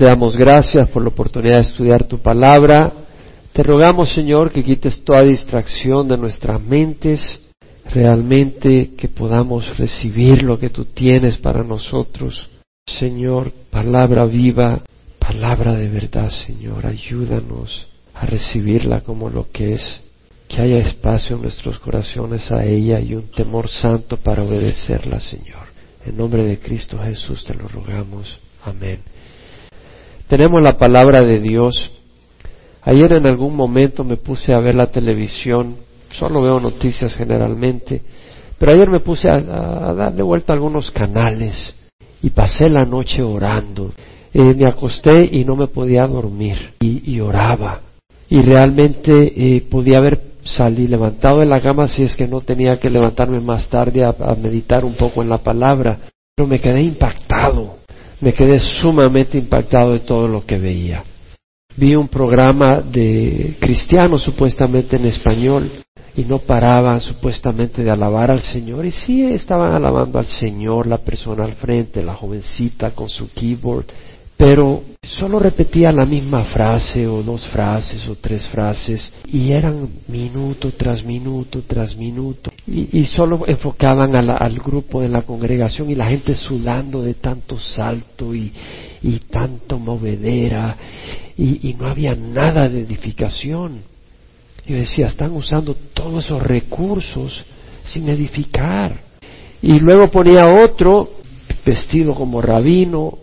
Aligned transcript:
Te 0.00 0.06
damos 0.06 0.34
gracias 0.34 0.88
por 0.88 1.02
la 1.02 1.10
oportunidad 1.10 1.56
de 1.56 1.60
estudiar 1.60 2.04
tu 2.04 2.20
palabra. 2.20 2.90
Te 3.52 3.62
rogamos, 3.62 4.08
Señor, 4.14 4.50
que 4.50 4.64
quites 4.64 5.04
toda 5.04 5.20
distracción 5.24 6.08
de 6.08 6.16
nuestras 6.16 6.58
mentes, 6.62 7.20
realmente 7.84 8.92
que 8.96 9.08
podamos 9.08 9.76
recibir 9.76 10.42
lo 10.42 10.58
que 10.58 10.70
tú 10.70 10.86
tienes 10.86 11.36
para 11.36 11.62
nosotros. 11.62 12.48
Señor, 12.86 13.52
palabra 13.70 14.24
viva, 14.24 14.80
palabra 15.18 15.74
de 15.74 15.90
verdad, 15.90 16.30
Señor, 16.30 16.86
ayúdanos 16.86 17.86
a 18.14 18.24
recibirla 18.24 19.02
como 19.02 19.28
lo 19.28 19.50
que 19.50 19.74
es, 19.74 20.00
que 20.48 20.62
haya 20.62 20.78
espacio 20.78 21.36
en 21.36 21.42
nuestros 21.42 21.78
corazones 21.78 22.50
a 22.50 22.64
ella 22.64 23.00
y 23.00 23.12
un 23.14 23.30
temor 23.30 23.68
santo 23.68 24.16
para 24.16 24.44
obedecerla, 24.44 25.20
Señor. 25.20 25.66
En 26.06 26.16
nombre 26.16 26.42
de 26.42 26.58
Cristo 26.58 26.98
Jesús 27.04 27.44
te 27.44 27.52
lo 27.52 27.68
rogamos. 27.68 28.40
Amén. 28.64 29.00
Tenemos 30.30 30.62
la 30.62 30.78
palabra 30.78 31.24
de 31.24 31.40
Dios. 31.40 31.90
Ayer 32.82 33.14
en 33.14 33.26
algún 33.26 33.56
momento 33.56 34.04
me 34.04 34.16
puse 34.16 34.54
a 34.54 34.60
ver 34.60 34.76
la 34.76 34.86
televisión, 34.86 35.74
solo 36.08 36.40
veo 36.40 36.60
noticias 36.60 37.16
generalmente, 37.16 38.00
pero 38.56 38.70
ayer 38.70 38.88
me 38.88 39.00
puse 39.00 39.28
a, 39.28 39.40
darle 39.40 40.22
vuelta 40.22 40.52
a 40.52 40.54
algunos 40.54 40.92
canales 40.92 41.74
y 42.22 42.30
pasé 42.30 42.68
la 42.68 42.84
noche 42.84 43.24
orando. 43.24 43.92
Eh, 44.32 44.54
me 44.54 44.68
acosté 44.68 45.28
y 45.32 45.44
no 45.44 45.56
me 45.56 45.66
podía 45.66 46.06
dormir 46.06 46.74
y, 46.78 47.18
oraba. 47.18 47.80
Y 48.28 48.40
realmente 48.40 49.32
eh, 49.34 49.62
podía 49.62 49.98
haber 49.98 50.20
salido 50.44 50.90
levantado 50.90 51.40
de 51.40 51.46
la 51.46 51.60
cama 51.60 51.88
si 51.88 52.04
es 52.04 52.14
que 52.14 52.28
no 52.28 52.40
tenía 52.40 52.78
que 52.78 52.88
levantarme 52.88 53.40
más 53.40 53.68
tarde 53.68 54.04
a 54.04 54.14
meditar 54.40 54.84
un 54.84 54.94
poco 54.94 55.22
en 55.22 55.28
la 55.28 55.38
palabra. 55.38 55.98
Pero 56.36 56.46
me 56.46 56.60
quedé 56.60 56.82
impactado 56.82 57.79
me 58.20 58.32
quedé 58.32 58.58
sumamente 58.58 59.38
impactado 59.38 59.92
de 59.92 60.00
todo 60.00 60.28
lo 60.28 60.44
que 60.44 60.58
veía. 60.58 61.04
Vi 61.76 61.94
un 61.94 62.08
programa 62.08 62.80
de 62.80 63.56
cristianos 63.60 64.22
supuestamente 64.22 64.96
en 64.96 65.06
español 65.06 65.70
y 66.16 66.24
no 66.24 66.38
paraban 66.38 67.00
supuestamente 67.00 67.82
de 67.84 67.90
alabar 67.90 68.30
al 68.30 68.40
Señor 68.40 68.84
y 68.84 68.90
sí 68.90 69.22
estaban 69.22 69.72
alabando 69.72 70.18
al 70.18 70.26
Señor 70.26 70.86
la 70.86 70.98
persona 70.98 71.44
al 71.44 71.52
frente, 71.54 72.02
la 72.02 72.14
jovencita 72.14 72.90
con 72.90 73.08
su 73.08 73.30
keyboard 73.30 73.86
pero 74.40 74.82
solo 75.02 75.38
repetía 75.38 75.92
la 75.92 76.06
misma 76.06 76.44
frase 76.44 77.06
o 77.06 77.22
dos 77.22 77.46
frases 77.48 78.08
o 78.08 78.14
tres 78.14 78.48
frases 78.48 79.12
y 79.26 79.52
eran 79.52 79.86
minuto 80.08 80.72
tras 80.72 81.04
minuto 81.04 81.62
tras 81.66 81.94
minuto 81.94 82.50
y, 82.66 83.04
solo 83.04 83.42
enfocaban 83.46 84.16
al 84.16 84.58
grupo 84.58 85.02
de 85.02 85.10
la 85.10 85.20
congregación 85.22 85.90
y 85.90 85.94
la 85.94 86.08
gente 86.08 86.34
sudando 86.34 87.02
de 87.02 87.14
tanto 87.14 87.58
salto 87.58 88.34
y, 88.34 88.50
y 89.02 89.18
tanto 89.30 89.78
movedera 89.78 90.74
y, 91.36 91.68
y 91.68 91.74
no 91.74 91.90
había 91.90 92.14
nada 92.14 92.66
de 92.66 92.80
edificación. 92.80 93.82
Yo 94.66 94.76
decía, 94.76 95.08
están 95.08 95.32
usando 95.32 95.74
todos 95.92 96.24
esos 96.24 96.42
recursos 96.42 97.44
sin 97.84 98.08
edificar. 98.08 99.02
Y 99.60 99.80
luego 99.80 100.10
ponía 100.10 100.46
otro 100.46 101.10
vestido 101.66 102.14
como 102.14 102.40
rabino, 102.40 103.18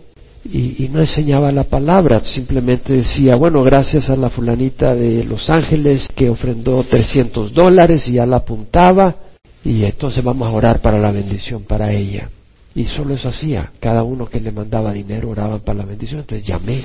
y, 0.50 0.88
no 0.88 1.00
enseñaba 1.00 1.52
la 1.52 1.64
palabra, 1.64 2.20
simplemente 2.20 2.94
decía, 2.94 3.36
bueno, 3.36 3.62
gracias 3.62 4.08
a 4.08 4.16
la 4.16 4.30
fulanita 4.30 4.94
de 4.94 5.22
Los 5.24 5.50
Ángeles 5.50 6.08
que 6.14 6.30
ofrendó 6.30 6.82
300 6.84 7.52
dólares 7.52 8.08
y 8.08 8.14
ya 8.14 8.24
la 8.24 8.38
apuntaba 8.38 9.14
y 9.62 9.84
entonces 9.84 10.24
vamos 10.24 10.48
a 10.48 10.52
orar 10.52 10.80
para 10.80 10.98
la 10.98 11.12
bendición 11.12 11.64
para 11.64 11.92
ella. 11.92 12.30
Y 12.74 12.84
solo 12.84 13.14
eso 13.14 13.28
hacía, 13.28 13.72
cada 13.80 14.02
uno 14.02 14.26
que 14.26 14.40
le 14.40 14.50
mandaba 14.50 14.92
dinero 14.92 15.30
oraban 15.30 15.60
para 15.60 15.80
la 15.80 15.84
bendición, 15.84 16.20
entonces 16.20 16.46
llamé, 16.46 16.84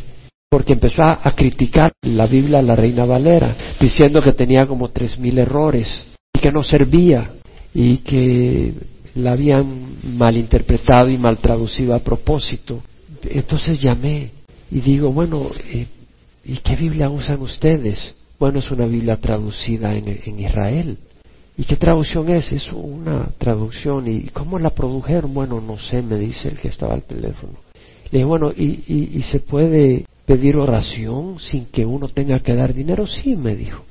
porque 0.49 0.73
empezó 0.73 1.03
a, 1.03 1.31
criticar 1.35 1.93
la 2.01 2.25
Biblia 2.25 2.61
la 2.61 2.75
Reina 2.75 3.05
Valera, 3.05 3.55
diciendo 3.79 4.21
que 4.21 4.33
tenía 4.33 4.65
como 4.65 4.89
tres 4.89 5.17
mil 5.17 5.37
errores 5.37 6.05
y 6.33 6.39
que 6.39 6.51
no 6.51 6.63
servía 6.63 7.31
y 7.73 7.97
que 7.99 8.73
la 9.15 9.31
habían 9.31 10.17
malinterpretado 10.17 11.09
y 11.09 11.17
mal 11.17 11.37
traducido 11.37 11.95
a 11.95 11.99
propósito 11.99 12.81
entonces 13.29 13.79
llamé 13.81 14.31
y 14.71 14.81
digo, 14.81 15.11
bueno, 15.11 15.49
eh, 15.69 15.87
¿y 16.43 16.57
qué 16.57 16.75
Biblia 16.75 17.09
usan 17.09 17.41
ustedes? 17.41 18.15
Bueno, 18.39 18.59
es 18.59 18.71
una 18.71 18.85
Biblia 18.85 19.17
traducida 19.17 19.95
en, 19.95 20.39
Israel. 20.39 20.97
¿Y 21.57 21.63
qué 21.63 21.75
traducción 21.75 22.29
es? 22.29 22.51
Es 22.51 22.71
una 22.73 23.29
traducción. 23.37 24.07
¿Y 24.07 24.29
cómo 24.29 24.57
la 24.59 24.71
produjeron? 24.71 25.33
Bueno, 25.33 25.61
no 25.61 25.77
sé, 25.77 26.01
me 26.01 26.17
dice 26.17 26.49
el 26.49 26.59
que 26.59 26.69
estaba 26.69 26.93
al 26.93 27.03
teléfono. 27.03 27.53
Le 28.05 28.19
dije, 28.19 28.25
bueno, 28.25 28.51
¿y, 28.51 28.83
y 28.87 29.21
se 29.23 29.39
puede 29.39 30.05
pedir 30.25 30.57
oración 30.57 31.37
sin 31.39 31.65
que 31.65 31.85
uno 31.85 32.07
tenga 32.07 32.39
que 32.39 32.55
dar 32.55 32.73
dinero? 32.73 33.05
Sí, 33.07 33.35
me 33.35 33.55
dijo. 33.55 33.83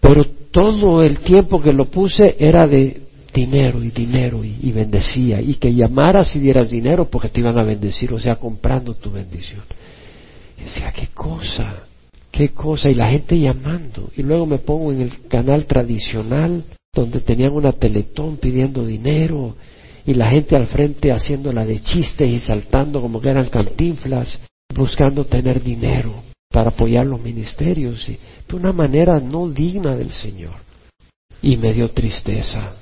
Pero 0.00 0.24
todo 0.50 1.02
el 1.02 1.18
tiempo 1.18 1.60
que 1.60 1.72
lo 1.72 1.86
puse 1.86 2.36
era 2.38 2.66
de 2.66 3.02
dinero 3.34 3.82
y 3.82 3.90
dinero 3.90 4.44
y, 4.44 4.70
bendecía 4.70 5.40
y 5.42 5.56
que 5.56 5.74
llamaras 5.74 6.34
y 6.36 6.38
dieras 6.38 6.70
dinero 6.70 7.10
porque 7.10 7.28
te 7.28 7.40
iban 7.40 7.58
a 7.58 7.64
bendecir, 7.64 8.12
o 8.12 8.18
sea, 8.18 8.36
comprando 8.36 8.94
tu 8.94 9.10
bendición. 9.10 9.62
Y 10.56 10.64
decía, 10.64 10.92
qué 10.92 11.08
cosa, 11.08 11.82
qué 12.30 12.50
cosa, 12.50 12.88
y 12.88 12.94
la 12.94 13.08
gente 13.08 13.38
llamando. 13.38 14.10
Y 14.16 14.22
luego 14.22 14.46
me 14.46 14.58
pongo 14.58 14.92
en 14.92 15.02
el 15.02 15.26
canal 15.26 15.66
tradicional 15.66 16.64
donde 16.94 17.20
tenían 17.20 17.52
una 17.52 17.72
teletón 17.72 18.36
pidiendo 18.36 18.86
dinero 18.86 19.56
y 20.06 20.14
la 20.14 20.30
gente 20.30 20.54
al 20.54 20.68
frente 20.68 21.10
haciéndola 21.10 21.66
de 21.66 21.82
chistes 21.82 22.28
y 22.28 22.38
saltando 22.38 23.00
como 23.00 23.20
que 23.20 23.30
eran 23.30 23.48
cantinflas, 23.48 24.38
buscando 24.72 25.24
tener 25.24 25.60
dinero 25.60 26.22
para 26.50 26.70
apoyar 26.70 27.04
los 27.04 27.20
ministerios 27.20 28.06
de 28.06 28.56
una 28.56 28.72
manera 28.72 29.18
no 29.18 29.48
digna 29.48 29.96
del 29.96 30.12
Señor. 30.12 30.54
Y 31.42 31.56
me 31.56 31.72
dio 31.72 31.90
tristeza 31.90 32.76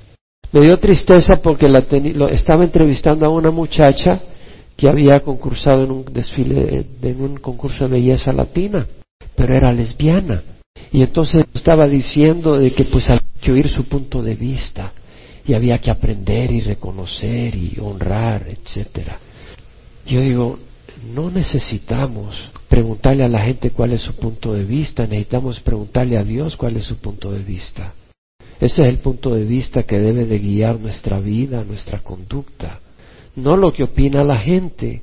me 0.53 0.61
dio 0.61 0.77
tristeza 0.77 1.37
porque 1.41 1.67
la 1.67 1.83
estaba 2.29 2.63
entrevistando 2.63 3.25
a 3.25 3.29
una 3.29 3.49
muchacha 3.49 4.21
que 4.77 4.87
había 4.87 5.19
concursado 5.21 5.83
en 5.83 5.91
un 5.91 6.05
desfile, 6.05 6.85
en 7.01 7.21
un 7.21 7.37
concurso 7.37 7.87
de 7.87 7.95
belleza 7.95 8.31
latina, 8.31 8.85
pero 9.35 9.55
era 9.55 9.73
lesbiana. 9.73 10.43
Y 10.91 11.01
entonces 11.01 11.43
estaba 11.55 11.87
diciendo 11.87 12.57
de 12.57 12.71
que 12.71 12.85
pues 12.85 13.09
había 13.09 13.23
que 13.41 13.51
oír 13.51 13.67
su 13.67 13.85
punto 13.85 14.21
de 14.21 14.35
vista 14.35 14.93
y 15.43 15.53
había 15.53 15.79
que 15.79 15.89
aprender 15.89 16.51
y 16.51 16.61
reconocer 16.61 17.55
y 17.55 17.77
honrar, 17.81 18.45
etcétera. 18.47 19.17
Yo 20.05 20.21
digo, 20.21 20.59
no 21.15 21.31
necesitamos 21.31 22.35
preguntarle 22.69 23.23
a 23.23 23.27
la 23.29 23.41
gente 23.41 23.71
cuál 23.71 23.93
es 23.93 24.01
su 24.01 24.13
punto 24.15 24.53
de 24.53 24.65
vista, 24.65 25.07
necesitamos 25.07 25.59
preguntarle 25.61 26.17
a 26.19 26.23
Dios 26.23 26.55
cuál 26.55 26.77
es 26.77 26.83
su 26.83 26.97
punto 26.97 27.31
de 27.31 27.39
vista. 27.39 27.93
Ese 28.63 28.83
es 28.83 28.87
el 28.87 28.99
punto 28.99 29.35
de 29.35 29.43
vista 29.43 29.83
que 29.83 29.99
debe 29.99 30.25
de 30.25 30.39
guiar 30.39 30.79
nuestra 30.79 31.19
vida, 31.19 31.65
nuestra 31.65 31.99
conducta. 31.99 32.79
No 33.35 33.57
lo 33.57 33.73
que 33.73 33.83
opina 33.83 34.23
la 34.23 34.37
gente, 34.37 35.01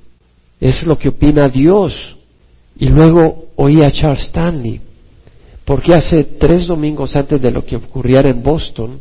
es 0.59 0.82
lo 0.82 0.97
que 0.97 1.10
opina 1.10 1.47
Dios. 1.47 2.16
Y 2.78 2.88
luego 2.88 3.49
oí 3.56 3.82
a 3.82 3.93
Charles 3.93 4.22
Stanley, 4.22 4.81
porque 5.66 5.93
hace 5.93 6.25
tres 6.25 6.69
domingos 6.69 7.15
antes 7.15 7.43
de 7.43 7.50
lo 7.50 7.62
que 7.62 7.76
ocurriera 7.76 8.31
en 8.31 8.43
Boston, 8.43 8.99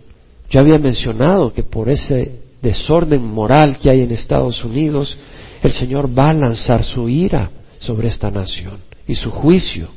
yo 0.49 0.59
había 0.59 0.77
mencionado 0.77 1.53
que 1.53 1.63
por 1.63 1.89
ese 1.89 2.41
desorden 2.61 3.23
moral 3.23 3.79
que 3.79 3.89
hay 3.89 4.01
en 4.01 4.11
Estados 4.11 4.61
Unidos, 4.65 5.15
el 5.63 5.71
Señor 5.71 6.09
va 6.09 6.31
a 6.31 6.33
lanzar 6.33 6.83
su 6.83 7.07
ira 7.07 7.49
sobre 7.79 8.09
esta 8.09 8.29
nación 8.29 8.79
y 9.07 9.15
su 9.15 9.31
juicio. 9.31 9.87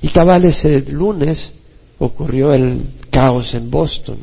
Y 0.00 0.08
cabal 0.08 0.46
ese 0.46 0.80
lunes 0.90 1.52
ocurrió 1.98 2.54
el 2.54 2.80
caos 3.18 3.52
en 3.54 3.68
Boston. 3.68 4.18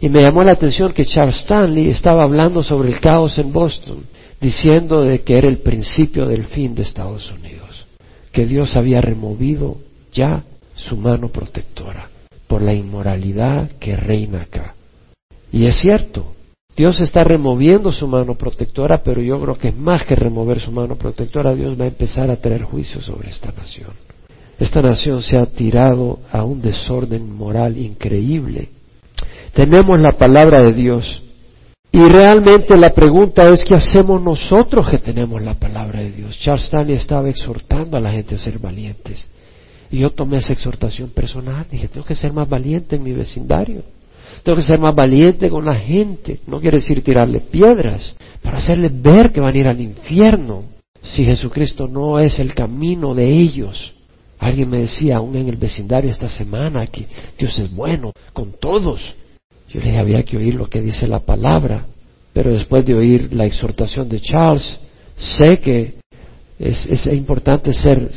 Y 0.00 0.08
me 0.08 0.22
llamó 0.22 0.44
la 0.44 0.52
atención 0.52 0.92
que 0.92 1.04
Charles 1.04 1.38
Stanley 1.38 1.90
estaba 1.90 2.22
hablando 2.22 2.62
sobre 2.62 2.88
el 2.88 3.00
caos 3.00 3.36
en 3.38 3.52
Boston, 3.52 4.04
diciendo 4.40 5.02
de 5.02 5.22
que 5.22 5.38
era 5.38 5.48
el 5.48 5.58
principio 5.58 6.26
del 6.26 6.44
fin 6.44 6.72
de 6.76 6.82
Estados 6.82 7.32
Unidos, 7.32 7.84
que 8.30 8.46
Dios 8.46 8.76
había 8.76 9.00
removido 9.00 9.78
ya 10.12 10.44
su 10.76 10.96
mano 10.96 11.28
protectora 11.28 12.08
por 12.46 12.62
la 12.62 12.74
inmoralidad 12.74 13.72
que 13.80 13.96
reina 13.96 14.42
acá. 14.42 14.76
Y 15.50 15.66
es 15.66 15.80
cierto, 15.80 16.34
Dios 16.76 17.00
está 17.00 17.24
removiendo 17.24 17.90
su 17.90 18.06
mano 18.06 18.36
protectora, 18.36 19.02
pero 19.02 19.20
yo 19.20 19.40
creo 19.40 19.58
que 19.58 19.68
es 19.68 19.76
más 19.76 20.04
que 20.04 20.14
remover 20.14 20.60
su 20.60 20.70
mano 20.70 20.94
protectora, 20.94 21.56
Dios 21.56 21.78
va 21.78 21.84
a 21.86 21.88
empezar 21.88 22.30
a 22.30 22.36
traer 22.36 22.62
juicio 22.62 23.00
sobre 23.00 23.30
esta 23.30 23.50
nación. 23.50 23.90
Esta 24.62 24.80
nación 24.80 25.24
se 25.24 25.36
ha 25.36 25.46
tirado 25.46 26.20
a 26.30 26.44
un 26.44 26.62
desorden 26.62 27.34
moral 27.34 27.76
increíble. 27.76 28.68
Tenemos 29.52 29.98
la 29.98 30.12
palabra 30.12 30.62
de 30.62 30.72
Dios. 30.72 31.20
Y 31.90 31.98
realmente 31.98 32.76
la 32.76 32.94
pregunta 32.94 33.48
es, 33.48 33.64
¿qué 33.64 33.74
hacemos 33.74 34.22
nosotros 34.22 34.88
que 34.88 34.98
tenemos 34.98 35.42
la 35.42 35.54
palabra 35.54 36.00
de 36.00 36.12
Dios? 36.12 36.38
Charles 36.38 36.66
Stanley 36.66 36.94
estaba 36.94 37.28
exhortando 37.28 37.96
a 37.96 38.00
la 38.00 38.12
gente 38.12 38.36
a 38.36 38.38
ser 38.38 38.60
valientes. 38.60 39.26
Y 39.90 39.98
yo 39.98 40.10
tomé 40.10 40.36
esa 40.36 40.52
exhortación 40.52 41.10
personal. 41.10 41.66
Dije, 41.68 41.88
tengo 41.88 42.06
que 42.06 42.14
ser 42.14 42.32
más 42.32 42.48
valiente 42.48 42.94
en 42.94 43.02
mi 43.02 43.10
vecindario. 43.10 43.82
Tengo 44.44 44.54
que 44.54 44.62
ser 44.62 44.78
más 44.78 44.94
valiente 44.94 45.50
con 45.50 45.64
la 45.64 45.74
gente. 45.74 46.38
No 46.46 46.60
quiere 46.60 46.78
decir 46.78 47.02
tirarle 47.02 47.40
piedras, 47.40 48.14
para 48.40 48.58
hacerles 48.58 48.92
ver 49.02 49.32
que 49.32 49.40
van 49.40 49.56
a 49.56 49.58
ir 49.58 49.66
al 49.66 49.80
infierno 49.80 50.66
si 51.02 51.24
Jesucristo 51.24 51.88
no 51.88 52.20
es 52.20 52.38
el 52.38 52.54
camino 52.54 53.12
de 53.12 53.28
ellos. 53.28 53.94
Alguien 54.42 54.70
me 54.70 54.78
decía, 54.78 55.18
aún 55.18 55.36
en 55.36 55.48
el 55.48 55.56
vecindario 55.56 56.10
esta 56.10 56.28
semana, 56.28 56.84
que 56.88 57.06
Dios 57.38 57.56
es 57.60 57.72
bueno 57.72 58.10
con 58.32 58.50
todos. 58.58 59.14
Yo 59.68 59.78
le 59.78 59.86
dije, 59.86 59.98
había 59.98 60.24
que 60.24 60.36
oír 60.36 60.54
lo 60.54 60.68
que 60.68 60.80
dice 60.80 61.06
la 61.06 61.20
palabra. 61.20 61.86
Pero 62.32 62.50
después 62.50 62.84
de 62.84 62.92
oír 62.92 63.32
la 63.32 63.46
exhortación 63.46 64.08
de 64.08 64.20
Charles, 64.20 64.80
sé 65.14 65.60
que 65.60 65.94
es, 66.58 66.86
es 66.86 67.06
importante 67.06 67.72
ser 67.72 68.10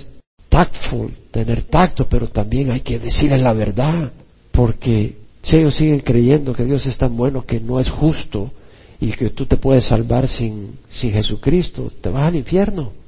tactful, 0.49 1.13
tener 1.29 1.65
tacto, 1.65 2.07
pero 2.09 2.27
también 2.27 2.71
hay 2.71 2.79
que 2.79 2.97
decirle 2.97 3.37
la 3.37 3.53
verdad, 3.53 4.11
porque 4.51 5.17
si 5.43 5.57
ellos 5.57 5.75
siguen 5.75 5.99
creyendo 5.99 6.53
que 6.53 6.65
Dios 6.65 6.87
es 6.87 6.97
tan 6.97 7.15
bueno 7.15 7.45
que 7.45 7.59
no 7.59 7.79
es 7.79 7.87
justo 7.87 8.51
y 8.99 9.11
que 9.11 9.29
tú 9.29 9.45
te 9.45 9.57
puedes 9.57 9.85
salvar 9.85 10.27
sin, 10.27 10.79
sin 10.89 11.11
Jesucristo, 11.11 11.91
te 12.01 12.09
vas 12.09 12.25
al 12.25 12.35
infierno. 12.35 13.04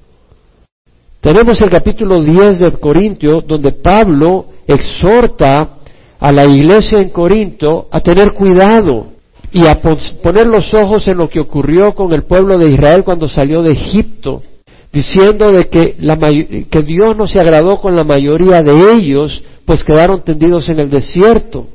Tenemos 1.22 1.60
el 1.62 1.70
capítulo 1.70 2.22
10 2.22 2.60
de 2.60 2.72
Corintio 2.74 3.42
donde 3.42 3.72
Pablo 3.72 4.46
exhorta 4.68 5.78
a 6.20 6.32
la 6.32 6.46
iglesia 6.46 7.00
en 7.00 7.10
Corinto 7.10 7.88
a 7.92 8.00
tener 8.00 8.34
cuidado 8.34 9.08
y 9.52 9.66
a 9.66 9.80
poner 10.22 10.46
los 10.46 10.74
ojos 10.74 11.08
en 11.08 11.18
lo 11.18 11.30
que 11.30 11.40
ocurrió 11.40 11.94
con 11.94 12.14
el 12.14 12.24
pueblo 12.24 12.58
de 12.58 12.70
Israel 12.70 13.04
cuando 13.04 13.28
salió 13.28 13.64
de 13.64 13.72
Egipto, 13.72 14.44
diciendo 14.92 15.52
de 15.52 15.70
que, 15.70 15.96
que 16.70 16.84
Dios 16.84 17.16
no 17.16 17.28
se 17.28 17.40
agradó 17.40 17.78
con 17.78 17.96
la 17.96 18.04
mayoría 18.04 18.62
de 18.62 18.94
ellos, 18.94 19.44
pues 19.66 19.84
quedaron 19.84 20.22
tendidos 20.22 20.70
en 20.70 20.80
el 20.80 20.90
desierto. 20.90 21.68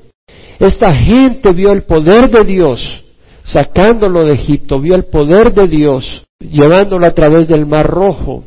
Esta 0.59 0.95
gente 0.95 1.53
vio 1.53 1.73
el 1.73 1.83
poder 1.83 2.31
de 2.31 2.45
Dios 2.45 3.05
sacándolo 3.43 4.25
de 4.25 4.35
Egipto, 4.35 4.81
vio 4.81 4.95
el 4.95 5.07
poder 5.07 5.53
de 5.53 5.67
Dios 5.67 6.23
llevándolo 6.39 7.07
a 7.07 7.13
través 7.13 7.49
del 7.49 7.67
Mar 7.67 7.87
Rojo, 7.87 8.45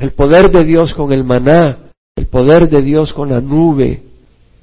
el 0.00 0.12
poder 0.12 0.50
de 0.50 0.64
Dios 0.64 0.94
con 0.94 1.12
el 1.12 1.24
maná, 1.24 1.92
el 2.16 2.26
poder 2.26 2.68
de 2.68 2.82
Dios 2.82 3.12
con 3.12 3.30
la 3.30 3.40
nube, 3.40 4.02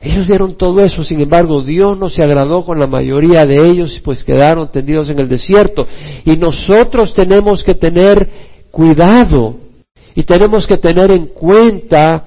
ellos 0.01 0.28
vieron 0.28 0.56
todo 0.56 0.80
eso, 0.81 1.04
sin 1.04 1.22
embargo, 1.22 1.63
Dios 1.63 1.98
no 1.98 2.10
se 2.10 2.24
agradó 2.24 2.63
con 2.63 2.80
la 2.80 2.88
mayoría 2.88 3.42
de 3.42 3.66
ellos, 3.66 4.00
pues 4.04 4.24
quedaron 4.24 4.72
tendidos 4.72 5.10
en 5.10 5.19
el 5.19 5.28
desierto. 5.28 5.88
Y 6.24 6.38
nosotros 6.38 7.13
tenemos 7.13 7.63
que 7.63 7.74
tener 7.74 8.30
cuidado 8.69 9.56
y 10.13 10.24
tenemos 10.24 10.68
que 10.68 10.78
tener 10.78 11.10
en 11.12 11.28
cuenta 11.28 12.25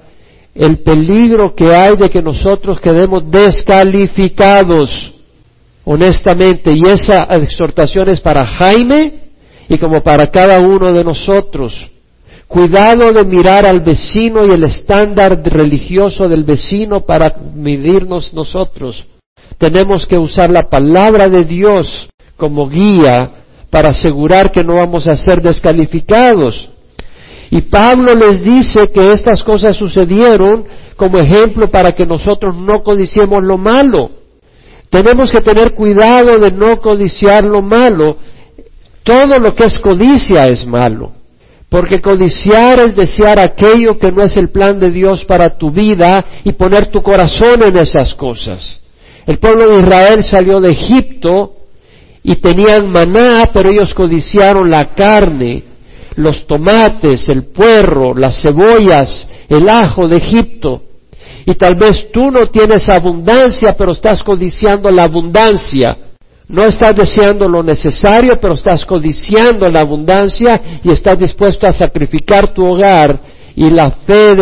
el 0.53 0.79
peligro 0.79 1.55
que 1.55 1.73
hay 1.73 1.95
de 1.95 2.09
que 2.09 2.21
nosotros 2.21 2.79
quedemos 2.81 3.29
descalificados, 3.31 5.13
honestamente. 5.85 6.73
Y 6.73 6.81
esa 6.89 7.23
exhortación 7.35 8.09
es 8.09 8.19
para 8.19 8.45
Jaime 8.45 9.29
y 9.69 9.77
como 9.77 10.03
para 10.03 10.27
cada 10.27 10.59
uno 10.59 10.91
de 10.91 11.05
nosotros. 11.05 11.89
Cuidado 12.51 13.13
de 13.13 13.23
mirar 13.23 13.65
al 13.65 13.79
vecino 13.79 14.45
y 14.45 14.49
el 14.49 14.65
estándar 14.65 15.41
religioso 15.41 16.27
del 16.27 16.43
vecino 16.43 16.99
para 16.99 17.33
medirnos 17.55 18.33
nosotros. 18.33 19.05
Tenemos 19.57 20.05
que 20.05 20.17
usar 20.17 20.49
la 20.49 20.63
palabra 20.69 21.29
de 21.29 21.45
Dios 21.45 22.09
como 22.35 22.67
guía 22.67 23.31
para 23.69 23.91
asegurar 23.91 24.51
que 24.51 24.65
no 24.65 24.73
vamos 24.73 25.07
a 25.07 25.15
ser 25.15 25.41
descalificados. 25.41 26.69
Y 27.51 27.61
Pablo 27.61 28.15
les 28.15 28.43
dice 28.43 28.91
que 28.91 29.13
estas 29.13 29.45
cosas 29.45 29.77
sucedieron 29.77 30.65
como 30.97 31.19
ejemplo 31.19 31.71
para 31.71 31.93
que 31.93 32.05
nosotros 32.05 32.53
no 32.57 32.83
codiciemos 32.83 33.41
lo 33.43 33.57
malo. 33.57 34.11
Tenemos 34.89 35.31
que 35.31 35.39
tener 35.39 35.73
cuidado 35.73 36.37
de 36.37 36.51
no 36.51 36.81
codiciar 36.81 37.45
lo 37.45 37.61
malo. 37.61 38.17
Todo 39.03 39.39
lo 39.39 39.55
que 39.55 39.63
es 39.63 39.79
codicia 39.79 40.47
es 40.47 40.67
malo. 40.67 41.20
Porque 41.71 42.01
codiciar 42.01 42.81
es 42.81 42.97
desear 42.97 43.39
aquello 43.39 43.97
que 43.97 44.11
no 44.11 44.23
es 44.23 44.35
el 44.35 44.49
plan 44.49 44.77
de 44.77 44.91
Dios 44.91 45.23
para 45.23 45.57
tu 45.57 45.71
vida 45.71 46.19
y 46.43 46.51
poner 46.51 46.91
tu 46.91 47.01
corazón 47.01 47.63
en 47.63 47.77
esas 47.77 48.13
cosas. 48.13 48.81
El 49.25 49.39
pueblo 49.39 49.69
de 49.69 49.79
Israel 49.79 50.21
salió 50.21 50.59
de 50.59 50.73
Egipto 50.73 51.53
y 52.23 52.35
tenían 52.35 52.91
maná, 52.91 53.45
pero 53.53 53.69
ellos 53.69 53.93
codiciaron 53.93 54.69
la 54.69 54.93
carne, 54.93 55.63
los 56.15 56.45
tomates, 56.45 57.29
el 57.29 57.45
puerro, 57.45 58.13
las 58.15 58.41
cebollas, 58.41 59.25
el 59.47 59.69
ajo 59.69 60.09
de 60.09 60.17
Egipto. 60.17 60.83
Y 61.45 61.55
tal 61.55 61.75
vez 61.75 62.11
tú 62.11 62.31
no 62.31 62.47
tienes 62.47 62.89
abundancia, 62.89 63.77
pero 63.77 63.93
estás 63.93 64.21
codiciando 64.21 64.91
la 64.91 65.03
abundancia. 65.03 65.97
No 66.51 66.65
estás 66.65 66.91
deseando 66.97 67.47
lo 67.47 67.63
necesario, 67.63 68.37
pero 68.39 68.55
estás 68.55 68.85
codiciando 68.85 69.69
la 69.69 69.79
abundancia 69.79 70.79
y 70.83 70.91
estás 70.91 71.17
dispuesto 71.17 71.65
a 71.65 71.71
sacrificar 71.71 72.53
tu 72.53 72.65
hogar 72.65 73.21
y 73.55 73.69
la 73.69 73.91
fe 73.91 74.33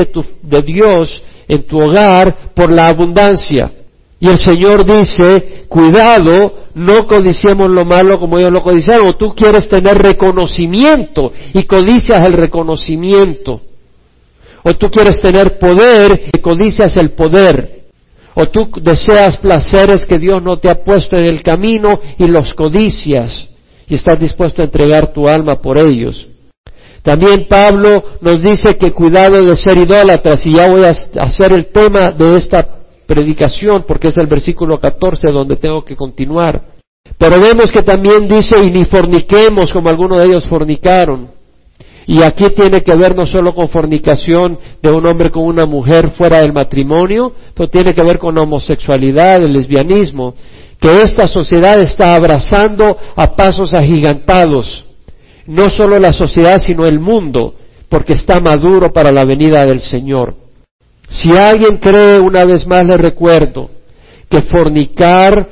de, 0.41 0.61
Dios 0.63 1.21
en 1.47 1.63
tu 1.67 1.79
hogar 1.79 2.51
por 2.55 2.71
la 2.71 2.87
abundancia. 2.87 3.71
Y 4.19 4.27
el 4.27 4.39
Señor 4.39 4.83
dice, 4.85 5.65
cuidado, 5.69 6.55
no 6.73 7.05
codiciemos 7.05 7.69
lo 7.69 7.85
malo 7.85 8.19
como 8.19 8.39
ellos 8.39 8.51
lo 8.51 8.63
codiciaron. 8.63 9.15
Tú 9.15 9.35
quieres 9.35 9.69
tener 9.69 9.95
reconocimiento 9.95 11.31
y 11.53 11.63
codicias 11.65 12.25
el 12.25 12.33
reconocimiento. 12.33 13.61
O 14.63 14.73
tú 14.73 14.89
quieres 14.89 15.21
tener 15.21 15.59
poder 15.59 16.31
y 16.33 16.39
codicias 16.39 16.97
el 16.97 17.11
poder 17.11 17.78
o 18.39 18.45
tú 18.47 18.69
deseas 18.81 19.37
placeres 19.37 20.05
que 20.05 20.17
Dios 20.17 20.41
no 20.41 20.57
te 20.57 20.69
ha 20.69 20.81
puesto 20.83 21.17
en 21.17 21.25
el 21.25 21.43
camino 21.43 21.99
y 22.17 22.25
los 22.27 22.53
codicias 22.53 23.47
y 23.85 23.95
estás 23.95 24.17
dispuesto 24.17 24.61
a 24.61 24.65
entregar 24.65 25.11
tu 25.11 25.27
alma 25.27 25.59
por 25.61 25.77
ellos. 25.77 26.25
También 27.01 27.47
Pablo 27.49 28.03
nos 28.21 28.41
dice 28.41 28.77
que 28.77 28.93
cuidado 28.93 29.43
de 29.43 29.55
ser 29.55 29.77
idólatras 29.77 30.45
y 30.45 30.53
ya 30.53 30.69
voy 30.69 30.83
a 30.85 30.95
hacer 31.21 31.51
el 31.51 31.67
tema 31.67 32.11
de 32.11 32.35
esta 32.37 32.65
predicación 33.05 33.83
porque 33.85 34.07
es 34.07 34.17
el 34.17 34.27
versículo 34.27 34.79
14 34.79 35.31
donde 35.31 35.57
tengo 35.57 35.83
que 35.83 35.97
continuar. 35.97 36.63
Pero 37.17 37.37
vemos 37.41 37.71
que 37.71 37.81
también 37.81 38.25
dice 38.27 38.55
y 38.63 38.71
ni 38.71 38.85
forniquemos 38.85 39.73
como 39.73 39.89
algunos 39.89 40.19
de 40.19 40.27
ellos 40.27 40.45
fornicaron. 40.47 41.38
Y 42.09 42.23
aquí 42.23 42.45
tiene 42.55 42.81
que 42.81 42.95
ver 42.95 43.15
no 43.15 43.23
solo 43.23 43.53
con 43.53 43.69
fornicación 43.69 44.57
de 44.81 44.91
un 44.91 45.05
hombre 45.05 45.29
con 45.29 45.43
una 45.43 45.67
mujer 45.67 46.09
fuera 46.17 46.41
del 46.41 46.51
matrimonio, 46.51 47.33
pero 47.53 47.69
tiene 47.69 47.93
que 47.93 48.01
ver 48.01 48.17
con 48.17 48.35
homosexualidad, 48.35 49.43
el 49.43 49.53
lesbianismo, 49.53 50.33
que 50.79 51.03
esta 51.03 51.27
sociedad 51.27 51.79
está 51.79 52.15
abrazando 52.15 52.97
a 53.15 53.35
pasos 53.35 53.75
agigantados. 53.75 54.85
No 55.45 55.69
solo 55.69 55.99
la 55.99 56.11
sociedad, 56.11 56.59
sino 56.59 56.87
el 56.87 56.99
mundo, 56.99 57.53
porque 57.89 58.13
está 58.13 58.39
maduro 58.39 58.91
para 58.91 59.11
la 59.11 59.23
venida 59.23 59.63
del 59.67 59.79
Señor. 59.79 60.33
Si 61.09 61.37
alguien 61.37 61.77
cree, 61.77 62.17
una 62.17 62.43
vez 62.43 62.65
más 62.65 62.87
le 62.87 62.97
recuerdo, 62.97 63.69
que 64.27 64.41
fornicar 64.41 65.47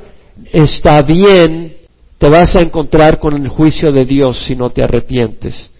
está 0.50 1.02
bien, 1.02 1.76
te 2.18 2.28
vas 2.28 2.56
a 2.56 2.62
encontrar 2.62 3.20
con 3.20 3.34
el 3.34 3.48
juicio 3.48 3.92
de 3.92 4.04
Dios 4.04 4.42
si 4.44 4.56
no 4.56 4.70
te 4.70 4.82
arrepientes. 4.82 5.70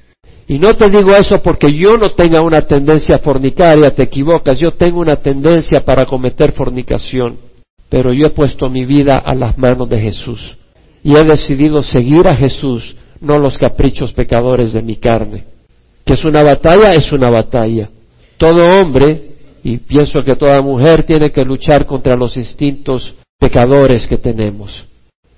Y 0.49 0.59
no 0.59 0.75
te 0.75 0.89
digo 0.89 1.15
eso 1.15 1.43
porque 1.43 1.71
yo 1.71 1.99
no 1.99 2.13
tenga 2.13 2.41
una 2.41 2.63
tendencia 2.63 3.19
fornicaria, 3.19 3.91
te 3.91 4.05
equivocas, 4.05 4.59
yo 4.59 4.71
tengo 4.71 5.01
una 5.01 5.17
tendencia 5.17 5.81
para 5.81 6.07
cometer 6.07 6.53
fornicación, 6.53 7.37
pero 7.91 8.15
yo 8.15 8.29
he 8.29 8.31
puesto 8.31 8.71
mi 8.71 8.87
vida 8.87 9.17
a 9.17 9.35
las 9.35 9.59
manos 9.59 9.91
de 9.91 9.99
Jesús 9.99 10.57
y 11.03 11.17
he 11.17 11.23
decidido 11.23 11.83
seguir 11.83 12.27
a 12.27 12.35
Jesús, 12.35 12.97
no 13.21 13.39
los 13.39 13.59
caprichos 13.59 14.13
pecadores 14.13 14.73
de 14.73 14.83
mi 14.83 14.97
carne. 14.97 15.45
Que 16.05 16.15
es 16.15 16.25
una 16.25 16.43
batalla, 16.43 16.95
es 16.95 17.13
una 17.13 17.29
batalla. 17.31 17.91
Todo 18.39 18.81
hombre, 18.81 19.37
y 19.63 19.77
pienso 19.79 20.23
que 20.23 20.37
toda 20.37 20.63
mujer, 20.63 21.05
tiene 21.05 21.31
que 21.31 21.45
luchar 21.45 21.85
contra 21.85 22.17
los 22.17 22.37
instintos 22.37 23.15
pecadores 23.39 24.07
que 24.07 24.17
tenemos. 24.17 24.87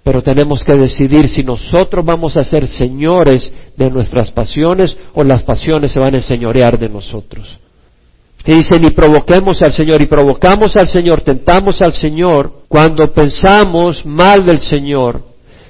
Pero 0.02 0.22
tenemos 0.22 0.64
que 0.64 0.74
decidir 0.76 1.28
si 1.28 1.42
nosotros 1.42 2.04
vamos 2.04 2.36
a 2.36 2.44
ser 2.44 2.66
señores 2.66 3.52
de 3.76 3.90
nuestras 3.90 4.30
pasiones 4.30 4.96
o 5.14 5.22
las 5.22 5.42
pasiones 5.42 5.92
se 5.92 6.00
van 6.00 6.14
a 6.14 6.18
enseñorear 6.18 6.78
de 6.78 6.88
nosotros. 6.88 7.58
Y 8.46 8.54
dice, 8.54 8.80
ni 8.80 8.90
provoquemos 8.90 9.60
al 9.60 9.72
Señor, 9.72 10.00
y 10.00 10.06
provocamos 10.06 10.74
al 10.76 10.88
Señor, 10.88 11.20
tentamos 11.20 11.82
al 11.82 11.92
Señor 11.92 12.62
cuando 12.68 13.12
pensamos 13.12 14.04
mal 14.06 14.46
del 14.46 14.58
Señor, 14.58 15.22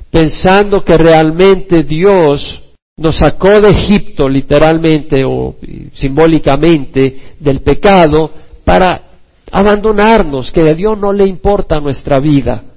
pensando 0.09 0.85
que 0.85 0.97
realmente 0.97 1.83
Dios 1.83 2.63
nos 2.97 3.17
sacó 3.17 3.61
de 3.61 3.71
Egipto, 3.71 4.29
literalmente 4.29 5.25
o 5.27 5.57
simbólicamente, 5.93 7.35
del 7.41 7.61
pecado, 7.61 8.31
para 8.65 9.03
abandonarnos, 9.51 10.53
que 10.53 10.61
a 10.61 10.75
Dios 10.75 10.97
no 10.97 11.13
le 11.13 11.27
importa 11.27 11.81
nuestra 11.81 12.21
vida 12.21 12.70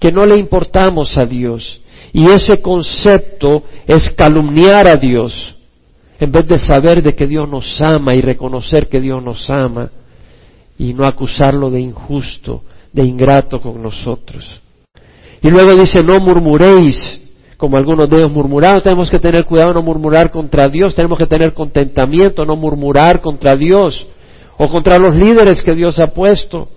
que 0.00 0.10
no 0.10 0.26
le 0.26 0.36
importamos 0.36 1.16
a 1.16 1.24
Dios. 1.24 1.80
Y 2.12 2.26
ese 2.26 2.60
concepto 2.60 3.62
es 3.86 4.10
calumniar 4.10 4.88
a 4.88 4.96
Dios, 4.96 5.54
en 6.18 6.32
vez 6.32 6.48
de 6.48 6.58
saber 6.58 7.02
de 7.02 7.14
que 7.14 7.28
Dios 7.28 7.48
nos 7.48 7.80
ama 7.80 8.14
y 8.14 8.20
reconocer 8.20 8.88
que 8.88 9.00
Dios 9.00 9.22
nos 9.22 9.48
ama 9.48 9.90
y 10.76 10.92
no 10.94 11.04
acusarlo 11.04 11.70
de 11.70 11.80
injusto, 11.80 12.62
de 12.92 13.04
ingrato 13.04 13.60
con 13.60 13.80
nosotros. 13.80 14.60
Y 15.42 15.50
luego 15.50 15.74
dice, 15.74 16.02
no 16.02 16.18
murmuréis 16.18 17.20
como 17.60 17.76
algunos 17.76 18.08
de 18.08 18.16
ellos 18.16 18.32
murmuraron. 18.32 18.82
Tenemos 18.82 19.10
que 19.10 19.18
tener 19.18 19.44
cuidado 19.44 19.74
no 19.74 19.82
murmurar 19.82 20.30
contra 20.30 20.66
Dios, 20.66 20.94
tenemos 20.94 21.18
que 21.18 21.26
tener 21.26 21.52
contentamiento, 21.52 22.46
no 22.46 22.56
murmurar 22.56 23.20
contra 23.20 23.54
Dios 23.54 24.06
o 24.56 24.68
contra 24.68 24.98
los 24.98 25.14
líderes 25.14 25.62
que 25.62 25.74
Dios 25.74 25.98
ha 25.98 26.08
puesto. 26.08 26.68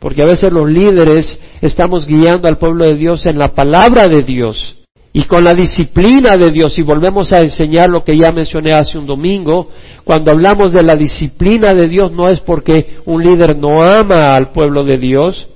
Porque 0.00 0.22
a 0.22 0.26
veces 0.26 0.50
los 0.50 0.68
líderes 0.68 1.38
estamos 1.60 2.06
guiando 2.06 2.48
al 2.48 2.58
pueblo 2.58 2.86
de 2.86 2.96
Dios 2.96 3.26
en 3.26 3.38
la 3.38 3.48
palabra 3.54 4.08
de 4.08 4.22
Dios 4.22 4.78
y 5.12 5.24
con 5.24 5.44
la 5.44 5.54
disciplina 5.54 6.38
de 6.38 6.50
Dios. 6.50 6.78
Y 6.78 6.82
volvemos 6.82 7.32
a 7.32 7.42
enseñar 7.42 7.90
lo 7.90 8.02
que 8.02 8.16
ya 8.16 8.32
mencioné 8.32 8.72
hace 8.72 8.98
un 8.98 9.06
domingo. 9.06 9.68
Cuando 10.04 10.30
hablamos 10.30 10.72
de 10.72 10.82
la 10.82 10.96
disciplina 10.96 11.74
de 11.74 11.86
Dios 11.86 12.12
no 12.12 12.28
es 12.28 12.40
porque 12.40 12.96
un 13.04 13.22
líder 13.22 13.58
no 13.58 13.82
ama 13.82 14.34
al 14.34 14.52
pueblo 14.52 14.84
de 14.84 14.96
Dios, 14.96 15.48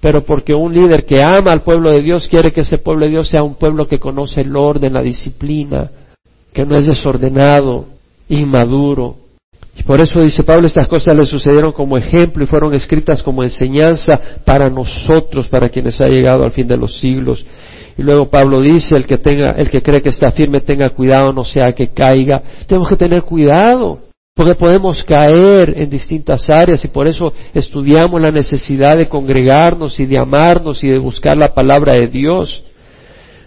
pero 0.00 0.24
porque 0.24 0.52
un 0.52 0.74
líder 0.74 1.04
que 1.06 1.20
ama 1.24 1.52
al 1.52 1.62
pueblo 1.62 1.92
de 1.92 2.02
Dios 2.02 2.26
quiere 2.28 2.52
que 2.52 2.62
ese 2.62 2.78
pueblo 2.78 3.04
de 3.04 3.12
Dios 3.12 3.28
sea 3.28 3.44
un 3.44 3.54
pueblo 3.54 3.86
que 3.86 4.00
conoce 4.00 4.40
el 4.40 4.56
orden, 4.56 4.94
la 4.94 5.02
disciplina, 5.02 5.90
que 6.52 6.66
no 6.66 6.76
es 6.76 6.86
desordenado, 6.86 7.86
inmaduro. 8.28 9.25
Y 9.78 9.82
por 9.82 10.00
eso 10.00 10.20
dice 10.20 10.42
Pablo, 10.42 10.66
estas 10.66 10.88
cosas 10.88 11.14
le 11.16 11.26
sucedieron 11.26 11.72
como 11.72 11.98
ejemplo 11.98 12.42
y 12.42 12.46
fueron 12.46 12.72
escritas 12.74 13.22
como 13.22 13.44
enseñanza 13.44 14.18
para 14.44 14.70
nosotros, 14.70 15.48
para 15.48 15.68
quienes 15.68 16.00
ha 16.00 16.06
llegado 16.06 16.44
al 16.44 16.52
fin 16.52 16.66
de 16.66 16.76
los 16.76 16.98
siglos. 16.98 17.44
Y 17.98 18.02
luego 18.02 18.28
Pablo 18.28 18.60
dice, 18.60 18.94
el 18.94 19.06
que 19.06 19.18
tenga, 19.18 19.52
el 19.56 19.70
que 19.70 19.82
cree 19.82 20.02
que 20.02 20.10
está 20.10 20.30
firme 20.30 20.60
tenga 20.60 20.90
cuidado, 20.90 21.32
no 21.32 21.44
sea 21.44 21.72
que 21.72 21.88
caiga. 21.88 22.42
Tenemos 22.66 22.88
que 22.88 22.96
tener 22.96 23.22
cuidado, 23.22 24.00
porque 24.34 24.54
podemos 24.54 25.02
caer 25.02 25.72
en 25.76 25.88
distintas 25.88 26.50
áreas 26.50 26.84
y 26.84 26.88
por 26.88 27.08
eso 27.08 27.32
estudiamos 27.54 28.20
la 28.20 28.30
necesidad 28.30 28.98
de 28.98 29.08
congregarnos 29.08 29.98
y 29.98 30.04
de 30.04 30.18
amarnos 30.20 30.84
y 30.84 30.88
de 30.88 30.98
buscar 30.98 31.38
la 31.38 31.54
palabra 31.54 31.94
de 31.94 32.08
Dios. 32.08 32.62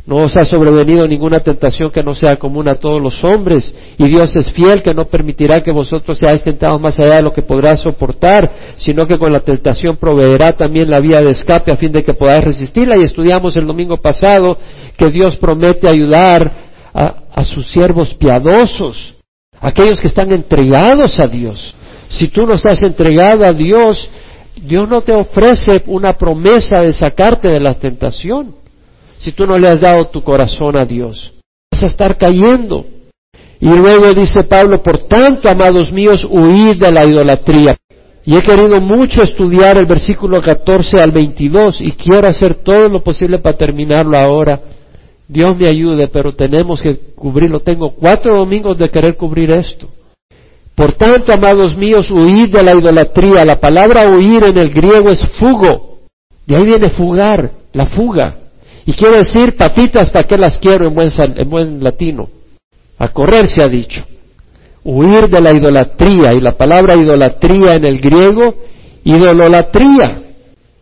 No 0.10 0.24
os 0.24 0.36
ha 0.38 0.44
sobrevenido 0.44 1.08
ninguna 1.08 1.40
tentación 1.40 1.92
que 1.92 2.02
no 2.02 2.16
sea 2.16 2.38
común 2.38 2.68
a 2.68 2.74
todos 2.74 3.00
los 3.00 3.24
hombres, 3.24 3.72
y 3.96 4.08
Dios 4.08 4.36
es 4.36 4.52
fiel 4.52 4.82
que 4.82 4.92
no 4.92 5.06
permitirá 5.06 5.62
que 5.62 5.72
vosotros 5.72 6.18
seáis 6.18 6.44
tentados 6.44 6.82
más 6.82 7.00
allá 7.00 7.18
de 7.18 7.22
lo 7.22 7.32
que 7.32 7.44
podrás 7.44 7.82
soportar, 7.82 8.52
sino 8.76 9.06
que 9.06 9.20
con 9.20 9.32
la 9.32 9.42
tentación 9.42 9.98
proveerá 9.98 10.54
también 10.54 10.90
la 10.90 11.00
vía 11.00 11.22
de 11.22 11.30
escape 11.30 11.72
a 11.72 11.78
fin 11.78 11.92
de 11.92 12.02
que 12.02 12.16
podáis 12.16 12.44
resistirla. 12.44 12.98
Y 12.98 13.04
estudiamos 13.04 13.56
el 13.56 13.68
domingo 13.68 13.98
pasado 13.98 14.58
que 14.98 15.12
Dios 15.12 15.38
promete 15.38 15.88
ayudar 15.88 16.54
a, 16.92 17.14
a 17.32 17.44
sus 17.44 17.70
siervos 17.70 18.16
piadosos, 18.16 19.14
aquellos 19.62 20.02
que 20.02 20.08
están 20.08 20.34
entregados 20.34 21.20
a 21.20 21.28
Dios. 21.28 21.76
Si 22.08 22.30
tú 22.30 22.48
no 22.48 22.56
estás 22.56 22.82
entregado 22.82 23.46
a 23.46 23.54
Dios, 23.54 24.10
Dios 24.56 24.90
no 24.90 25.02
te 25.02 25.14
ofrece 25.14 25.84
una 25.86 26.14
promesa 26.14 26.80
de 26.80 26.94
sacarte 26.94 27.48
de 27.48 27.60
la 27.60 27.76
tentación 27.76 28.58
si 29.20 29.34
tú 29.34 29.46
no 29.46 29.58
le 29.58 29.68
has 29.68 29.80
dado 29.80 30.06
tu 30.06 30.24
corazón 30.24 30.76
a 30.78 30.86
Dios. 30.86 31.34
Vas 31.72 31.84
a 31.84 31.88
estar 31.88 32.18
cayendo. 32.18 32.86
Y 33.60 33.68
luego 33.68 34.14
dice 34.14 34.44
Pablo, 34.44 34.82
por 34.82 35.06
tanto, 35.08 35.50
amados 35.50 35.92
míos, 35.92 36.26
huid 36.28 36.78
de 36.80 36.92
la 36.92 37.06
idolatría. 37.06 37.76
Y 38.26 38.36
he 38.36 38.42
querido 38.42 38.80
mucho 38.80 39.22
estudiar 39.22 39.78
el 39.78 39.86
versículo 39.86 40.42
14 40.42 41.02
al 41.02 41.12
22 41.12 41.82
y 41.82 41.92
quiero 41.92 42.28
hacer 42.28 42.56
todo 42.56 42.88
lo 42.88 43.04
posible 43.04 43.40
para 43.40 43.58
terminarlo 43.58 44.18
ahora. 44.18 44.62
Dios 45.28 45.56
me 45.58 45.68
ayude, 45.68 46.08
pero 46.08 46.34
tenemos 46.34 46.82
que 46.82 46.96
cubrirlo. 47.16 47.60
Tengo 47.60 47.92
cuatro 47.92 48.38
domingos 48.38 48.78
de 48.78 48.90
querer 48.90 49.16
cubrir 49.16 49.54
esto. 49.54 49.88
Por 50.76 50.94
tanto, 50.94 51.34
amados 51.34 51.76
míos, 51.76 52.10
huid 52.10 52.54
de 52.54 52.64
la 52.64 52.74
idolatría. 52.74 53.44
La 53.44 53.60
palabra 53.60 54.10
huir 54.10 54.46
en 54.46 54.58
el 54.58 54.70
griego 54.70 55.10
es 55.10 55.22
fugo. 55.38 56.00
De 56.46 56.56
ahí 56.56 56.64
viene 56.64 56.90
fugar, 56.90 57.52
la 57.74 57.86
fuga. 57.88 58.38
Y 58.90 58.94
quiere 58.94 59.18
decir, 59.18 59.56
patitas, 59.56 60.10
¿para 60.10 60.26
qué 60.26 60.36
las 60.36 60.58
quiero 60.58 60.88
en 60.88 60.96
buen, 60.96 61.12
en 61.16 61.48
buen 61.48 61.84
latino? 61.84 62.28
A 62.98 63.10
correr 63.10 63.46
se 63.46 63.62
ha 63.62 63.68
dicho. 63.68 64.04
Huir 64.84 65.30
de 65.30 65.40
la 65.40 65.52
idolatría. 65.52 66.30
Y 66.36 66.42
la 66.42 66.58
palabra 66.58 66.96
idolatría 66.96 67.74
en 67.74 67.86
el 67.86 68.00
griego, 68.00 68.56
idololatría, 69.04 70.24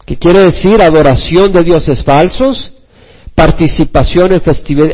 que 0.05 0.15
quiere 0.15 0.45
decir 0.45 0.81
adoración 0.81 1.51
de 1.51 1.65
dioses 1.65 2.01
falsos, 2.01 2.71
participación 3.35 4.31
en, 4.31 4.41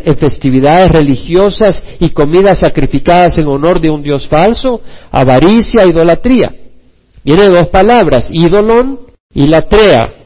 en, 0.05 0.17
festividades 0.17 0.91
religiosas 0.91 1.83
y 1.99 2.09
comidas 2.09 2.61
sacrificadas 2.61 3.37
en 3.37 3.45
honor 3.45 3.79
de 3.79 3.91
un 3.91 4.01
dios 4.01 4.27
falso, 4.27 4.81
avaricia, 5.11 5.85
idolatría. 5.85 6.51
Viene 7.23 7.47
dos 7.49 7.67
palabras, 7.67 8.27
ídolon 8.31 9.01
y 9.35 9.45
latrea. 9.45 10.22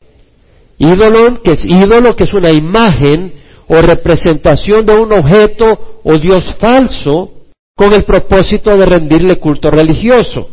Ídolo, 0.77 1.41
que 1.41 1.53
es 1.53 1.65
ídolo, 1.65 2.15
que 2.15 2.23
es 2.23 2.33
una 2.33 2.51
imagen 2.51 3.33
o 3.67 3.81
representación 3.81 4.85
de 4.85 4.95
un 4.95 5.11
objeto 5.13 5.99
o 6.03 6.17
Dios 6.17 6.55
falso 6.59 7.31
con 7.75 7.93
el 7.93 8.03
propósito 8.03 8.75
de 8.77 8.85
rendirle 8.85 9.37
culto 9.37 9.69
religioso. 9.69 10.49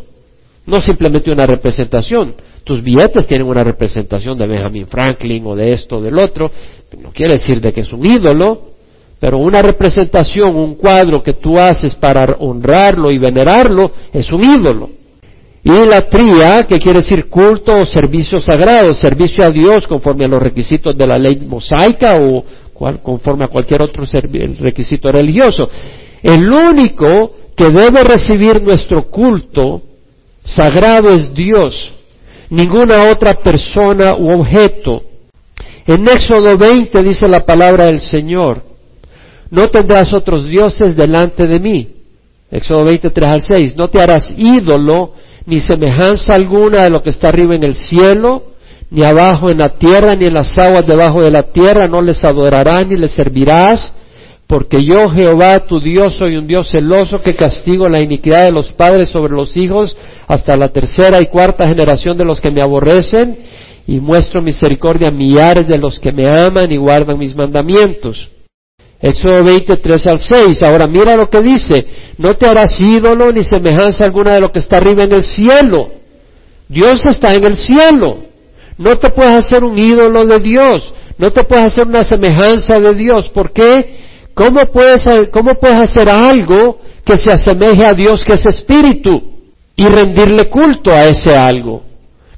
No 0.65 0.81
simplemente 0.81 1.31
una 1.31 1.45
representación. 1.45 2.35
Tus 2.63 2.81
billetes 2.81 3.27
tienen 3.27 3.47
una 3.47 3.63
representación 3.63 4.37
de 4.37 4.47
Benjamin 4.47 4.87
Franklin 4.87 5.45
o 5.45 5.55
de 5.55 5.73
esto 5.73 5.97
o 5.97 6.01
del 6.01 6.17
otro. 6.17 6.51
No 6.99 7.11
quiere 7.11 7.33
decir 7.33 7.61
de 7.61 7.71
que 7.71 7.81
es 7.81 7.93
un 7.93 8.03
ídolo, 8.05 8.71
pero 9.19 9.37
una 9.37 9.61
representación, 9.61 10.55
un 10.55 10.75
cuadro 10.75 11.21
que 11.21 11.33
tú 11.33 11.57
haces 11.57 11.93
para 11.95 12.35
honrarlo 12.39 13.11
y 13.11 13.17
venerarlo, 13.17 13.91
es 14.11 14.31
un 14.31 14.43
ídolo. 14.43 14.89
Y 15.65 15.89
la 15.89 16.07
tría, 16.07 16.67
que 16.67 16.77
quiere 16.77 16.99
decir 16.99 17.27
culto 17.27 17.79
o 17.79 17.85
servicio 17.87 18.39
sagrado, 18.39 18.93
servicio 18.93 19.43
a 19.43 19.49
Dios 19.49 19.87
conforme 19.87 20.25
a 20.25 20.27
los 20.27 20.39
requisitos 20.39 20.95
de 20.95 21.07
la 21.07 21.17
ley 21.17 21.37
mosaica 21.37 22.17
o 22.21 22.45
conforme 23.01 23.45
a 23.45 23.47
cualquier 23.47 23.81
otro 23.81 24.03
requisito 24.59 25.11
religioso. 25.11 25.67
El 26.21 26.47
único 26.47 27.33
que 27.55 27.71
debe 27.71 28.03
recibir 28.03 28.61
nuestro 28.61 29.09
culto 29.09 29.81
sagrado 30.43 31.07
es 31.07 31.33
Dios, 31.33 31.91
ninguna 32.51 33.09
otra 33.09 33.33
persona 33.33 34.15
u 34.15 34.39
objeto. 34.39 35.01
En 35.87 36.07
Éxodo 36.07 36.55
20 36.59 37.01
dice 37.01 37.27
la 37.27 37.43
palabra 37.43 37.85
del 37.85 38.01
Señor, 38.01 38.61
no 39.49 39.67
tendrás 39.69 40.13
otros 40.13 40.45
dioses 40.45 40.95
delante 40.95 41.47
de 41.47 41.59
mí. 41.59 41.89
Éxodo 42.51 42.83
23 42.85 43.27
al 43.27 43.41
6, 43.41 43.75
no 43.75 43.87
te 43.87 43.99
harás 43.99 44.31
ídolo 44.37 45.13
ni 45.45 45.59
semejanza 45.59 46.35
alguna 46.35 46.83
de 46.83 46.89
lo 46.89 47.03
que 47.03 47.11
está 47.11 47.29
arriba 47.29 47.55
en 47.55 47.63
el 47.63 47.75
cielo, 47.75 48.43
ni 48.89 49.03
abajo 49.03 49.49
en 49.49 49.57
la 49.57 49.69
tierra, 49.69 50.13
ni 50.13 50.25
en 50.25 50.33
las 50.33 50.57
aguas 50.57 50.85
debajo 50.85 51.21
de 51.21 51.31
la 51.31 51.43
tierra, 51.43 51.87
no 51.87 52.01
les 52.01 52.23
adorarás 52.23 52.87
ni 52.87 52.97
les 52.97 53.11
servirás, 53.11 53.93
porque 54.47 54.83
yo 54.83 55.09
Jehová 55.09 55.65
tu 55.67 55.79
Dios 55.79 56.15
soy 56.15 56.37
un 56.37 56.47
Dios 56.47 56.69
celoso 56.69 57.21
que 57.21 57.33
castigo 57.33 57.89
la 57.89 58.01
iniquidad 58.01 58.45
de 58.45 58.51
los 58.51 58.71
padres 58.73 59.09
sobre 59.09 59.33
los 59.33 59.57
hijos 59.57 59.95
hasta 60.27 60.55
la 60.55 60.69
tercera 60.69 61.19
y 61.21 61.27
cuarta 61.27 61.67
generación 61.67 62.17
de 62.17 62.25
los 62.25 62.39
que 62.39 62.51
me 62.51 62.61
aborrecen, 62.61 63.37
y 63.87 63.99
muestro 63.99 64.41
misericordia 64.41 65.09
a 65.09 65.11
millares 65.11 65.67
de 65.67 65.77
los 65.77 65.99
que 65.99 66.11
me 66.11 66.27
aman 66.35 66.71
y 66.71 66.77
guardan 66.77 67.19
mis 67.19 67.35
mandamientos. 67.35 68.29
Éxodo 69.05 69.43
23 69.43 70.07
al 70.07 70.19
6. 70.19 70.63
Ahora 70.63 70.87
mira 70.87 71.15
lo 71.15 71.29
que 71.29 71.39
dice. 71.39 71.85
No 72.17 72.33
te 72.33 72.47
harás 72.47 72.79
ídolo 72.79 73.31
ni 73.31 73.43
semejanza 73.43 74.03
alguna 74.03 74.33
de 74.33 74.39
lo 74.39 74.51
que 74.51 74.57
está 74.57 74.77
arriba 74.77 75.03
en 75.03 75.13
el 75.13 75.23
cielo. 75.23 75.91
Dios 76.67 77.05
está 77.05 77.35
en 77.35 77.43
el 77.43 77.55
cielo. 77.55 78.23
No 78.79 78.97
te 78.97 79.11
puedes 79.11 79.33
hacer 79.33 79.63
un 79.63 79.77
ídolo 79.77 80.25
de 80.25 80.39
Dios. 80.39 80.91
No 81.19 81.31
te 81.31 81.43
puedes 81.43 81.65
hacer 81.65 81.85
una 81.85 82.03
semejanza 82.03 82.79
de 82.79 82.95
Dios. 82.95 83.29
¿Por 83.29 83.53
qué? 83.53 83.99
¿Cómo 84.33 84.63
puedes, 84.73 85.05
cómo 85.31 85.53
puedes 85.53 85.77
hacer 85.77 86.09
algo 86.09 86.79
que 87.05 87.15
se 87.15 87.31
asemeje 87.31 87.85
a 87.85 87.91
Dios 87.91 88.23
que 88.23 88.33
es 88.33 88.45
espíritu 88.47 89.21
y 89.75 89.85
rendirle 89.85 90.49
culto 90.49 90.91
a 90.91 91.05
ese 91.05 91.37
algo? 91.37 91.83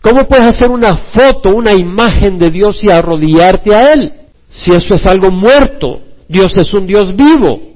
¿Cómo 0.01 0.27
puedes 0.27 0.45
hacer 0.45 0.69
una 0.69 0.97
foto, 0.97 1.49
una 1.49 1.71
imagen 1.71 2.37
de 2.37 2.51
Dios 2.51 2.83
y 2.83 2.91
arrodillarte 2.91 3.73
a 3.73 3.93
Él? 3.93 4.13
Si 4.51 4.71
eso 4.71 4.95
es 4.95 5.05
algo 5.05 5.31
muerto. 5.31 6.01
Dios 6.27 6.55
es 6.57 6.73
un 6.73 6.85
Dios 6.85 7.15
vivo. 7.15 7.73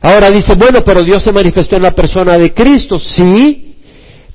Ahora 0.00 0.30
dice, 0.30 0.54
bueno, 0.54 0.80
pero 0.84 1.02
Dios 1.02 1.22
se 1.22 1.32
manifestó 1.32 1.76
en 1.76 1.82
la 1.82 1.92
persona 1.92 2.38
de 2.38 2.52
Cristo. 2.52 2.98
Sí, 2.98 3.76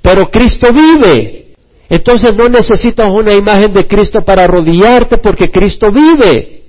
pero 0.01 0.29
Cristo 0.29 0.67
vive. 0.73 1.55
Entonces 1.89 2.35
no 2.35 2.49
necesitas 2.49 3.09
una 3.13 3.33
imagen 3.33 3.71
de 3.71 3.87
Cristo 3.87 4.21
para 4.21 4.43
arrodillarte 4.43 5.17
porque 5.17 5.49
Cristo 5.49 5.91
vive. 5.91 6.63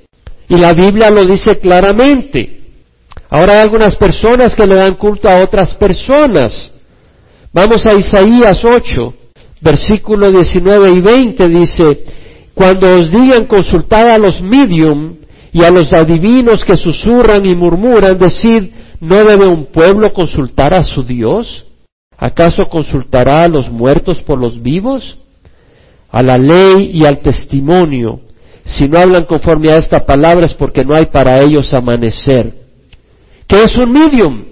Y 0.48 0.58
la 0.58 0.72
Biblia 0.72 1.10
lo 1.10 1.24
dice 1.24 1.56
claramente. 1.58 2.60
Ahora 3.30 3.54
hay 3.54 3.60
algunas 3.60 3.96
personas 3.96 4.54
que 4.54 4.66
le 4.66 4.76
dan 4.76 4.94
culto 4.94 5.28
a 5.28 5.42
otras 5.42 5.74
personas. 5.74 6.70
Vamos 7.52 7.86
a 7.86 7.94
Isaías 7.94 8.64
8, 8.64 9.14
versículo 9.60 10.30
19 10.30 10.90
y 10.92 11.00
20 11.00 11.48
dice, 11.48 12.04
cuando 12.52 12.86
os 12.86 13.10
digan 13.10 13.46
consultad 13.46 14.10
a 14.10 14.18
los 14.18 14.42
medium, 14.42 15.16
y 15.54 15.62
a 15.62 15.70
los 15.70 15.92
adivinos 15.92 16.64
que 16.64 16.76
susurran 16.76 17.48
y 17.48 17.54
murmuran, 17.54 18.18
decid, 18.18 18.72
¿no 18.98 19.22
debe 19.22 19.46
un 19.46 19.66
pueblo 19.66 20.12
consultar 20.12 20.74
a 20.74 20.82
su 20.82 21.04
Dios? 21.04 21.64
¿Acaso 22.18 22.64
consultará 22.64 23.42
a 23.42 23.48
los 23.48 23.70
muertos 23.70 24.20
por 24.20 24.40
los 24.40 24.60
vivos? 24.60 25.16
A 26.10 26.22
la 26.22 26.36
ley 26.36 26.90
y 26.94 27.04
al 27.04 27.20
testimonio, 27.20 28.20
si 28.64 28.88
no 28.88 28.98
hablan 28.98 29.26
conforme 29.26 29.70
a 29.70 29.76
esta 29.76 30.04
palabra 30.04 30.44
es 30.44 30.54
porque 30.54 30.84
no 30.84 30.96
hay 30.96 31.06
para 31.06 31.38
ellos 31.40 31.72
amanecer. 31.72 32.52
¿Qué 33.46 33.62
es 33.62 33.76
un 33.76 33.92
medium? 33.92 34.44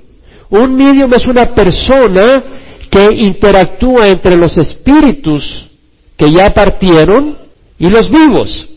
Un 0.50 0.76
medium 0.76 1.12
es 1.14 1.26
una 1.26 1.47
persona 1.47 2.44
que 2.88 3.09
interactúa 3.12 4.06
entre 4.06 4.37
los 4.37 4.56
espíritus 4.56 5.68
que 6.16 6.30
ya 6.30 6.50
partieron 6.50 7.38
y 7.76 7.90
los 7.90 8.09
vivos. 8.09 8.68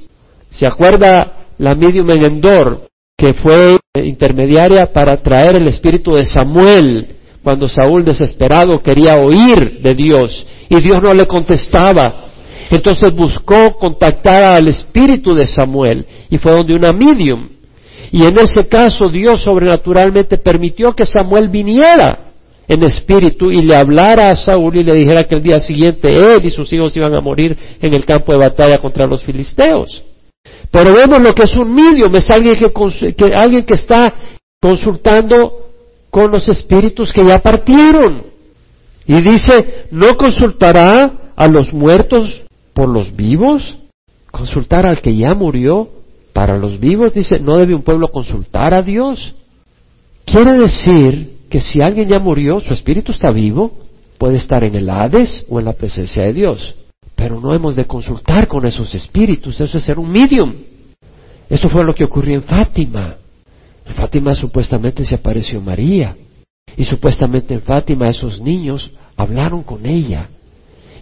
¿Se 0.50 0.66
acuerda 0.66 1.45
la 1.58 1.76
medium 1.76 2.10
en 2.12 2.26
Endor, 2.26 2.88
que 3.18 3.34
fue 3.34 3.78
intermediaria 4.04 4.90
para 4.94 5.22
traer 5.22 5.56
el 5.56 5.68
espíritu 5.68 6.12
de 6.12 6.26
Samuel 6.26 7.16
cuando 7.44 7.68
Saúl 7.68 8.04
desesperado 8.04 8.82
quería 8.82 9.18
oír 9.18 9.80
de 9.82 9.94
Dios 9.94 10.46
y 10.70 10.82
Dios 10.82 11.02
no 11.02 11.14
le 11.14 11.26
contestaba? 11.26 12.26
Entonces 12.70 13.14
buscó 13.14 13.78
contactar 13.78 14.44
al 14.44 14.68
espíritu 14.68 15.34
de 15.36 15.46
Samuel 15.46 16.06
y 16.30 16.38
fue 16.38 16.52
donde 16.52 16.74
una 16.74 16.92
medium. 16.92 17.48
Y 18.12 18.24
en 18.24 18.38
ese 18.40 18.68
caso 18.68 19.08
Dios 19.10 19.42
sobrenaturalmente 19.42 20.38
permitió 20.38 20.94
que 20.94 21.06
Samuel 21.06 21.50
viniera 21.50 22.34
en 22.68 22.84
espíritu 22.84 23.52
y 23.52 23.62
le 23.62 23.76
hablara 23.76 24.30
a 24.30 24.36
Saúl 24.36 24.76
y 24.78 24.84
le 24.84 24.96
dijera 24.96 25.26
que 25.26 25.36
el 25.36 25.44
día 25.44 25.60
siguiente 25.60 26.12
él 26.12 26.44
y 26.44 26.50
sus 26.50 26.72
hijos 26.74 26.96
iban 26.96 27.14
a 27.14 27.22
morir 27.22 27.56
en 27.80 27.94
el 27.94 28.06
campo 28.06 28.32
de 28.32 28.40
batalla 28.40 28.80
contra 28.80 29.06
los 29.06 29.24
filisteos. 29.24 30.04
Pero 30.72 30.94
vemos 30.94 31.22
lo 31.22 31.34
que 31.34 31.44
es 31.44 31.56
un 31.56 31.74
medium, 31.74 32.14
es 32.16 32.30
alguien 32.30 32.56
que, 32.56 33.34
alguien 33.34 33.64
que 33.64 33.76
está 33.76 34.14
consultando 34.62 35.70
con 36.10 36.32
los 36.32 36.48
espíritus 36.50 37.14
que 37.14 37.26
ya 37.26 37.40
partieron. 37.40 38.24
Y 39.08 39.22
dice, 39.22 39.88
no 39.92 40.16
consultará 40.16 41.32
a 41.36 41.48
los 41.48 41.72
muertos 41.72 42.42
por 42.74 42.90
los 42.90 43.16
vivos, 43.16 43.78
consultar 44.32 44.88
al 44.88 45.02
que 45.02 45.16
ya 45.16 45.34
murió 45.34 45.90
para 46.34 46.58
los 46.58 46.80
vivos, 46.80 47.14
dice, 47.14 47.40
no 47.40 47.58
debe 47.58 47.76
un 47.76 47.84
pueblo 47.84 48.10
consultar 48.10 48.74
a 48.74 48.82
Dios. 48.82 49.36
Quiere 50.26 50.54
decir 50.58 51.38
que 51.50 51.62
si 51.62 51.82
alguien 51.82 52.10
ya 52.10 52.20
murió, 52.20 52.60
su 52.60 52.74
espíritu 52.74 53.12
está 53.12 53.32
vivo, 53.32 53.72
puede 54.18 54.38
estar 54.38 54.64
en 54.64 54.76
el 54.76 54.90
Hades 54.90 55.46
o 55.48 55.60
en 55.60 55.66
la 55.66 55.74
presencia 55.74 56.24
de 56.24 56.34
Dios. 56.34 56.76
Pero 57.26 57.42
no 57.42 57.56
hemos 57.56 57.76
de 57.76 57.86
consultar 57.86 58.48
con 58.48 58.68
esos 58.68 58.94
espíritus, 58.94 59.60
eso 59.60 59.80
es 59.80 59.84
ser 59.84 59.98
un 59.98 60.12
medium. 60.12 60.54
Eso 61.50 61.68
fue 61.72 61.84
lo 61.84 61.96
que 61.96 62.04
ocurrió 62.04 62.36
en 62.36 62.44
Fátima. 62.44 63.16
En 63.84 63.96
Fátima 63.96 64.36
supuestamente 64.36 65.04
se 65.04 65.16
apareció 65.16 65.60
María. 65.60 66.16
Y 66.78 66.86
supuestamente 66.86 67.56
en 67.56 67.62
Fátima 67.62 68.10
esos 68.10 68.40
niños 68.40 68.92
hablaron 69.18 69.64
con 69.64 69.88
ella 69.88 70.30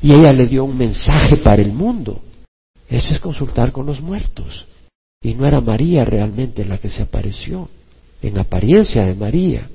y 0.01 0.13
ella 0.13 0.31
le 0.31 0.47
dio 0.47 0.63
un 0.63 0.77
mensaje 0.77 1.35
para 1.35 1.61
el 1.61 1.73
mundo. 1.73 2.21
Eso 2.87 3.13
es 3.13 3.19
consultar 3.19 3.73
con 3.73 3.85
los 3.85 3.99
muertos. 3.99 4.65
Y 5.21 5.33
no 5.33 5.45
era 5.45 5.59
María 5.59 6.05
realmente 6.05 6.63
la 6.63 6.77
que 6.77 6.89
se 6.89 7.03
apareció, 7.03 7.67
en 8.21 8.37
apariencia 8.37 9.03
de 9.03 9.13
María. 9.13 9.69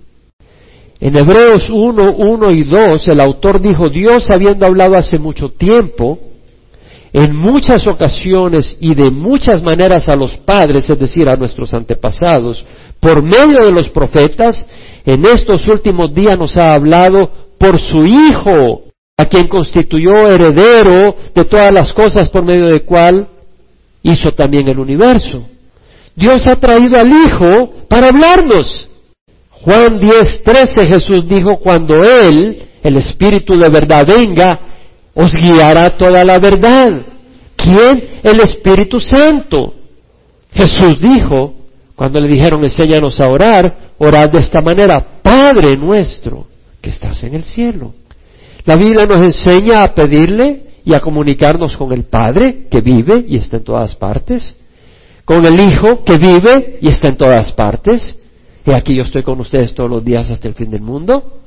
En 0.98 1.14
Hebreos 1.14 1.68
1, 1.68 2.16
1 2.16 2.50
y 2.52 2.64
2, 2.64 3.06
el 3.06 3.20
autor 3.20 3.60
dijo, 3.60 3.90
Dios 3.90 4.30
habiendo 4.30 4.64
hablado 4.64 4.96
hace 4.96 5.18
mucho 5.18 5.50
tiempo, 5.50 6.20
en 7.18 7.34
muchas 7.34 7.84
ocasiones 7.88 8.76
y 8.80 8.94
de 8.94 9.10
muchas 9.10 9.60
maneras 9.60 10.08
a 10.08 10.14
los 10.14 10.36
padres, 10.36 10.88
es 10.88 10.98
decir, 11.00 11.28
a 11.28 11.34
nuestros 11.34 11.74
antepasados, 11.74 12.64
por 13.00 13.24
medio 13.24 13.64
de 13.64 13.72
los 13.72 13.88
profetas, 13.88 14.64
en 15.04 15.24
estos 15.24 15.66
últimos 15.66 16.14
días 16.14 16.38
nos 16.38 16.56
ha 16.56 16.74
hablado 16.74 17.28
por 17.58 17.76
su 17.80 18.06
Hijo, 18.06 18.84
a 19.16 19.24
quien 19.24 19.48
constituyó 19.48 20.28
heredero 20.28 21.16
de 21.34 21.44
todas 21.44 21.72
las 21.72 21.92
cosas 21.92 22.28
por 22.28 22.44
medio 22.44 22.68
de 22.68 22.84
cual 22.84 23.28
hizo 24.04 24.30
también 24.36 24.68
el 24.68 24.78
universo. 24.78 25.44
Dios 26.14 26.46
ha 26.46 26.54
traído 26.54 27.00
al 27.00 27.10
Hijo 27.10 27.72
para 27.88 28.08
hablarnos. 28.08 28.88
Juan 29.50 29.98
10, 29.98 30.42
13 30.44 30.88
Jesús 30.88 31.28
dijo, 31.28 31.56
cuando 31.56 31.96
Él, 31.96 32.62
el 32.80 32.96
Espíritu 32.96 33.58
de 33.58 33.70
verdad, 33.70 34.06
venga, 34.06 34.67
os 35.20 35.32
guiará 35.34 35.90
toda 35.90 36.24
la 36.24 36.38
verdad. 36.38 37.02
¿Quién? 37.56 38.20
El 38.22 38.38
Espíritu 38.38 39.00
Santo. 39.00 39.74
Jesús 40.52 41.00
dijo, 41.00 41.56
cuando 41.96 42.20
le 42.20 42.28
dijeron, 42.28 42.62
enséñanos 42.62 43.20
a 43.20 43.28
orar, 43.28 43.94
orad 43.98 44.30
de 44.30 44.38
esta 44.38 44.60
manera, 44.60 45.20
Padre 45.20 45.76
nuestro, 45.76 46.46
que 46.80 46.90
estás 46.90 47.24
en 47.24 47.34
el 47.34 47.42
cielo. 47.42 47.94
La 48.64 48.76
Biblia 48.76 49.06
nos 49.06 49.20
enseña 49.20 49.82
a 49.82 49.92
pedirle 49.92 50.66
y 50.84 50.94
a 50.94 51.00
comunicarnos 51.00 51.76
con 51.76 51.92
el 51.92 52.04
Padre 52.04 52.68
que 52.70 52.80
vive 52.80 53.24
y 53.26 53.38
está 53.38 53.56
en 53.56 53.64
todas 53.64 53.96
partes, 53.96 54.54
con 55.24 55.44
el 55.44 55.58
Hijo 55.58 56.04
que 56.04 56.16
vive 56.16 56.78
y 56.80 56.88
está 56.88 57.08
en 57.08 57.16
todas 57.16 57.50
partes, 57.52 58.16
y 58.64 58.70
aquí 58.70 58.94
yo 58.94 59.02
estoy 59.02 59.24
con 59.24 59.40
ustedes 59.40 59.74
todos 59.74 59.90
los 59.90 60.04
días 60.04 60.30
hasta 60.30 60.46
el 60.46 60.54
fin 60.54 60.70
del 60.70 60.82
mundo, 60.82 61.40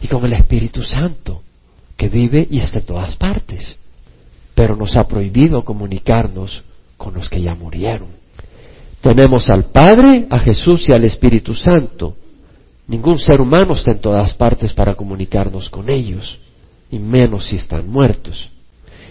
y 0.00 0.08
con 0.08 0.24
el 0.24 0.32
Espíritu 0.32 0.82
Santo 0.82 1.42
que 1.98 2.08
vive 2.08 2.48
y 2.50 2.60
está 2.60 2.78
en 2.78 2.86
todas 2.86 3.14
partes, 3.16 3.76
pero 4.54 4.74
nos 4.74 4.96
ha 4.96 5.06
prohibido 5.06 5.66
comunicarnos 5.66 6.64
con 6.96 7.12
los 7.12 7.28
que 7.28 7.42
ya 7.42 7.54
murieron. 7.54 8.08
Tenemos 9.02 9.50
al 9.50 9.66
Padre, 9.66 10.26
a 10.30 10.38
Jesús 10.38 10.88
y 10.88 10.92
al 10.92 11.04
Espíritu 11.04 11.52
Santo, 11.52 12.16
Ningún 12.88 13.18
ser 13.18 13.40
humano 13.42 13.74
está 13.74 13.90
en 13.92 14.00
todas 14.00 14.32
partes 14.32 14.72
para 14.72 14.94
comunicarnos 14.94 15.68
con 15.68 15.90
ellos, 15.90 16.38
y 16.90 16.98
menos 16.98 17.46
si 17.46 17.56
están 17.56 17.86
muertos. 17.86 18.48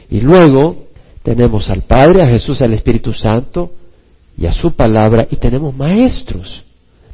Y 0.10 0.20
luego 0.20 0.88
tenemos 1.22 1.70
al 1.70 1.84
Padre, 1.84 2.24
a 2.24 2.28
Jesús, 2.28 2.60
al 2.64 2.74
Espíritu 2.74 3.14
Santo 3.14 3.72
y 4.36 4.48
a 4.48 4.52
su 4.52 4.72
palabra, 4.72 5.28
y 5.30 5.36
tenemos 5.36 5.76
maestros 5.76 6.64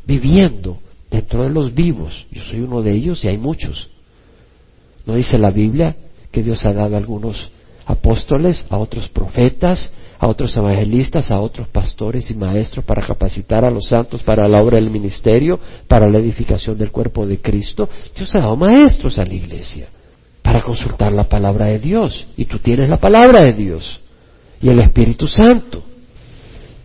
viviendo 0.07 0.79
dentro 1.11 1.43
de 1.43 1.49
los 1.49 1.73
vivos. 1.73 2.25
Yo 2.31 2.41
soy 2.43 2.61
uno 2.61 2.81
de 2.81 2.93
ellos 2.93 3.25
y 3.25 3.27
hay 3.27 3.37
muchos. 3.37 3.89
¿No 5.05 5.15
dice 5.15 5.37
la 5.37 5.51
Biblia 5.51 5.95
que 6.31 6.43
Dios 6.43 6.65
ha 6.65 6.73
dado 6.73 6.95
a 6.95 6.97
algunos 6.97 7.51
apóstoles, 7.85 8.65
a 8.69 8.77
otros 8.77 9.09
profetas, 9.09 9.91
a 10.17 10.27
otros 10.27 10.55
evangelistas, 10.55 11.31
a 11.31 11.41
otros 11.41 11.67
pastores 11.67 12.31
y 12.31 12.33
maestros 12.33 12.85
para 12.85 13.05
capacitar 13.05 13.65
a 13.65 13.69
los 13.69 13.89
santos 13.89 14.23
para 14.23 14.47
la 14.47 14.61
obra 14.61 14.77
del 14.77 14.89
ministerio, 14.89 15.59
para 15.87 16.07
la 16.07 16.19
edificación 16.19 16.77
del 16.77 16.91
cuerpo 16.91 17.27
de 17.27 17.39
Cristo. 17.39 17.89
Dios 18.15 18.33
ha 18.35 18.39
dado 18.39 18.55
maestros 18.55 19.19
a 19.19 19.25
la 19.25 19.33
iglesia 19.33 19.87
para 20.41 20.61
consultar 20.61 21.11
la 21.11 21.25
palabra 21.25 21.67
de 21.67 21.79
Dios. 21.79 22.25
Y 22.37 22.45
tú 22.45 22.59
tienes 22.59 22.89
la 22.89 22.97
palabra 22.97 23.41
de 23.41 23.53
Dios 23.53 23.99
y 24.61 24.69
el 24.69 24.79
Espíritu 24.79 25.27
Santo. 25.27 25.83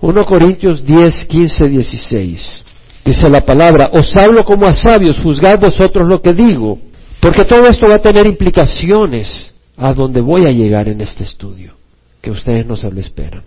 1 0.00 0.24
Corintios 0.24 0.84
10, 0.84 1.24
15, 1.26 1.68
16. 1.68 2.64
Dice 3.04 3.30
la 3.30 3.44
palabra, 3.44 3.90
os 3.92 4.14
hablo 4.16 4.44
como 4.44 4.66
a 4.66 4.74
sabios, 4.74 5.18
juzgad 5.18 5.58
vosotros 5.58 6.08
lo 6.08 6.20
que 6.20 6.34
digo, 6.34 6.78
porque 7.20 7.44
todo 7.44 7.66
esto 7.66 7.86
va 7.88 7.96
a 7.96 8.02
tener 8.02 8.26
implicaciones 8.26 9.54
a 9.76 9.92
donde 9.92 10.20
voy 10.20 10.46
a 10.46 10.50
llegar 10.50 10.88
en 10.88 11.00
este 11.00 11.24
estudio 11.24 11.74
que 12.20 12.30
ustedes 12.30 12.66
no 12.66 12.76
se 12.76 12.90
lo 12.90 13.00
esperan. 13.00 13.42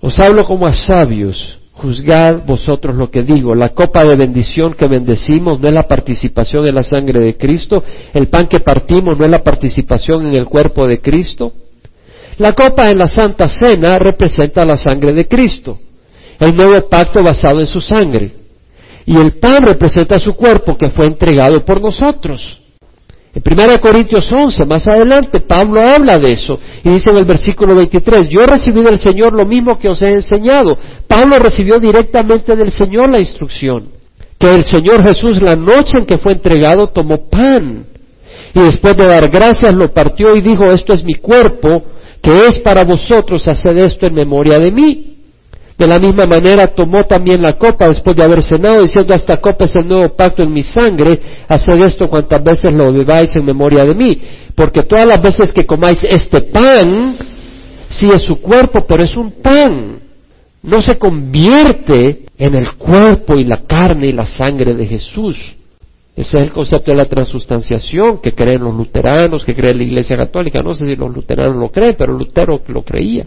Os 0.00 0.18
hablo 0.18 0.44
como 0.44 0.66
a 0.66 0.72
sabios, 0.72 1.58
juzgad 1.72 2.44
vosotros 2.46 2.96
lo 2.96 3.10
que 3.10 3.22
digo. 3.22 3.54
La 3.54 3.70
copa 3.70 4.04
de 4.04 4.16
bendición 4.16 4.74
que 4.74 4.88
bendecimos 4.88 5.60
no 5.60 5.68
es 5.68 5.74
la 5.74 5.86
participación 5.86 6.66
en 6.66 6.74
la 6.74 6.82
sangre 6.82 7.20
de 7.20 7.36
Cristo, 7.36 7.84
el 8.12 8.28
pan 8.28 8.46
que 8.46 8.60
partimos 8.60 9.18
no 9.18 9.24
es 9.24 9.30
la 9.30 9.42
participación 9.42 10.26
en 10.26 10.34
el 10.34 10.46
cuerpo 10.46 10.86
de 10.86 11.00
Cristo. 11.00 11.52
La 12.38 12.52
copa 12.52 12.90
en 12.90 12.98
la 12.98 13.08
Santa 13.08 13.48
Cena 13.48 13.98
representa 13.98 14.64
la 14.64 14.76
sangre 14.76 15.12
de 15.12 15.28
Cristo, 15.28 15.78
el 16.40 16.54
nuevo 16.56 16.88
pacto 16.88 17.22
basado 17.22 17.60
en 17.60 17.66
su 17.66 17.80
sangre. 17.80 18.36
Y 19.04 19.16
el 19.16 19.38
pan 19.38 19.62
representa 19.62 20.18
su 20.18 20.32
cuerpo 20.34 20.76
que 20.76 20.90
fue 20.90 21.06
entregado 21.06 21.60
por 21.64 21.80
nosotros. 21.80 22.61
En 23.34 23.42
1 23.42 23.80
Corintios 23.80 24.30
11, 24.30 24.66
más 24.66 24.86
adelante, 24.86 25.40
Pablo 25.40 25.80
habla 25.80 26.18
de 26.18 26.32
eso 26.32 26.58
y 26.84 26.90
dice 26.90 27.10
en 27.10 27.16
el 27.16 27.24
versículo 27.24 27.74
23, 27.74 28.28
yo 28.28 28.40
recibí 28.40 28.82
del 28.82 28.98
Señor 28.98 29.32
lo 29.32 29.46
mismo 29.46 29.78
que 29.78 29.88
os 29.88 30.02
he 30.02 30.12
enseñado. 30.12 30.76
Pablo 31.06 31.38
recibió 31.38 31.78
directamente 31.78 32.54
del 32.54 32.70
Señor 32.70 33.10
la 33.10 33.20
instrucción, 33.20 33.88
que 34.38 34.50
el 34.54 34.64
Señor 34.64 35.02
Jesús 35.02 35.40
la 35.40 35.56
noche 35.56 35.98
en 35.98 36.06
que 36.06 36.18
fue 36.18 36.32
entregado 36.32 36.88
tomó 36.88 37.28
pan 37.30 37.86
y 38.54 38.60
después 38.60 38.96
de 38.96 39.06
dar 39.06 39.30
gracias 39.30 39.74
lo 39.74 39.92
partió 39.92 40.34
y 40.36 40.42
dijo, 40.42 40.66
esto 40.66 40.92
es 40.92 41.02
mi 41.02 41.14
cuerpo, 41.14 41.84
que 42.20 42.46
es 42.48 42.60
para 42.60 42.84
vosotros, 42.84 43.48
haced 43.48 43.78
esto 43.78 44.06
en 44.06 44.14
memoria 44.14 44.58
de 44.58 44.70
mí. 44.70 45.11
De 45.78 45.86
la 45.86 45.98
misma 45.98 46.26
manera 46.26 46.68
tomó 46.68 47.04
también 47.04 47.42
la 47.42 47.54
copa 47.54 47.88
después 47.88 48.16
de 48.16 48.22
haber 48.22 48.42
cenado, 48.42 48.82
diciendo, 48.82 49.14
esta 49.14 49.38
copa 49.38 49.64
es 49.64 49.74
el 49.76 49.88
nuevo 49.88 50.14
pacto 50.14 50.42
en 50.42 50.52
mi 50.52 50.62
sangre, 50.62 51.18
haced 51.48 51.82
esto 51.82 52.08
cuantas 52.08 52.42
veces 52.42 52.74
lo 52.74 52.92
bebáis 52.92 53.34
en 53.36 53.44
memoria 53.44 53.84
de 53.84 53.94
mí, 53.94 54.20
porque 54.54 54.82
todas 54.82 55.06
las 55.06 55.20
veces 55.20 55.52
que 55.52 55.66
comáis 55.66 56.04
este 56.04 56.42
pan, 56.42 57.16
sí 57.88 58.08
es 58.14 58.22
su 58.22 58.36
cuerpo, 58.36 58.84
pero 58.86 59.02
es 59.02 59.16
un 59.16 59.32
pan, 59.32 60.00
no 60.62 60.82
se 60.82 60.98
convierte 60.98 62.26
en 62.38 62.54
el 62.54 62.74
cuerpo 62.74 63.34
y 63.34 63.44
la 63.44 63.62
carne 63.62 64.08
y 64.08 64.12
la 64.12 64.26
sangre 64.26 64.74
de 64.74 64.86
Jesús. 64.86 65.38
Ese 66.14 66.38
es 66.38 66.44
el 66.44 66.52
concepto 66.52 66.90
de 66.90 66.96
la 66.98 67.06
transustanciación 67.06 68.18
que 68.18 68.32
creen 68.32 68.62
los 68.62 68.74
luteranos, 68.74 69.44
que 69.44 69.54
cree 69.54 69.74
la 69.74 69.82
Iglesia 69.82 70.16
Católica. 70.16 70.62
No 70.62 70.74
sé 70.74 70.86
si 70.86 70.94
los 70.94 71.14
luteranos 71.14 71.56
lo 71.56 71.70
creen, 71.70 71.94
pero 71.96 72.12
Lutero 72.12 72.60
lo 72.66 72.82
creía. 72.82 73.24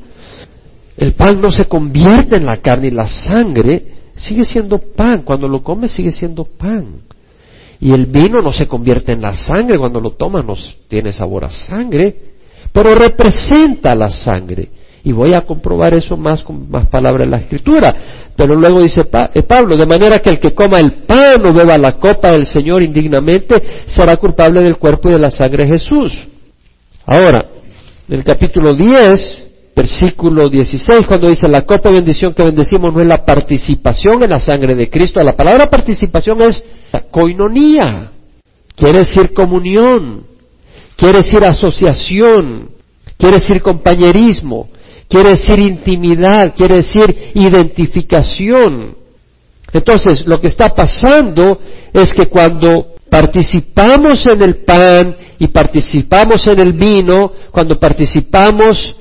El 0.97 1.13
pan 1.13 1.41
no 1.41 1.51
se 1.51 1.65
convierte 1.65 2.38
en 2.38 2.45
la 2.45 2.58
carne 2.58 2.88
y 2.88 2.91
la 2.91 3.08
sangre 3.08 3.86
sigue 4.15 4.45
siendo 4.45 4.77
pan. 4.77 5.23
Cuando 5.23 5.47
lo 5.47 5.62
comes 5.62 5.91
sigue 5.91 6.12
siendo 6.12 6.45
pan. 6.45 7.01
Y 7.79 7.91
el 7.91 8.05
vino 8.05 8.41
no 8.41 8.51
se 8.51 8.67
convierte 8.67 9.12
en 9.12 9.21
la 9.21 9.36
sangre. 9.36 9.77
Cuando 9.77 9.99
lo 9.99 10.12
tomas 10.12 10.45
no 10.45 10.55
tiene 10.88 11.12
sabor 11.12 11.45
a 11.45 11.49
sangre, 11.49 12.15
pero 12.71 12.95
representa 12.95 13.93
la 13.95 14.10
sangre. 14.10 14.69
Y 15.03 15.12
voy 15.12 15.36
a 15.36 15.41
comprobar 15.41 15.93
eso 15.93 16.17
más 16.17 16.41
con 16.41 16.69
más 16.69 16.88
palabras 16.88 17.25
en 17.25 17.31
la 17.31 17.38
escritura. 17.38 17.95
Pero 18.36 18.55
luego 18.55 18.81
dice 18.81 19.01
eh, 19.34 19.43
Pablo, 19.43 19.77
de 19.77 19.86
manera 19.86 20.19
que 20.19 20.29
el 20.29 20.39
que 20.39 20.53
coma 20.53 20.79
el 20.79 21.03
pan 21.05 21.45
o 21.45 21.53
beba 21.53 21.77
la 21.77 21.93
copa 21.97 22.31
del 22.31 22.45
Señor 22.45 22.81
indignamente 22.81 23.84
será 23.86 24.15
culpable 24.17 24.63
del 24.63 24.77
cuerpo 24.77 25.10
y 25.10 25.13
de 25.13 25.19
la 25.19 25.29
sangre 25.29 25.65
de 25.65 25.71
Jesús. 25.71 26.27
Ahora, 27.05 27.45
en 28.10 28.15
el 28.17 28.23
capítulo 28.23 28.73
10, 28.73 29.44
versículo 29.76 30.48
16, 30.50 31.06
cuando 31.06 31.28
dice 31.28 31.48
la 31.50 31.64
copa 31.64 31.90
de 31.90 31.96
bendición 31.96 32.34
que 32.34 32.44
bendecimos 32.44 32.94
no 32.94 33.02
es 33.02 33.08
la 33.08 33.26
participación 33.26 34.24
en 34.24 34.30
la 34.30 34.40
sangre 34.40 34.74
de 34.74 34.90
Cristo, 34.90 35.22
la 35.22 35.36
palabra 35.36 35.70
participación 35.70 36.42
es 36.44 36.64
coinonía, 37.12 38.12
quiere 38.76 39.00
decir 39.00 39.34
comunión, 39.34 40.26
quiere 40.96 41.18
decir 41.18 41.44
asociación, 41.44 42.70
quiere 43.18 43.36
decir 43.38 43.62
compañerismo, 43.62 44.70
quiere 45.10 45.32
decir 45.32 45.60
intimidad, 45.60 46.56
quiere 46.56 46.78
decir 46.78 47.32
identificación. 47.34 48.96
Entonces, 49.74 50.26
lo 50.26 50.40
que 50.40 50.48
está 50.48 50.70
pasando 50.70 51.60
es 51.92 52.14
que 52.14 52.28
cuando 52.28 52.96
participamos 53.10 54.26
en 54.26 54.42
el 54.42 54.64
pan 54.64 55.16
y 55.38 55.48
participamos 55.48 56.48
en 56.48 56.60
el 56.60 56.74
vino, 56.74 57.32
cuando 57.52 57.78
participamos 57.78 58.96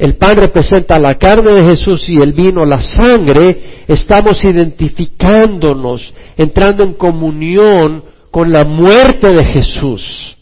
el 0.00 0.16
pan 0.16 0.34
representa 0.34 0.98
la 0.98 1.16
carne 1.16 1.52
de 1.52 1.62
Jesús 1.62 2.08
y 2.08 2.16
el 2.16 2.32
vino 2.32 2.64
la 2.64 2.80
sangre, 2.80 3.84
estamos 3.86 4.42
identificándonos, 4.42 6.14
entrando 6.38 6.84
en 6.84 6.94
comunión 6.94 8.02
con 8.30 8.50
la 8.50 8.64
muerte 8.64 9.28
de 9.28 9.44
Jesús. 9.44 10.38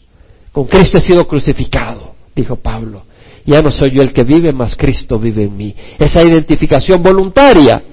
Con 0.53 0.65
Cristo 0.67 0.97
he 0.97 1.01
sido 1.01 1.27
crucificado, 1.27 2.15
dijo 2.33 2.55
Pablo. 2.55 3.03
Ya 3.45 3.61
no 3.61 3.69
soy 3.69 3.91
yo 3.91 4.01
el 4.01 4.13
que 4.13 4.23
vive, 4.23 4.53
mas 4.53 4.77
Cristo 4.77 5.19
vive 5.19 5.43
en 5.43 5.57
mí. 5.57 5.75
Esa 5.97 6.23
identificación 6.23 7.01
voluntaria. 7.01 7.83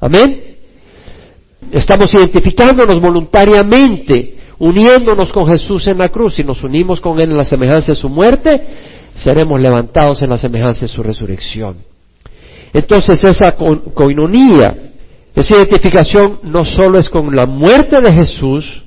Amén. 0.00 0.56
Estamos 1.70 2.14
identificándonos 2.14 2.98
voluntariamente, 2.98 4.38
uniéndonos 4.58 5.30
con 5.32 5.46
Jesús 5.46 5.86
en 5.86 5.98
la 5.98 6.08
cruz. 6.08 6.38
y 6.38 6.44
nos 6.44 6.62
unimos 6.64 6.98
con 6.98 7.20
Él 7.20 7.30
en 7.30 7.36
la 7.36 7.44
semejanza 7.44 7.92
de 7.92 7.98
su 7.98 8.08
muerte, 8.08 8.62
seremos 9.14 9.60
levantados 9.60 10.22
en 10.22 10.30
la 10.30 10.38
semejanza 10.38 10.82
de 10.82 10.88
su 10.88 11.02
resurrección. 11.02 11.76
Entonces 12.72 13.22
esa 13.24 13.52
coinonía, 13.52 14.92
esa 15.34 15.56
identificación 15.56 16.40
no 16.44 16.64
solo 16.64 16.98
es 16.98 17.08
con 17.08 17.34
la 17.34 17.46
muerte 17.46 18.00
de 18.00 18.12
Jesús, 18.12 18.84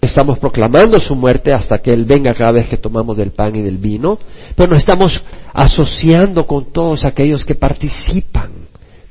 estamos 0.00 0.38
proclamando 0.38 1.00
su 1.00 1.16
muerte 1.16 1.52
hasta 1.52 1.78
que 1.78 1.92
Él 1.92 2.04
venga 2.04 2.34
cada 2.34 2.52
vez 2.52 2.68
que 2.68 2.76
tomamos 2.76 3.16
del 3.16 3.32
pan 3.32 3.56
y 3.56 3.62
del 3.62 3.78
vino, 3.78 4.18
pero 4.54 4.72
nos 4.72 4.82
estamos 4.82 5.22
asociando 5.52 6.46
con 6.46 6.72
todos 6.72 7.04
aquellos 7.04 7.44
que 7.44 7.54
participan 7.54 8.50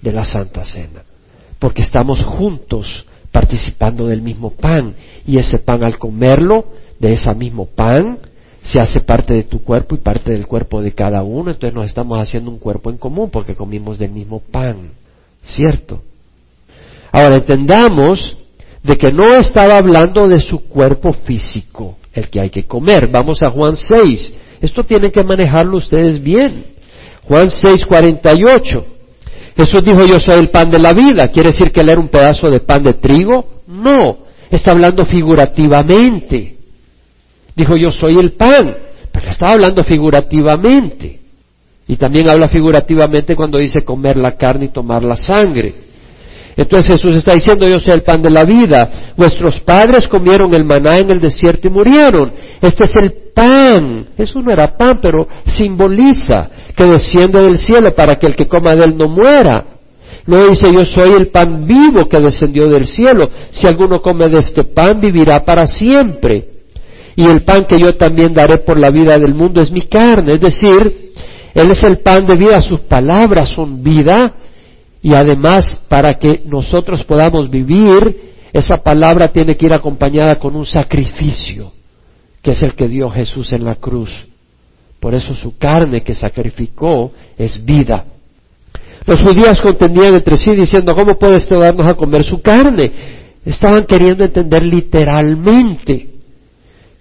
de 0.02 0.12
la 0.12 0.23
Santa 0.23 0.63
Cena, 0.63 1.04
porque 1.60 1.82
estamos 1.82 2.23
juntos 2.23 3.06
participando 3.32 4.08
del 4.08 4.21
mismo 4.21 4.52
pan 4.52 4.95
y 5.26 5.38
ese 5.38 5.58
pan 5.58 5.84
al 5.84 5.97
comerlo, 5.97 6.65
de 6.99 7.13
ese 7.13 7.34
mismo 7.34 7.65
pan, 7.65 8.19
se 8.63 8.80
hace 8.80 9.02
parte 9.02 9.34
de 9.34 9.43
tu 9.43 9.62
cuerpo 9.62 9.93
y 9.93 9.97
parte 9.97 10.32
del 10.32 10.47
cuerpo 10.47 10.82
de 10.82 10.93
cada 10.93 11.21
uno, 11.21 11.52
entonces 11.52 11.76
nos 11.76 11.86
estamos 11.86 12.17
haciendo 12.17 12.49
un 12.49 12.58
cuerpo 12.58 12.89
en 12.89 12.97
común 12.97 13.30
porque 13.30 13.56
comimos 13.56 13.99
del 13.99 14.12
mismo 14.12 14.39
pan, 14.39 14.91
¿cierto? 15.43 16.02
Ahora 17.12 17.38
entendamos 17.38 18.38
de 18.82 18.97
que 18.97 19.12
no 19.12 19.36
estaba 19.36 19.78
hablando 19.78 20.28
de 20.28 20.39
su 20.39 20.67
cuerpo 20.67 21.12
físico, 21.12 21.97
el 22.13 22.30
que 22.30 22.39
hay 22.39 22.49
que 22.49 22.65
comer. 22.65 23.10
Vamos 23.12 23.43
a 23.43 23.52
Juan 23.52 23.76
6. 23.76 24.34
Esto 24.62 24.84
tienen 24.84 25.12
que 25.12 25.23
manejarlo 25.23 25.78
ustedes 25.78 26.21
bien. 26.21 26.65
Juan 27.23 27.49
6, 27.49 27.86
48. 27.86 28.86
Jesús 29.58 29.84
dijo, 29.84 30.06
yo 30.06 30.19
soy 30.19 30.39
el 30.39 30.49
pan 30.49 30.71
de 30.71 30.80
la 30.80 30.93
vida. 30.93 31.28
¿Quiere 31.28 31.49
decir 31.49 31.71
que 31.71 31.82
él 31.82 31.89
era 31.89 32.02
un 32.02 32.08
pedazo 32.08 32.49
de 32.49 32.62
pan 32.62 32.82
de 32.82 32.93
trigo? 32.93 33.62
No, 33.67 34.19
está 34.49 34.71
hablando 34.71 35.06
figurativamente. 35.06 36.52
Dijo, 37.55 37.75
yo 37.75 37.89
soy 37.91 38.17
el 38.17 38.33
pan, 38.33 38.75
pero 39.11 39.29
estaba 39.29 39.53
hablando 39.53 39.83
figurativamente. 39.83 41.19
Y 41.87 41.97
también 41.97 42.29
habla 42.29 42.47
figurativamente 42.47 43.35
cuando 43.35 43.57
dice 43.57 43.81
comer 43.81 44.17
la 44.17 44.37
carne 44.37 44.65
y 44.65 44.69
tomar 44.69 45.03
la 45.03 45.15
sangre. 45.15 45.75
Entonces 46.55 46.95
Jesús 46.95 47.15
está 47.15 47.33
diciendo, 47.33 47.67
yo 47.67 47.79
soy 47.79 47.93
el 47.93 48.03
pan 48.03 48.21
de 48.21 48.29
la 48.29 48.45
vida. 48.45 49.13
Vuestros 49.17 49.59
padres 49.61 50.07
comieron 50.07 50.53
el 50.53 50.65
maná 50.65 50.97
en 50.97 51.11
el 51.11 51.19
desierto 51.19 51.67
y 51.67 51.71
murieron. 51.71 52.31
Este 52.61 52.85
es 52.85 52.95
el 52.95 53.11
pan. 53.33 54.07
Eso 54.17 54.39
no 54.39 54.51
era 54.51 54.77
pan, 54.77 54.99
pero 55.01 55.27
simboliza 55.45 56.49
que 56.75 56.85
desciende 56.85 57.41
del 57.41 57.57
cielo 57.57 57.93
para 57.95 58.15
que 58.15 58.27
el 58.27 58.35
que 58.35 58.47
coma 58.47 58.75
de 58.75 58.85
él 58.85 58.97
no 58.97 59.09
muera. 59.09 59.65
Luego 60.25 60.49
dice, 60.49 60.71
yo 60.71 60.85
soy 60.85 61.13
el 61.17 61.27
pan 61.27 61.65
vivo 61.67 62.07
que 62.07 62.19
descendió 62.19 62.69
del 62.69 62.87
cielo. 62.87 63.29
Si 63.51 63.67
alguno 63.67 64.01
come 64.01 64.29
de 64.29 64.39
este 64.39 64.63
pan, 64.63 65.01
vivirá 65.01 65.43
para 65.43 65.67
siempre 65.67 66.52
y 67.15 67.26
el 67.26 67.43
pan 67.43 67.65
que 67.65 67.78
yo 67.78 67.95
también 67.95 68.34
daré 68.34 68.60
por 68.60 68.80
la 68.80 68.89
vida 68.89 69.17
del 69.19 69.34
mundo 69.34 69.62
es 69.62 69.71
mi 69.71 69.88
carne. 69.88 70.34
Es 70.34 70.41
decir, 70.41 71.12
Él 71.54 71.71
es 71.71 71.84
el 71.84 71.99
pan 71.99 72.26
de 72.26 72.36
vida, 72.36 72.62
sus 72.62 72.82
palabras 72.82 73.49
son 73.49 73.84
vida 73.84 74.34
y 75.02 75.13
además 75.13 75.82
para 75.88 76.15
que 76.15 76.41
nosotros 76.45 77.04
podamos 77.04 77.49
vivir, 77.49 78.34
esa 78.52 78.78
palabra 78.78 79.28
tiene 79.28 79.58
que 79.58 79.65
ir 79.65 79.73
acompañada 79.73 80.36
con 80.36 80.56
un 80.56 80.65
sacrificio, 80.65 81.73
que 82.41 82.52
es 82.52 82.63
el 82.63 82.73
que 82.73 82.88
dio 82.88 83.10
Jesús 83.10 83.52
en 83.52 83.65
la 83.65 83.76
cruz. 83.76 84.12
Por 84.99 85.13
eso 85.13 85.34
su 85.36 85.58
carne 85.58 86.02
que 86.02 86.15
sacrificó 86.15 87.12
es 87.38 87.63
vida. 87.63 88.06
Los 89.06 89.21
judíos 89.21 89.60
contendían 89.62 90.15
entre 90.15 90.38
sí 90.38 90.56
diciendo, 90.56 90.95
¿cómo 90.95 91.17
puede 91.17 91.38
este 91.38 91.58
darnos 91.58 91.86
a 91.86 91.95
comer 91.95 92.23
su 92.23 92.41
carne? 92.41 92.91
Estaban 93.43 93.86
queriendo 93.86 94.23
entender 94.23 94.63
literalmente 94.63 96.12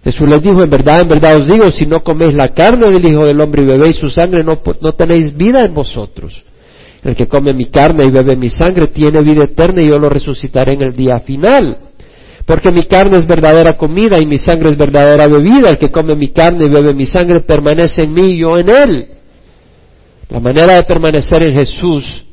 Jesús 0.05 0.29
les 0.29 0.43
dijo, 0.43 0.63
en 0.63 0.71
verdad, 0.71 1.03
en 1.03 1.09
verdad 1.09 1.37
os 1.37 1.47
digo, 1.47 1.71
si 1.71 1.87
no 1.87 2.03
coméis 2.03 2.35
la 2.35 2.49
carne 2.49 2.91
del 2.91 3.09
Hijo 3.09 3.25
del 3.25 3.41
Hombre 3.41 3.63
y 3.63 3.67
bebéis 3.67 3.97
su 3.97 4.11
sangre, 4.11 4.43
no, 4.43 4.61
no 4.81 4.93
tenéis 4.93 5.37
vida 5.37 5.61
en 5.65 5.73
vosotros. 5.73 6.45
El 7.05 7.15
que 7.15 7.29
come 7.29 7.53
mi 7.53 7.67
carne 7.67 8.05
y 8.05 8.11
bebe 8.11 8.37
mi 8.37 8.49
sangre 8.49 8.89
tiene 8.89 9.23
vida 9.23 9.45
eterna 9.45 9.83
y 9.83 9.89
yo 9.89 9.99
lo 9.99 10.09
resucitaré 10.09 10.75
en 10.75 10.83
el 10.83 10.95
día 10.95 11.19
final. 11.21 11.79
Porque 12.45 12.73
mi 12.73 12.83
carne 12.83 13.19
es 13.19 13.27
verdadera 13.27 13.77
comida 13.77 14.19
y 14.19 14.27
mi 14.27 14.39
sangre 14.39 14.71
es 14.71 14.77
verdadera 14.77 15.27
bebida. 15.29 15.71
El 15.71 15.79
que 15.79 15.91
come 15.91 16.17
mi 16.17 16.29
carne 16.29 16.67
y 16.67 16.69
bebe 16.69 16.95
mi 16.95 17.07
sangre 17.07 17.41
permanece 17.41 18.03
en 18.03 18.13
mí 18.13 18.33
y 18.33 18.39
yo 18.39 18.59
en 18.59 18.69
él. 18.69 19.07
La 20.29 20.41
manera 20.41 20.75
de 20.75 20.83
permanecer 20.85 21.43
en 21.43 21.55
Jesús 21.55 22.25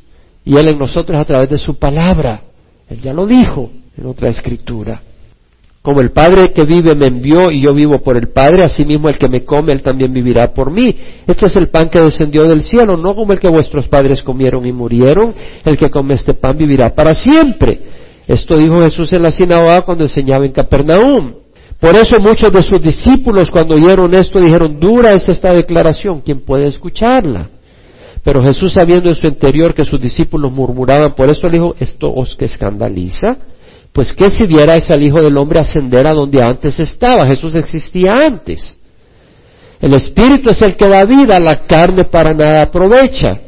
y 0.44 0.56
Él 0.56 0.68
en 0.68 0.78
nosotros 0.78 1.16
es 1.16 1.22
a 1.22 1.26
través 1.26 1.50
de 1.50 1.58
su 1.58 1.78
palabra. 1.78 2.42
Él 2.88 3.00
ya 3.00 3.12
lo 3.12 3.26
dijo 3.26 3.70
en 3.96 4.06
otra 4.06 4.30
escritura. 4.30 5.02
Como 5.82 6.02
el 6.02 6.10
Padre 6.10 6.52
que 6.52 6.64
vive 6.64 6.94
me 6.94 7.06
envió 7.06 7.50
y 7.50 7.62
yo 7.62 7.72
vivo 7.72 8.00
por 8.00 8.18
el 8.18 8.28
Padre, 8.28 8.64
asimismo 8.64 9.08
el 9.08 9.16
que 9.16 9.28
me 9.28 9.44
come, 9.44 9.72
él 9.72 9.80
también 9.80 10.12
vivirá 10.12 10.52
por 10.52 10.70
mí. 10.70 10.94
Este 11.26 11.46
es 11.46 11.56
el 11.56 11.68
pan 11.68 11.88
que 11.88 12.02
descendió 12.02 12.44
del 12.44 12.62
cielo, 12.62 12.98
no 12.98 13.14
como 13.14 13.32
el 13.32 13.40
que 13.40 13.48
vuestros 13.48 13.88
padres 13.88 14.22
comieron 14.22 14.66
y 14.66 14.72
murieron. 14.72 15.34
El 15.64 15.78
que 15.78 15.88
come 15.88 16.14
este 16.14 16.34
pan 16.34 16.58
vivirá 16.58 16.94
para 16.94 17.14
siempre. 17.14 17.80
Esto 18.28 18.58
dijo 18.58 18.82
Jesús 18.82 19.10
en 19.14 19.22
la 19.22 19.30
sinagoga 19.30 19.80
cuando 19.80 20.04
enseñaba 20.04 20.44
en 20.44 20.52
Capernaum. 20.52 21.34
Por 21.80 21.96
eso 21.96 22.20
muchos 22.20 22.52
de 22.52 22.62
sus 22.62 22.82
discípulos 22.82 23.50
cuando 23.50 23.74
oyeron 23.74 24.12
esto 24.12 24.38
dijeron, 24.38 24.78
dura 24.78 25.12
es 25.12 25.26
esta 25.30 25.54
declaración, 25.54 26.20
¿quién 26.20 26.40
puede 26.40 26.66
escucharla? 26.66 27.48
Pero 28.22 28.42
Jesús 28.42 28.74
sabiendo 28.74 29.08
en 29.08 29.14
su 29.14 29.26
interior 29.26 29.72
que 29.72 29.86
sus 29.86 29.98
discípulos 29.98 30.52
murmuraban, 30.52 31.14
por 31.14 31.30
eso 31.30 31.46
le 31.46 31.54
dijo, 31.54 31.74
¿esto 31.80 32.12
os 32.12 32.36
que 32.36 32.44
escandaliza? 32.44 33.38
Pues 34.00 34.14
que 34.14 34.30
si 34.30 34.46
vierais 34.46 34.90
al 34.90 35.02
Hijo 35.02 35.20
del 35.20 35.36
Hombre 35.36 35.58
ascender 35.58 36.06
a 36.08 36.14
donde 36.14 36.40
antes 36.42 36.80
estaba, 36.80 37.26
Jesús 37.26 37.54
existía 37.54 38.12
antes. 38.12 38.78
El 39.78 39.92
Espíritu 39.92 40.48
es 40.48 40.62
el 40.62 40.74
que 40.74 40.88
da 40.88 41.04
vida, 41.04 41.38
la 41.38 41.66
carne 41.66 42.04
para 42.04 42.32
nada 42.32 42.62
aprovecha. 42.62 43.38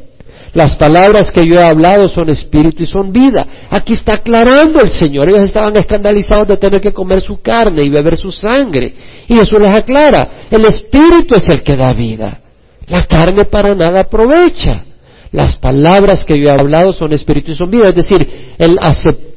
Las 0.53 0.75
palabras 0.75 1.31
que 1.31 1.43
yo 1.47 1.55
he 1.55 1.63
hablado 1.63 2.07
son 2.07 2.29
espíritu 2.29 2.83
y 2.83 2.85
son 2.85 3.11
vida. 3.11 3.47
Aquí 3.71 3.93
está 3.93 4.17
aclarando 4.17 4.79
el 4.79 4.89
Señor. 4.89 5.27
Ellos 5.27 5.41
estaban 5.41 5.75
escandalizados 5.75 6.47
de 6.47 6.57
tener 6.57 6.79
que 6.79 6.93
comer 6.93 7.21
su 7.21 7.41
carne 7.41 7.81
y 7.81 7.89
beber 7.89 8.15
su 8.15 8.31
sangre. 8.31 8.93
Y 9.27 9.33
Jesús 9.33 9.59
les 9.59 9.71
aclara, 9.71 10.45
el 10.51 10.65
espíritu 10.65 11.33
es 11.33 11.49
el 11.49 11.63
que 11.63 11.75
da 11.75 11.93
vida. 11.93 12.41
La 12.89 13.07
carne 13.07 13.45
para 13.45 13.73
nada 13.73 14.01
aprovecha. 14.01 14.83
Las 15.31 15.57
palabras 15.57 16.23
que 16.23 16.39
yo 16.39 16.49
he 16.49 16.51
hablado 16.51 16.93
son 16.93 17.11
espíritu 17.11 17.53
y 17.53 17.55
son 17.55 17.71
vida. 17.71 17.87
Es 17.87 17.95
decir, 17.95 18.53
el 18.59 18.77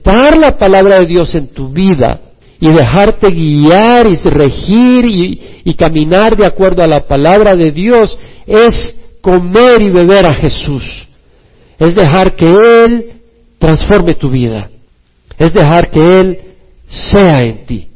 la 0.06 0.56
palabra 0.56 0.98
de 1.00 1.06
Dios 1.06 1.34
en 1.34 1.48
tu 1.48 1.68
vida 1.68 2.20
y 2.60 2.68
dejarte 2.70 3.28
guiar 3.30 4.06
y 4.08 4.16
regir 4.16 5.04
y, 5.04 5.60
y 5.64 5.74
caminar 5.74 6.36
de 6.36 6.46
acuerdo 6.46 6.82
a 6.82 6.86
la 6.86 7.06
palabra 7.06 7.56
de 7.56 7.70
Dios 7.70 8.18
es 8.46 8.94
comer 9.20 9.82
y 9.82 9.90
beber 9.90 10.26
a 10.26 10.34
Jesús. 10.34 11.06
es 11.78 11.94
dejar 11.94 12.34
que 12.36 12.48
Él 12.48 13.20
transforme 13.58 14.14
tu 14.14 14.30
vida, 14.30 14.70
es 15.36 15.52
dejar 15.52 15.90
que 15.90 16.00
Él 16.00 16.38
sea 16.86 17.42
en 17.42 17.66
ti, 17.66 17.88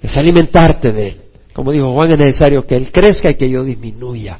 es 0.00 0.16
alimentarte 0.16 0.92
de 0.92 1.08
Él. 1.08 1.16
Como 1.52 1.70
dijo 1.72 1.92
Juan, 1.92 2.12
es 2.12 2.18
necesario 2.18 2.66
que 2.66 2.76
Él 2.76 2.90
crezca 2.90 3.30
y 3.30 3.34
que 3.34 3.48
yo 3.48 3.62
disminuya. 3.62 4.38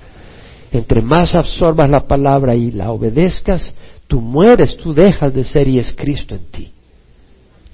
Entre 0.73 1.01
más 1.01 1.35
absorbas 1.35 1.89
la 1.89 2.07
palabra 2.07 2.57
y 2.57 2.73
la 2.73 2.91
obedezcas, 2.91 3.75
tú 4.09 4.21
mueres, 4.21 4.77
tú 4.77 4.93
dejas 4.93 5.33
de 5.33 5.45
ser 5.45 5.69
y 5.69 5.79
es 5.79 5.93
Cristo 5.93 6.35
en 6.35 6.47
ti. 6.51 6.74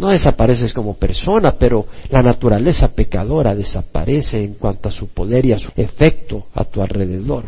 No 0.01 0.09
desapareces 0.09 0.73
como 0.73 0.95
persona, 0.95 1.55
pero 1.59 1.87
la 2.09 2.23
naturaleza 2.23 2.89
pecadora 2.95 3.55
desaparece 3.55 4.43
en 4.43 4.55
cuanto 4.55 4.89
a 4.89 4.93
su 4.93 5.09
poder 5.09 5.45
y 5.45 5.53
a 5.53 5.59
su 5.59 5.71
efecto 5.77 6.47
a 6.55 6.65
tu 6.65 6.81
alrededor. 6.81 7.45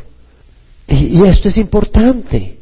Y, 0.86 1.26
esto 1.26 1.48
es 1.48 1.56
importante. 1.56 2.58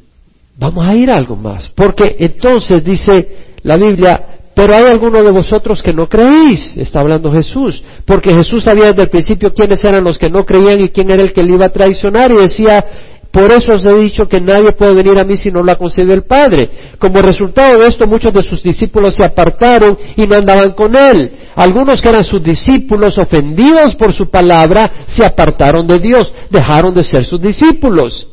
Vamos 0.57 0.87
a 0.87 0.95
ir 0.95 1.11
a 1.11 1.17
algo 1.17 1.35
más, 1.35 1.71
porque 1.71 2.17
entonces 2.21 2.85
dice 2.85 3.57
la 3.63 3.77
Biblia, 3.77 4.39
pero 4.55 4.77
hay 4.77 4.85
algunos 4.85 5.25
de 5.25 5.33
vosotros 5.33 5.83
que 5.83 5.93
no 5.93 6.09
creéis, 6.09 6.77
está 6.77 7.01
hablando 7.01 7.33
Jesús, 7.33 7.83
porque 8.05 8.33
Jesús 8.33 8.63
sabía 8.63 8.87
desde 8.87 9.03
el 9.03 9.11
principio 9.11 9.53
quiénes 9.53 9.83
eran 9.83 10.05
los 10.05 10.19
que 10.19 10.31
no 10.31 10.45
creían 10.45 10.81
y 10.81 10.91
quién 10.91 11.11
era 11.11 11.23
el 11.23 11.33
que 11.33 11.43
le 11.43 11.55
iba 11.55 11.67
a 11.67 11.71
traicionar 11.71 12.31
y 12.31 12.37
decía, 12.37 12.85
por 13.31 13.53
eso 13.53 13.73
os 13.75 13.85
he 13.85 13.95
dicho 13.95 14.27
que 14.27 14.41
nadie 14.41 14.73
puede 14.73 14.95
venir 14.95 15.17
a 15.17 15.25
mí 15.25 15.37
si 15.37 15.51
no 15.51 15.63
lo 15.63 15.71
ha 15.71 15.79
el 15.97 16.23
Padre. 16.25 16.69
Como 16.99 17.23
resultado 17.23 17.79
de 17.79 17.87
esto, 17.87 18.07
muchos 18.07 18.33
de 18.33 18.43
sus 18.43 18.61
discípulos 18.61 19.15
se 19.15 19.25
apartaron 19.25 19.97
y 20.17 20.27
no 20.27 20.35
andaban 20.35 20.73
con 20.73 20.97
él. 20.97 21.33
Algunos 21.55 22.03
que 22.03 22.09
eran 22.09 22.25
sus 22.25 22.43
discípulos, 22.43 23.19
ofendidos 23.19 23.95
por 23.95 24.13
su 24.13 24.29
palabra, 24.29 25.05
se 25.07 25.25
apartaron 25.25 25.87
de 25.87 26.01
Dios, 26.01 26.35
dejaron 26.51 26.93
de 26.93 27.05
ser 27.05 27.25
sus 27.25 27.41
discípulos. 27.41 28.27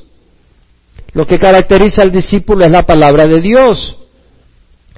Lo 1.14 1.28
que 1.28 1.38
caracteriza 1.38 2.02
al 2.02 2.12
discípulo 2.12 2.66
es 2.66 2.72
la 2.72 2.84
palabra 2.84 3.28
de 3.28 3.40
Dios. 3.40 3.98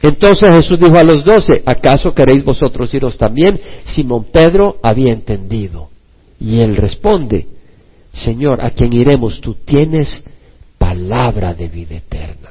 Entonces 0.01 0.49
Jesús 0.49 0.79
dijo 0.79 0.97
a 0.97 1.03
los 1.03 1.25
doce, 1.25 1.62
¿acaso 1.65 2.13
queréis 2.13 2.45
vosotros 2.45 2.93
iros 2.93 3.17
también? 3.17 3.59
Simón 3.83 4.27
Pedro 4.31 4.77
había 4.81 5.12
entendido. 5.12 5.89
Y 6.39 6.62
él 6.62 6.77
responde, 6.77 7.47
Señor, 8.23 8.63
¿a 8.63 8.71
quién 8.71 8.93
iremos? 8.93 9.39
Tú 9.41 9.55
tienes 9.65 10.23
palabra 10.77 11.53
de 11.53 11.67
vida 11.67 11.97
eterna. 11.97 12.49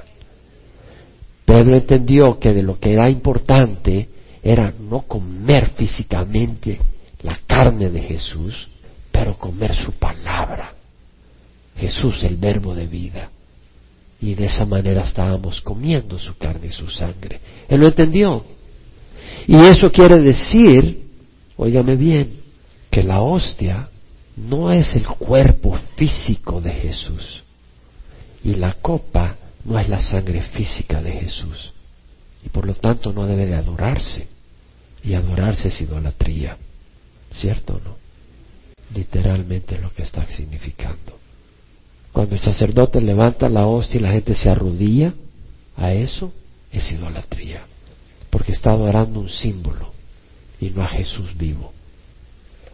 Pedro 1.45 1.77
entendió 1.77 2.39
que 2.39 2.53
de 2.53 2.63
lo 2.63 2.79
que 2.79 2.93
era 2.93 3.09
importante 3.09 4.09
era 4.43 4.73
no 4.79 5.03
comer 5.03 5.71
físicamente 5.71 6.79
la 7.23 7.39
carne 7.47 7.91
de 7.91 8.01
Jesús, 8.01 8.69
pero 9.11 9.39
comer 9.39 9.75
su 9.75 9.93
palabra. 9.93 10.75
Jesús, 11.77 12.23
el 12.25 12.37
verbo 12.37 12.75
de 12.75 12.87
vida 12.87 13.31
y 14.21 14.35
de 14.35 14.47
esa 14.47 14.65
manera 14.67 15.03
estábamos 15.03 15.61
comiendo 15.61 16.19
su 16.19 16.37
carne 16.37 16.69
y 16.69 16.73
su 16.73 16.89
sangre. 16.89 17.41
Él 17.69 17.81
lo 17.81 17.89
entendió. 17.89 18.45
Y 19.47 19.57
eso 19.57 19.91
quiere 19.91 20.21
decir, 20.21 21.05
óigame 21.57 21.97
bien, 21.97 22.41
que 22.91 23.03
la 23.03 23.21
hostia 23.21 23.89
no 24.47 24.73
es 24.73 24.95
el 24.95 25.07
cuerpo 25.07 25.79
físico 25.97 26.61
de 26.61 26.71
Jesús 26.71 27.43
y 28.45 28.55
la 28.55 28.75
copa 28.75 29.37
no 29.65 29.79
es 29.79 29.89
la 29.89 30.01
sangre 30.01 30.43
física 30.43 31.03
de 31.03 31.13
Jesús 31.13 31.73
y 32.45 32.49
por 32.49 32.67
lo 32.67 32.75
tanto 32.75 33.13
no 33.13 33.27
debe 33.27 33.47
de 33.47 33.57
adorarse 33.57 34.29
y 35.03 35.15
adorarse 35.15 35.69
es 35.69 35.81
idolatría, 35.81 36.57
¿cierto 37.33 37.75
o 37.75 37.81
no? 37.81 37.97
Literalmente 38.95 39.79
lo 39.79 39.93
que 39.93 40.03
está 40.03 40.27
significando. 40.27 41.19
Cuando 42.13 42.35
el 42.35 42.41
sacerdote 42.41 43.01
levanta 43.01 43.49
la 43.49 43.67
hostia 43.67 43.99
y 43.99 44.03
la 44.03 44.13
gente 44.13 44.35
se 44.35 44.49
arrodilla 44.49 45.13
a 45.77 45.93
eso, 45.93 46.33
es 46.73 46.91
idolatría, 46.91 47.63
porque 48.31 48.53
está 48.53 48.71
adorando 48.71 49.21
un 49.21 49.29
símbolo 49.29 49.93
y 50.61 50.71
no 50.71 50.83
a 50.83 50.89
Jesús 50.89 51.37
vivo. 51.37 51.73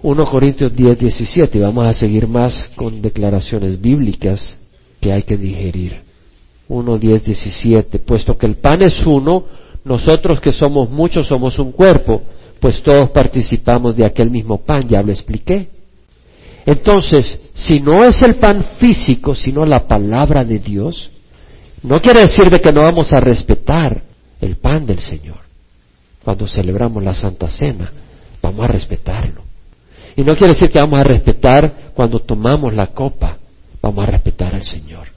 1 0.04 0.26
Corintios 0.26 0.76
10, 0.76 0.98
17, 0.98 1.56
y 1.56 1.60
vamos 1.62 1.86
a 1.86 1.94
seguir 1.94 2.28
más 2.28 2.68
con 2.76 3.00
declaraciones 3.00 3.80
bíblicas 3.80 4.58
que 5.00 5.10
hay 5.10 5.22
que 5.22 5.38
digerir. 5.38 6.02
1, 6.68 6.98
10, 6.98 7.24
17, 7.24 8.00
puesto 8.00 8.36
que 8.36 8.44
el 8.44 8.56
pan 8.56 8.82
es 8.82 9.06
uno, 9.06 9.46
nosotros 9.82 10.40
que 10.40 10.52
somos 10.52 10.90
muchos 10.90 11.26
somos 11.26 11.58
un 11.58 11.72
cuerpo, 11.72 12.20
pues 12.60 12.82
todos 12.82 13.08
participamos 13.12 13.96
de 13.96 14.04
aquel 14.04 14.30
mismo 14.30 14.58
pan, 14.58 14.86
ya 14.86 15.00
lo 15.00 15.10
expliqué. 15.10 15.70
Entonces, 16.66 17.40
si 17.54 17.80
no 17.80 18.04
es 18.04 18.20
el 18.20 18.34
pan 18.34 18.62
físico, 18.78 19.34
sino 19.34 19.64
la 19.64 19.88
palabra 19.88 20.44
de 20.44 20.58
Dios, 20.58 21.10
no 21.82 21.98
quiere 22.02 22.20
decir 22.20 22.50
de 22.50 22.60
que 22.60 22.74
no 22.74 22.82
vamos 22.82 23.10
a 23.14 23.20
respetar 23.20 24.02
el 24.38 24.56
pan 24.56 24.84
del 24.84 24.98
Señor. 24.98 25.38
Cuando 26.22 26.46
celebramos 26.46 27.02
la 27.02 27.14
Santa 27.14 27.48
Cena, 27.48 27.90
vamos 28.42 28.66
a 28.66 28.68
respetarlo. 28.68 29.53
Y 30.16 30.22
no 30.22 30.36
quiere 30.36 30.54
decir 30.54 30.70
que 30.70 30.78
vamos 30.78 30.98
a 31.00 31.04
respetar 31.04 31.92
cuando 31.94 32.20
tomamos 32.20 32.74
la 32.74 32.88
copa, 32.88 33.38
vamos 33.82 34.06
a 34.06 34.10
respetar 34.10 34.54
al 34.54 34.62
Señor. 34.62 35.08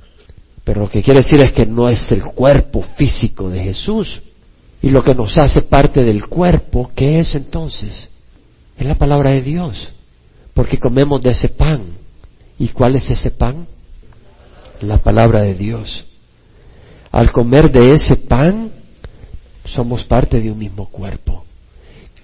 Pero 0.64 0.82
lo 0.82 0.90
que 0.90 1.02
quiere 1.02 1.22
decir 1.22 1.40
es 1.42 1.52
que 1.52 1.66
no 1.66 1.88
es 1.88 2.12
el 2.12 2.24
cuerpo 2.24 2.84
físico 2.96 3.50
de 3.50 3.62
Jesús. 3.62 4.22
Y 4.82 4.90
lo 4.90 5.04
que 5.04 5.16
nos 5.16 5.38
hace 5.38 5.62
parte 5.62 6.04
del 6.04 6.28
cuerpo, 6.28 6.92
¿qué 6.96 7.20
es 7.20 7.36
entonces? 7.36 8.10
Es 8.78 8.86
la 8.86 8.96
palabra 8.96 9.32
de 9.32 9.42
Dios 9.42 9.94
porque 10.58 10.80
comemos 10.80 11.22
de 11.22 11.30
ese 11.30 11.50
pan. 11.50 11.84
¿Y 12.58 12.70
cuál 12.70 12.96
es 12.96 13.08
ese 13.12 13.30
pan? 13.30 13.68
La 14.82 14.98
palabra 14.98 15.44
de 15.44 15.54
Dios. 15.54 16.08
Al 17.12 17.32
comer 17.32 17.72
de 17.72 17.94
ese 17.94 18.16
pan, 18.16 18.72
somos 19.66 20.04
parte 20.04 20.42
de 20.42 20.50
un 20.50 20.58
mismo 20.58 20.90
cuerpo. 20.90 21.46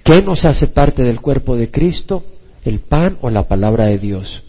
¿Qué 0.04 0.24
nos 0.24 0.46
hace 0.46 0.66
parte 0.66 1.04
del 1.04 1.22
cuerpo 1.22 1.56
de 1.56 1.70
Cristo? 1.70 2.24
¿El 2.66 2.80
pan 2.80 3.18
o 3.22 3.30
la 3.30 3.44
palabra 3.44 3.88
de 3.88 4.00
Dios? 4.00 4.44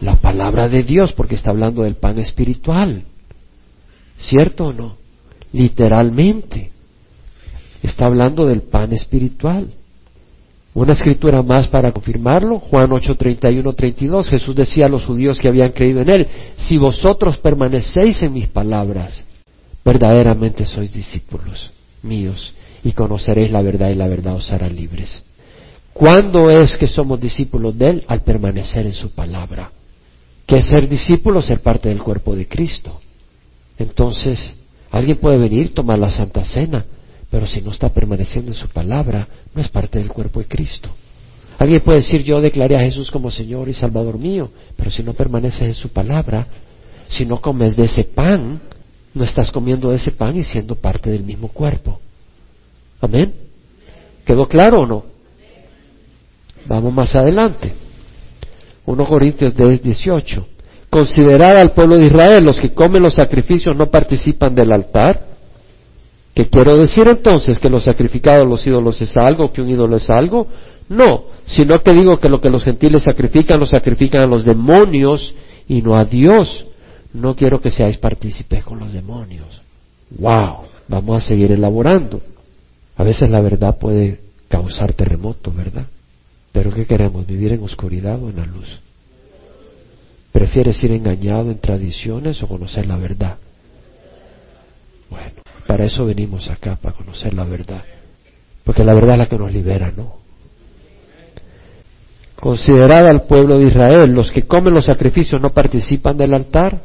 La 0.00 0.16
palabra 0.16 0.68
de 0.68 0.82
Dios, 0.82 1.12
porque 1.12 1.34
está 1.34 1.50
hablando 1.50 1.82
del 1.82 1.96
pan 1.96 2.18
espiritual. 2.18 3.04
¿Cierto 4.18 4.68
o 4.68 4.72
no? 4.72 4.96
Literalmente. 5.52 6.70
Está 7.82 8.06
hablando 8.06 8.46
del 8.46 8.62
pan 8.62 8.92
espiritual. 8.92 9.72
Una 10.72 10.92
escritura 10.92 11.42
más 11.42 11.66
para 11.66 11.90
confirmarlo, 11.90 12.60
Juan 12.60 12.92
8, 12.92 13.16
31, 13.16 13.72
32, 13.72 14.28
Jesús 14.28 14.54
decía 14.54 14.86
a 14.86 14.88
los 14.88 15.04
judíos 15.04 15.40
que 15.40 15.48
habían 15.48 15.72
creído 15.72 16.00
en 16.00 16.10
Él, 16.10 16.28
si 16.56 16.78
vosotros 16.78 17.38
permanecéis 17.38 18.22
en 18.22 18.32
mis 18.32 18.48
palabras, 18.48 19.24
verdaderamente 19.84 20.64
sois 20.64 20.92
discípulos 20.92 21.72
míos 22.02 22.54
y 22.84 22.92
conoceréis 22.92 23.50
la 23.50 23.62
verdad 23.62 23.90
y 23.90 23.96
la 23.96 24.06
verdad 24.06 24.36
os 24.36 24.50
hará 24.52 24.68
libres. 24.68 25.24
¿Cuándo 25.92 26.50
es 26.50 26.76
que 26.76 26.86
somos 26.86 27.20
discípulos 27.20 27.76
de 27.76 27.90
Él? 27.90 28.04
Al 28.06 28.22
permanecer 28.22 28.86
en 28.86 28.92
su 28.92 29.10
palabra. 29.10 29.70
¿Qué 30.46 30.58
es 30.58 30.66
ser 30.66 30.88
discípulo? 30.88 31.42
Ser 31.42 31.60
parte 31.60 31.88
del 31.88 32.02
cuerpo 32.02 32.34
de 32.34 32.46
Cristo. 32.46 33.00
Entonces, 33.78 34.54
alguien 34.90 35.18
puede 35.18 35.38
venir, 35.38 35.74
tomar 35.74 35.98
la 35.98 36.10
Santa 36.10 36.44
Cena, 36.44 36.84
pero 37.30 37.46
si 37.46 37.60
no 37.60 37.70
está 37.70 37.88
permaneciendo 37.90 38.50
en 38.50 38.56
su 38.56 38.68
palabra, 38.68 39.26
no 39.54 39.60
es 39.60 39.68
parte 39.68 39.98
del 39.98 40.08
cuerpo 40.08 40.40
de 40.40 40.46
Cristo. 40.46 40.90
Alguien 41.58 41.80
puede 41.82 41.98
decir, 41.98 42.22
yo 42.22 42.40
declaré 42.40 42.76
a 42.76 42.80
Jesús 42.80 43.10
como 43.10 43.30
Señor 43.30 43.68
y 43.68 43.74
Salvador 43.74 44.18
mío, 44.18 44.50
pero 44.76 44.90
si 44.90 45.02
no 45.02 45.12
permaneces 45.12 45.62
en 45.62 45.74
su 45.74 45.90
palabra, 45.90 46.46
si 47.08 47.26
no 47.26 47.40
comes 47.40 47.76
de 47.76 47.84
ese 47.84 48.04
pan, 48.04 48.60
no 49.12 49.24
estás 49.24 49.50
comiendo 49.50 49.90
de 49.90 49.96
ese 49.96 50.12
pan 50.12 50.36
y 50.36 50.42
siendo 50.42 50.74
parte 50.74 51.10
del 51.10 51.22
mismo 51.22 51.48
cuerpo. 51.48 52.00
Amén. 53.00 53.34
¿Quedó 54.24 54.48
claro 54.48 54.82
o 54.82 54.86
no? 54.86 55.04
Vamos 56.66 56.92
más 56.92 57.14
adelante. 57.14 57.72
1 58.86 59.04
Corintios 59.06 59.54
10, 59.54 59.82
18. 59.82 60.46
Considerad 60.88 61.58
al 61.58 61.72
pueblo 61.72 61.96
de 61.96 62.06
Israel, 62.06 62.44
los 62.44 62.58
que 62.58 62.72
comen 62.74 63.02
los 63.02 63.14
sacrificios 63.14 63.76
no 63.76 63.90
participan 63.90 64.54
del 64.54 64.72
altar, 64.72 65.30
¿Qué 66.34 66.48
quiero 66.48 66.76
decir 66.78 67.08
entonces? 67.08 67.58
¿Que 67.58 67.68
lo 67.68 67.80
sacrificado 67.80 68.42
a 68.42 68.46
los 68.46 68.66
ídolos 68.66 69.00
es 69.02 69.16
algo? 69.16 69.52
¿Que 69.52 69.62
un 69.62 69.68
ídolo 69.68 69.96
es 69.96 70.08
algo? 70.10 70.46
No, 70.88 71.24
sino 71.44 71.82
que 71.82 71.92
digo 71.92 72.16
que 72.16 72.28
lo 72.28 72.40
que 72.40 72.50
los 72.50 72.64
gentiles 72.64 73.02
sacrifican, 73.02 73.58
lo 73.58 73.66
sacrifican 73.66 74.22
a 74.22 74.26
los 74.26 74.44
demonios 74.44 75.34
y 75.68 75.82
no 75.82 75.96
a 75.96 76.04
Dios. 76.04 76.66
No 77.12 77.34
quiero 77.34 77.60
que 77.60 77.70
seáis 77.70 77.98
partícipes 77.98 78.64
con 78.64 78.78
los 78.78 78.92
demonios. 78.92 79.60
¡Wow! 80.18 80.64
Vamos 80.88 81.16
a 81.16 81.28
seguir 81.28 81.52
elaborando. 81.52 82.20
A 82.96 83.04
veces 83.04 83.28
la 83.30 83.40
verdad 83.40 83.78
puede 83.78 84.20
causar 84.48 84.92
terremoto, 84.92 85.52
¿verdad? 85.52 85.86
Pero 86.52 86.72
¿qué 86.72 86.86
queremos? 86.86 87.26
¿Vivir 87.26 87.52
en 87.52 87.62
oscuridad 87.62 88.22
o 88.22 88.28
en 88.28 88.36
la 88.36 88.46
luz? 88.46 88.80
¿Prefieres 90.32 90.82
ir 90.84 90.92
engañado 90.92 91.50
en 91.50 91.58
tradiciones 91.58 92.42
o 92.42 92.48
conocer 92.48 92.86
la 92.86 92.96
verdad? 92.96 93.38
Bueno, 95.08 95.42
para 95.66 95.84
eso 95.84 96.04
venimos 96.06 96.48
acá, 96.48 96.76
para 96.76 96.94
conocer 96.94 97.34
la 97.34 97.44
verdad. 97.44 97.84
Porque 98.64 98.84
la 98.84 98.94
verdad 98.94 99.12
es 99.12 99.18
la 99.18 99.26
que 99.26 99.38
nos 99.38 99.52
libera, 99.52 99.92
¿no? 99.96 100.20
Considerad 102.36 103.06
al 103.06 103.24
pueblo 103.24 103.58
de 103.58 103.66
Israel, 103.66 104.12
los 104.12 104.30
que 104.30 104.46
comen 104.46 104.72
los 104.72 104.86
sacrificios 104.86 105.40
no 105.40 105.50
participan 105.52 106.16
del 106.16 106.32
altar. 106.32 106.80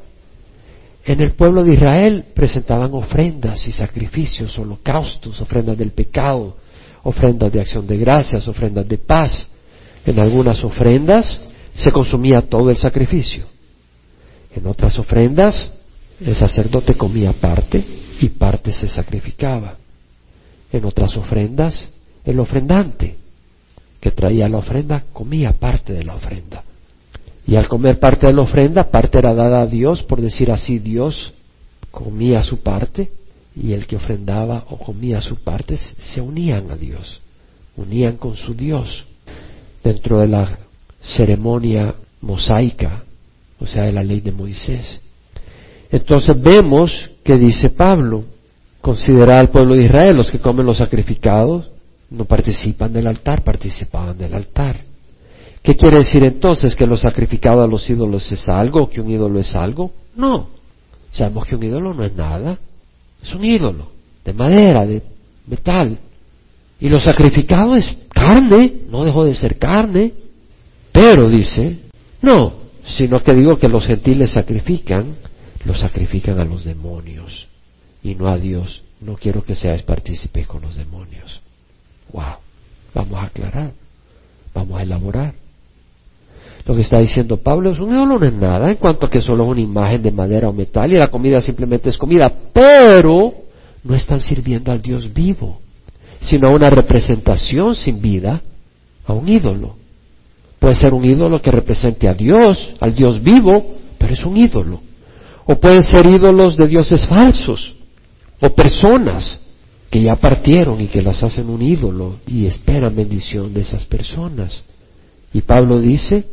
En 1.06 1.21
el 1.21 1.32
pueblo 1.32 1.63
de 1.63 1.75
Israel 1.75 2.25
presentaban 2.34 2.93
ofrendas 2.93 3.65
y 3.67 3.71
sacrificios, 3.71 4.58
holocaustos, 4.58 5.39
ofrendas 5.39 5.78
del 5.78 5.91
pecado, 5.91 6.58
ofrendas 7.04 7.51
de 7.54 7.62
acción 7.62 7.88
de 7.88 7.97
gracias, 7.97 8.47
ofrendas 8.47 8.88
de 8.88 8.97
paz. 8.97 9.47
En 10.06 10.20
algunas 10.20 10.63
ofrendas 10.63 11.39
se 11.74 11.91
consumía 11.91 12.41
todo 12.41 12.70
el 12.70 12.78
sacrificio. 12.78 13.46
En 14.56 14.68
otras 14.68 14.98
ofrendas 15.00 15.72
el 16.20 16.36
sacerdote 16.36 16.96
comía 16.96 17.34
parte 17.34 17.84
y 18.22 18.30
parte 18.30 18.72
se 18.72 18.88
sacrificaba. 18.88 19.76
En 20.72 20.86
otras 20.86 21.18
ofrendas 21.18 21.89
el 22.24 22.39
ofrendante 22.39 23.18
que 24.00 24.12
traía 24.12 24.48
la 24.48 24.60
ofrenda 24.60 25.04
comía 25.12 25.54
parte 25.54 25.94
de 25.94 26.04
la 26.04 26.15
ofrenda. 26.15 26.63
Y 27.48 27.56
al 27.56 27.68
comer 27.68 28.00
parte 28.00 28.26
de 28.26 28.34
la 28.34 28.41
ofrenda, 28.41 28.89
parte 28.89 29.20
era 29.20 29.34
dada 29.34 29.62
a 29.62 29.68
Dios, 29.68 30.02
por 30.04 30.20
decir 30.20 30.52
así, 30.52 30.80
Dios 30.80 31.34
comía 31.91 32.41
su 32.41 32.60
parte 32.60 33.12
y 33.56 33.74
el 33.74 33.86
que 33.86 33.96
ofrendaba 33.96 34.65
o 34.70 34.78
comía 34.78 35.22
su 35.22 35.38
parte 35.38 35.78
se 35.78 36.22
unían 36.22 36.72
a 36.72 36.76
Dios, 36.76 37.22
unían 37.78 38.18
con 38.18 38.36
su 38.36 38.54
Dios 38.54 39.06
dentro 39.86 40.19
de 40.19 40.28
la 40.28 40.58
ceremonia 41.00 41.93
mosaica, 42.21 43.04
o 43.60 43.67
sea, 43.67 43.84
de 43.84 43.91
la 43.91 44.02
ley 44.02 44.19
de 44.19 44.32
Moisés. 44.32 45.00
Entonces 45.91 46.41
vemos 46.41 47.12
que 47.24 47.38
dice 47.38 47.69
Pablo, 47.69 48.24
considera 48.82 49.39
al 49.39 49.50
pueblo 49.50 49.76
de 49.76 49.84
Israel, 49.84 50.17
los 50.17 50.32
que 50.32 50.39
comen 50.39 50.65
los 50.65 50.78
sacrificados, 50.78 51.69
no 52.10 52.26
participan 52.26 52.91
del 52.91 53.06
altar, 53.06 53.43
participaban 53.43 54.17
del 54.17 54.34
altar. 54.34 54.80
¿Qué 55.62 55.76
quiere 55.76 56.00
decir 56.00 56.24
entonces? 56.24 56.76
¿Que 56.76 56.88
lo 56.88 56.98
sacrificado 56.98 57.62
a 57.62 57.67
los 57.67 57.88
ídolos 57.88 58.32
es 58.32 58.50
algo? 58.50 58.89
¿Que 58.89 59.02
un 59.02 59.10
ídolo 59.10 59.39
es 59.39 59.56
algo? 59.56 59.91
No. 60.15 60.50
Sabemos 61.12 61.45
que 61.45 61.56
un 61.56 61.63
ídolo 61.63 61.93
no 61.93 62.04
es 62.04 62.15
nada. 62.15 62.58
Es 63.21 63.34
un 63.34 63.45
ídolo 63.45 63.91
de 64.24 64.34
madera, 64.34 64.86
de 64.86 65.04
metal. 65.48 65.98
Y 66.86 66.89
lo 66.89 67.00
sacrificado 67.00 67.76
es 67.76 67.98
carne, 68.13 68.82
no 68.91 69.04
dejó 69.04 69.26
de 69.26 69.34
ser 69.34 69.58
carne. 69.58 70.13
Pero 70.91 71.30
dice, 71.30 71.80
no, 72.21 72.54
sino 72.84 73.21
que 73.21 73.34
digo 73.34 73.58
que 73.58 73.67
los 73.67 73.88
gentiles 73.88 74.30
sacrifican, 74.30 75.15
lo 75.63 75.74
sacrifican 75.74 76.39
a 76.39 76.45
los 76.45 76.63
demonios 76.63 77.48
y 78.04 78.13
no 78.13 78.28
a 78.28 78.38
Dios. 78.38 78.84
No 79.02 79.15
quiero 79.15 79.43
que 79.43 79.56
seáis 79.56 79.82
partícipes 79.82 80.45
con 80.45 80.62
los 80.62 80.76
demonios. 80.76 81.41
Wow. 82.13 82.36
Vamos 82.93 83.15
a 83.17 83.24
aclarar, 83.24 83.71
vamos 84.54 84.78
a 84.78 84.84
elaborar. 84.84 85.34
Lo 86.67 86.76
que 86.76 86.82
está 86.82 87.00
diciendo 87.00 87.38
Pablo 87.38 87.71
es 87.71 87.80
un 87.80 87.95
ídolo 87.95 88.19
no 88.19 88.26
es 88.28 88.34
nada 88.34 88.69
en 88.69 88.78
cuanto 88.78 89.08
a 89.08 89.10
que 89.10 89.21
solo 89.21 89.43
es 89.45 89.50
una 89.50 89.62
imagen 89.62 90.04
de 90.04 90.12
madera 90.12 90.50
o 90.50 90.54
metal 90.54 90.93
y 90.93 90.98
la 90.98 91.08
comida 91.08 91.41
simplemente 91.41 91.89
es 91.89 91.98
comida, 91.98 92.32
pero 92.54 93.34
no 93.84 93.95
están 93.95 94.21
sirviendo 94.21 94.71
al 94.71 94.84
Dios 94.84 95.12
vivo, 95.12 95.64
sino 96.21 96.47
a 96.47 96.51
una 96.51 96.69
representación 96.69 97.75
sin 97.75 98.01
vida, 98.01 98.41
a 99.06 99.13
un 99.13 99.28
ídolo. 99.28 99.75
Puede 100.60 100.75
ser 100.75 100.93
un 100.93 101.06
ídolo 101.06 101.41
que 101.41 101.51
represente 101.51 102.08
a 102.08 102.13
Dios, 102.13 102.71
al 102.80 102.93
Dios 102.93 103.21
vivo, 103.21 103.75
pero 103.97 104.13
es 104.13 104.25
un 104.25 104.38
ídolo. 104.38 104.82
O 105.45 105.56
pueden 105.56 105.84
ser 105.84 106.06
ídolos 106.06 106.58
de 106.58 106.67
dioses 106.67 107.06
falsos, 107.06 107.75
o 108.41 108.49
personas 108.49 109.39
que 109.89 110.01
ya 110.01 110.15
partieron 110.15 110.82
y 110.82 110.88
que 110.88 111.01
las 111.01 111.23
hacen 111.23 111.49
un 111.49 111.62
ídolo 111.62 112.17
y 112.28 112.45
esperan 112.45 112.95
bendición 112.95 113.54
de 113.54 113.62
esas 113.62 113.86
personas. 113.86 114.63
Y 115.34 115.41
Pablo 115.41 115.80
dice, 115.80 116.25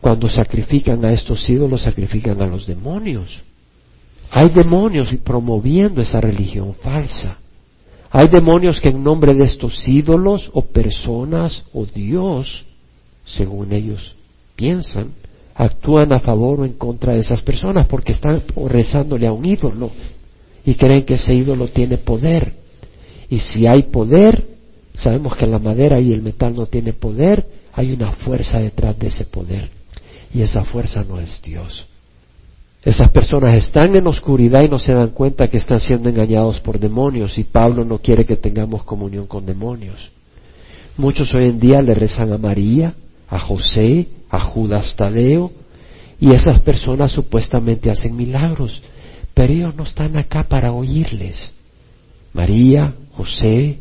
cuando 0.00 0.28
sacrifican 0.28 1.04
a 1.04 1.12
estos 1.12 1.48
ídolos, 1.50 1.82
sacrifican 1.82 2.40
a 2.40 2.46
los 2.46 2.66
demonios. 2.66 3.40
Hay 4.30 4.50
demonios 4.50 5.12
promoviendo 5.24 6.00
esa 6.00 6.20
religión 6.20 6.74
falsa. 6.74 7.38
Hay 8.10 8.28
demonios 8.28 8.80
que 8.80 8.88
en 8.88 9.02
nombre 9.02 9.34
de 9.34 9.44
estos 9.44 9.86
ídolos 9.86 10.50
o 10.54 10.62
personas 10.62 11.62
o 11.72 11.84
Dios, 11.84 12.64
según 13.26 13.72
ellos 13.72 14.16
piensan, 14.56 15.12
actúan 15.54 16.12
a 16.12 16.20
favor 16.20 16.60
o 16.60 16.64
en 16.64 16.74
contra 16.74 17.14
de 17.14 17.20
esas 17.20 17.42
personas 17.42 17.86
porque 17.86 18.12
están 18.12 18.42
rezándole 18.66 19.26
a 19.26 19.32
un 19.32 19.44
ídolo 19.44 19.90
y 20.64 20.74
creen 20.74 21.04
que 21.04 21.14
ese 21.14 21.34
ídolo 21.34 21.68
tiene 21.68 21.98
poder. 21.98 22.54
Y 23.28 23.40
si 23.40 23.66
hay 23.66 23.84
poder, 23.84 24.44
sabemos 24.94 25.36
que 25.36 25.46
la 25.46 25.58
madera 25.58 26.00
y 26.00 26.12
el 26.12 26.22
metal 26.22 26.54
no 26.54 26.66
tiene 26.66 26.94
poder, 26.94 27.46
hay 27.74 27.92
una 27.92 28.12
fuerza 28.12 28.58
detrás 28.58 28.98
de 28.98 29.08
ese 29.08 29.24
poder 29.24 29.70
y 30.32 30.42
esa 30.42 30.64
fuerza 30.64 31.04
no 31.04 31.20
es 31.20 31.40
Dios. 31.42 31.86
Esas 32.88 33.10
personas 33.10 33.54
están 33.54 33.94
en 33.96 34.06
oscuridad 34.06 34.62
y 34.62 34.68
no 34.70 34.78
se 34.78 34.94
dan 34.94 35.10
cuenta 35.10 35.48
que 35.48 35.58
están 35.58 35.78
siendo 35.78 36.08
engañados 36.08 36.58
por 36.58 36.80
demonios 36.80 37.36
y 37.36 37.44
Pablo 37.44 37.84
no 37.84 37.98
quiere 37.98 38.24
que 38.24 38.38
tengamos 38.38 38.82
comunión 38.82 39.26
con 39.26 39.44
demonios. 39.44 40.10
Muchos 40.96 41.34
hoy 41.34 41.48
en 41.48 41.60
día 41.60 41.82
le 41.82 41.92
rezan 41.92 42.32
a 42.32 42.38
María, 42.38 42.94
a 43.28 43.38
José, 43.40 44.08
a 44.30 44.40
Judas 44.40 44.96
Tadeo 44.96 45.52
y 46.18 46.32
esas 46.32 46.60
personas 46.60 47.12
supuestamente 47.12 47.90
hacen 47.90 48.16
milagros, 48.16 48.82
pero 49.34 49.52
ellos 49.52 49.76
no 49.76 49.82
están 49.82 50.16
acá 50.16 50.44
para 50.44 50.72
oírles. 50.72 51.52
María, 52.32 52.94
José, 53.12 53.80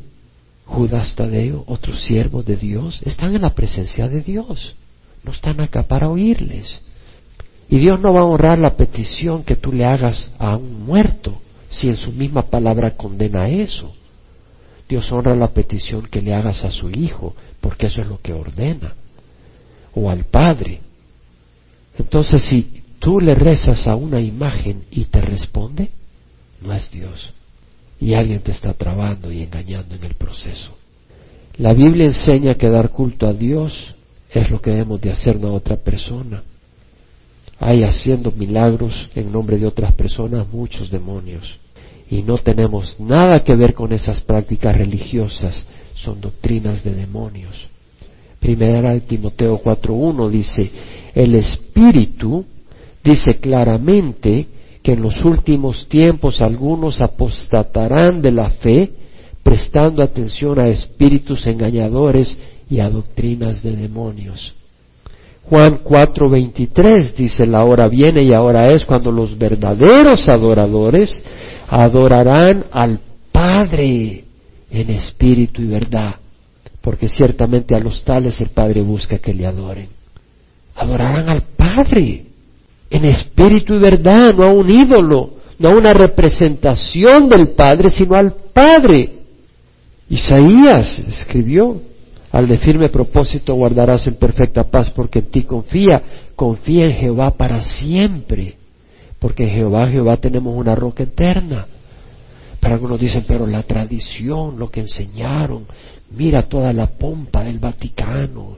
Judas 0.65 1.15
Tadeo, 1.15 1.63
otros 1.67 2.01
siervos 2.01 2.45
de 2.45 2.57
Dios, 2.57 2.99
están 3.05 3.33
en 3.37 3.43
la 3.43 3.55
presencia 3.55 4.09
de 4.09 4.19
Dios 4.19 4.75
no 5.27 5.33
están 5.33 5.61
acá 5.61 5.83
para 5.83 6.09
oírles. 6.09 6.81
Y 7.69 7.79
Dios 7.79 7.99
no 7.99 8.13
va 8.13 8.21
a 8.21 8.25
honrar 8.25 8.57
la 8.57 8.75
petición 8.77 9.43
que 9.43 9.55
tú 9.55 9.71
le 9.71 9.85
hagas 9.85 10.31
a 10.39 10.55
un 10.55 10.85
muerto 10.85 11.41
si 11.69 11.89
en 11.89 11.97
su 11.97 12.11
misma 12.11 12.43
palabra 12.43 12.95
condena 12.95 13.49
eso. 13.49 13.93
Dios 14.87 15.11
honra 15.11 15.35
la 15.35 15.49
petición 15.49 16.07
que 16.07 16.21
le 16.21 16.33
hagas 16.33 16.63
a 16.63 16.71
su 16.71 16.89
hijo, 16.89 17.35
porque 17.59 17.87
eso 17.87 18.01
es 18.01 18.07
lo 18.07 18.21
que 18.21 18.31
ordena, 18.31 18.93
o 19.93 20.09
al 20.09 20.23
padre. 20.25 20.79
Entonces, 21.97 22.43
si 22.43 22.83
tú 22.99 23.19
le 23.19 23.35
rezas 23.35 23.85
a 23.87 23.95
una 23.95 24.21
imagen 24.21 24.85
y 24.91 25.05
te 25.05 25.19
responde, 25.19 25.89
no 26.61 26.73
es 26.73 26.89
Dios. 26.89 27.33
Y 27.99 28.13
alguien 28.13 28.39
te 28.41 28.51
está 28.51 28.73
trabando 28.73 29.31
y 29.31 29.41
engañando 29.41 29.95
en 29.95 30.03
el 30.05 30.15
proceso. 30.15 30.77
La 31.57 31.73
Biblia 31.73 32.05
enseña 32.05 32.55
que 32.55 32.69
dar 32.69 32.89
culto 32.89 33.27
a 33.27 33.33
Dios 33.33 33.95
es 34.29 34.49
lo 34.51 34.61
que 34.61 34.69
debemos 34.69 35.01
de 35.01 35.11
hacer 35.11 35.37
a 35.43 35.47
otra 35.49 35.75
persona. 35.75 36.43
Hay 37.59 37.83
haciendo 37.83 38.31
milagros 38.31 39.09
en 39.15 39.31
nombre 39.31 39.57
de 39.57 39.65
otras 39.65 39.93
personas 39.93 40.47
muchos 40.51 40.91
demonios 40.91 41.59
y 42.09 42.21
no 42.21 42.37
tenemos 42.37 42.99
nada 42.99 43.43
que 43.43 43.55
ver 43.55 43.73
con 43.73 43.91
esas 43.91 44.21
prácticas 44.21 44.77
religiosas, 44.77 45.63
son 45.95 46.21
doctrinas 46.21 46.83
de 46.83 46.93
demonios. 46.93 47.67
Primera 48.39 48.93
de 48.93 49.01
Timoteo 49.01 49.61
4.1 49.61 50.29
dice, 50.29 50.71
el 51.13 51.35
Espíritu 51.35 52.45
dice 53.03 53.37
claramente 53.37 54.47
que 54.81 54.93
en 54.93 55.01
los 55.01 55.25
últimos 55.25 55.87
tiempos 55.89 56.41
algunos 56.41 57.01
apostatarán 57.01 58.21
de 58.21 58.31
la 58.31 58.51
fe, 58.51 58.91
prestando 59.43 60.03
atención 60.03 60.59
a 60.59 60.67
espíritus 60.67 61.47
engañadores 61.47 62.37
y 62.69 62.79
a 62.79 62.89
doctrinas 62.89 63.63
de 63.63 63.75
demonios. 63.75 64.53
Juan 65.49 65.79
4:23 65.83 67.13
dice, 67.13 67.45
la 67.45 67.63
hora 67.63 67.87
viene 67.87 68.21
y 68.21 68.33
ahora 68.33 68.65
es 68.71 68.85
cuando 68.85 69.11
los 69.11 69.37
verdaderos 69.37 70.27
adoradores 70.27 71.23
adorarán 71.69 72.65
al 72.71 72.99
Padre 73.31 74.25
en 74.69 74.89
espíritu 74.89 75.61
y 75.61 75.67
verdad, 75.67 76.15
porque 76.81 77.07
ciertamente 77.07 77.75
a 77.75 77.79
los 77.79 78.03
tales 78.03 78.41
el 78.41 78.49
Padre 78.49 78.81
busca 78.81 79.19
que 79.19 79.33
le 79.33 79.45
adoren. 79.45 79.87
Adorarán 80.75 81.29
al 81.29 81.43
Padre 81.55 82.25
en 82.89 83.05
espíritu 83.05 83.75
y 83.75 83.79
verdad, 83.79 84.33
no 84.35 84.43
a 84.43 84.51
un 84.51 84.69
ídolo, 84.69 85.35
no 85.59 85.69
a 85.69 85.75
una 85.75 85.93
representación 85.93 87.29
del 87.29 87.49
Padre, 87.49 87.89
sino 87.89 88.15
al 88.15 88.33
Padre. 88.53 89.13
Isaías 90.09 90.99
escribió, 90.99 91.81
al 92.31 92.47
de 92.47 92.57
firme 92.57 92.89
propósito 92.89 93.55
guardarás 93.55 94.05
en 94.07 94.15
perfecta 94.15 94.65
paz 94.65 94.89
porque 94.89 95.19
en 95.19 95.25
ti 95.31 95.43
confía. 95.43 96.29
Confía 96.35 96.85
en 96.85 96.93
Jehová 96.93 97.31
para 97.31 97.61
siempre. 97.61 98.55
Porque 99.19 99.43
en 99.45 99.51
Jehová, 99.51 99.89
Jehová 99.89 100.17
tenemos 100.17 100.55
una 100.55 100.75
roca 100.75 101.03
eterna. 101.03 101.65
Pero 102.59 102.73
algunos 102.73 102.99
dicen, 102.99 103.23
pero 103.27 103.47
la 103.47 103.63
tradición, 103.63 104.59
lo 104.59 104.69
que 104.69 104.81
enseñaron, 104.81 105.65
mira 106.11 106.43
toda 106.43 106.73
la 106.73 106.87
pompa 106.87 107.43
del 107.43 107.59
Vaticano 107.59 108.57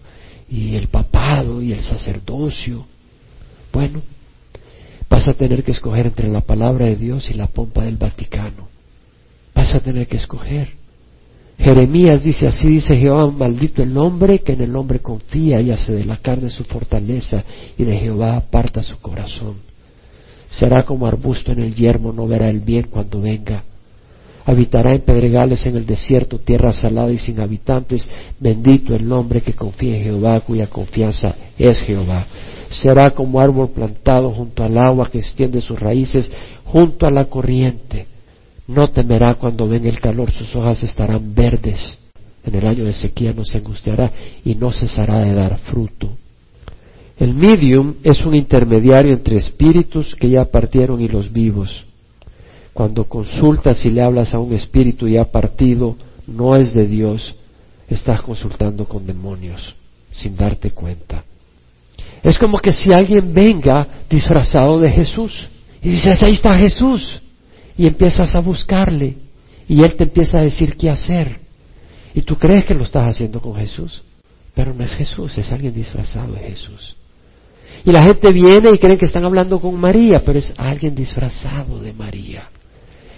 y 0.49 0.76
el 0.76 0.88
papado 0.88 1.61
y 1.61 1.72
el 1.72 1.84
sacerdocio. 1.84 2.86
Bueno, 3.72 4.01
vas 5.09 5.28
a 5.28 5.34
tener 5.34 5.63
que 5.63 5.72
escoger 5.72 6.07
entre 6.07 6.28
la 6.28 6.41
palabra 6.41 6.88
de 6.88 6.95
Dios 6.95 7.30
y 7.30 7.36
la 7.36 7.47
pompa 7.47 7.84
del 7.84 7.97
Vaticano. 7.97 8.67
Vas 9.53 9.76
a 9.76 9.80
tener 9.80 10.07
que 10.07 10.17
escoger. 10.17 10.78
Jeremías 11.60 12.24
dice, 12.24 12.47
así 12.47 12.70
dice 12.70 12.95
Jehová, 12.95 13.30
maldito 13.30 13.84
el 13.84 13.95
hombre 13.97 14.39
que 14.39 14.53
en 14.53 14.62
el 14.62 14.76
hombre 14.78 14.99
confía 14.99 15.60
y 15.60 15.72
hace 15.72 15.91
de 15.91 16.05
la 16.05 16.18
carne 16.18 16.49
su 16.49 16.64
fortaleza 16.64 17.43
y 17.78 17.84
de 17.84 17.97
Jehová 17.97 18.38
aparta 18.38 18.82
su 18.82 18.97
corazón. 18.99 19.57
Será 20.49 20.84
como 20.84 21.05
arbusto 21.05 21.51
en 21.51 21.60
el 21.60 21.76
yermo, 21.76 22.14
no 22.14 22.28
verá 22.28 22.49
el 22.49 22.62
bien 22.62 22.88
cuando 22.89 23.22
venga. 23.22 23.64
Habitará 24.45 24.93
en 24.93 25.01
pedregales 25.01 25.66
en 25.66 25.76
el 25.76 25.86
desierto, 25.86 26.39
tierra 26.39 26.72
salada 26.72 27.12
y 27.12 27.20
sin 27.20 27.39
habitantes. 27.39 28.07
Bendito 28.39 28.95
el 28.95 29.12
hombre 29.12 29.41
que 29.41 29.53
confía 29.53 29.97
en 29.97 30.03
Jehová, 30.03 30.39
cuya 30.39 30.68
confianza 30.68 31.36
es 31.57 31.78
Jehová. 31.80 32.26
Será 32.72 33.12
como 33.12 33.39
árbol 33.39 33.70
plantado 33.70 34.32
junto 34.32 34.64
al 34.64 34.78
agua 34.78 35.10
que 35.12 35.20
extiende 35.20 35.62
sus 35.62 35.80
raíces 35.80 36.32
junto 36.64 37.05
a 37.05 37.12
la 37.12 37.26
corriente. 37.26 38.07
No 38.70 38.88
temerá 38.89 39.34
cuando 39.34 39.67
venga 39.67 39.89
el 39.89 39.99
calor, 39.99 40.32
sus 40.32 40.55
hojas 40.55 40.84
estarán 40.84 41.34
verdes. 41.34 41.97
En 42.43 42.53
el 42.53 42.67
año 42.67 42.86
de 42.86 42.93
sequía 42.93 43.34
no 43.34 43.43
se 43.43 43.57
angustiará 43.57 44.11
y 44.45 44.53
no 44.53 44.72
cesará 44.72 45.22
de 45.22 45.34
dar 45.34 45.57
fruto. 45.57 46.11
El 47.17 47.34
medium 47.34 47.95
es 48.03 48.24
un 48.24 48.36
intermediario 48.36 49.11
entre 49.11 49.38
espíritus 49.38 50.13
que 50.13 50.30
ya 50.30 50.45
partieron 50.45 51.01
y 51.01 51.07
los 51.07 51.34
vivos. 51.34 51.84
Cuando 52.72 53.05
consultas 53.05 53.84
y 53.86 53.89
le 53.89 54.03
hablas 54.03 54.36
a 54.36 54.39
un 54.39 54.53
espíritu 54.53 55.07
ya 55.07 55.26
partido, 55.26 55.95
no 56.28 56.55
es 56.55 56.72
de 56.72 56.86
Dios, 56.86 57.36
estás 57.89 58.22
consultando 58.22 58.86
con 58.86 59.03
demonios, 59.03 59.74
sin 60.13 60.36
darte 60.36 60.70
cuenta. 60.70 61.24
Es 62.22 62.38
como 62.38 62.59
que 62.59 62.72
si 62.72 62.93
alguien 62.93 63.34
venga 63.34 63.88
disfrazado 64.07 64.80
de 64.80 64.91
Jesús 64.91 65.49
y 65.82 65.89
dices, 65.89 66.22
ahí 66.22 66.34
está 66.34 66.55
Jesús, 66.55 67.20
y 67.80 67.88
empiezas 67.88 68.36
a 68.36 68.41
buscarle, 68.41 69.15
y 69.65 69.82
Él 69.84 69.95
te 69.95 70.03
empieza 70.03 70.38
a 70.38 70.43
decir 70.43 70.75
qué 70.75 70.89
hacer. 70.89 71.39
Y 72.13 72.23
tú 72.23 72.36
crees 72.36 72.65
que 72.65 72.73
lo 72.73 72.84
estás 72.84 73.05
haciendo 73.05 73.39
con 73.39 73.55
Jesús, 73.55 74.03
pero 74.53 74.73
no 74.73 74.84
es 74.84 74.93
Jesús, 74.93 75.38
es 75.38 75.49
alguien 75.49 75.73
disfrazado 75.73 76.34
de 76.34 76.41
Jesús. 76.41 76.97
Y 77.86 77.93
la 77.93 78.03
gente 78.03 78.34
viene 78.34 78.71
y 78.73 78.77
creen 78.80 78.97
que 78.97 79.05
están 79.05 79.23
hablando 79.23 79.61
con 79.61 79.80
María, 79.80 80.21
pero 80.25 80.38
es 80.38 80.53
alguien 80.57 80.93
disfrazado 80.93 81.80
de 81.80 81.93
María. 81.93 82.49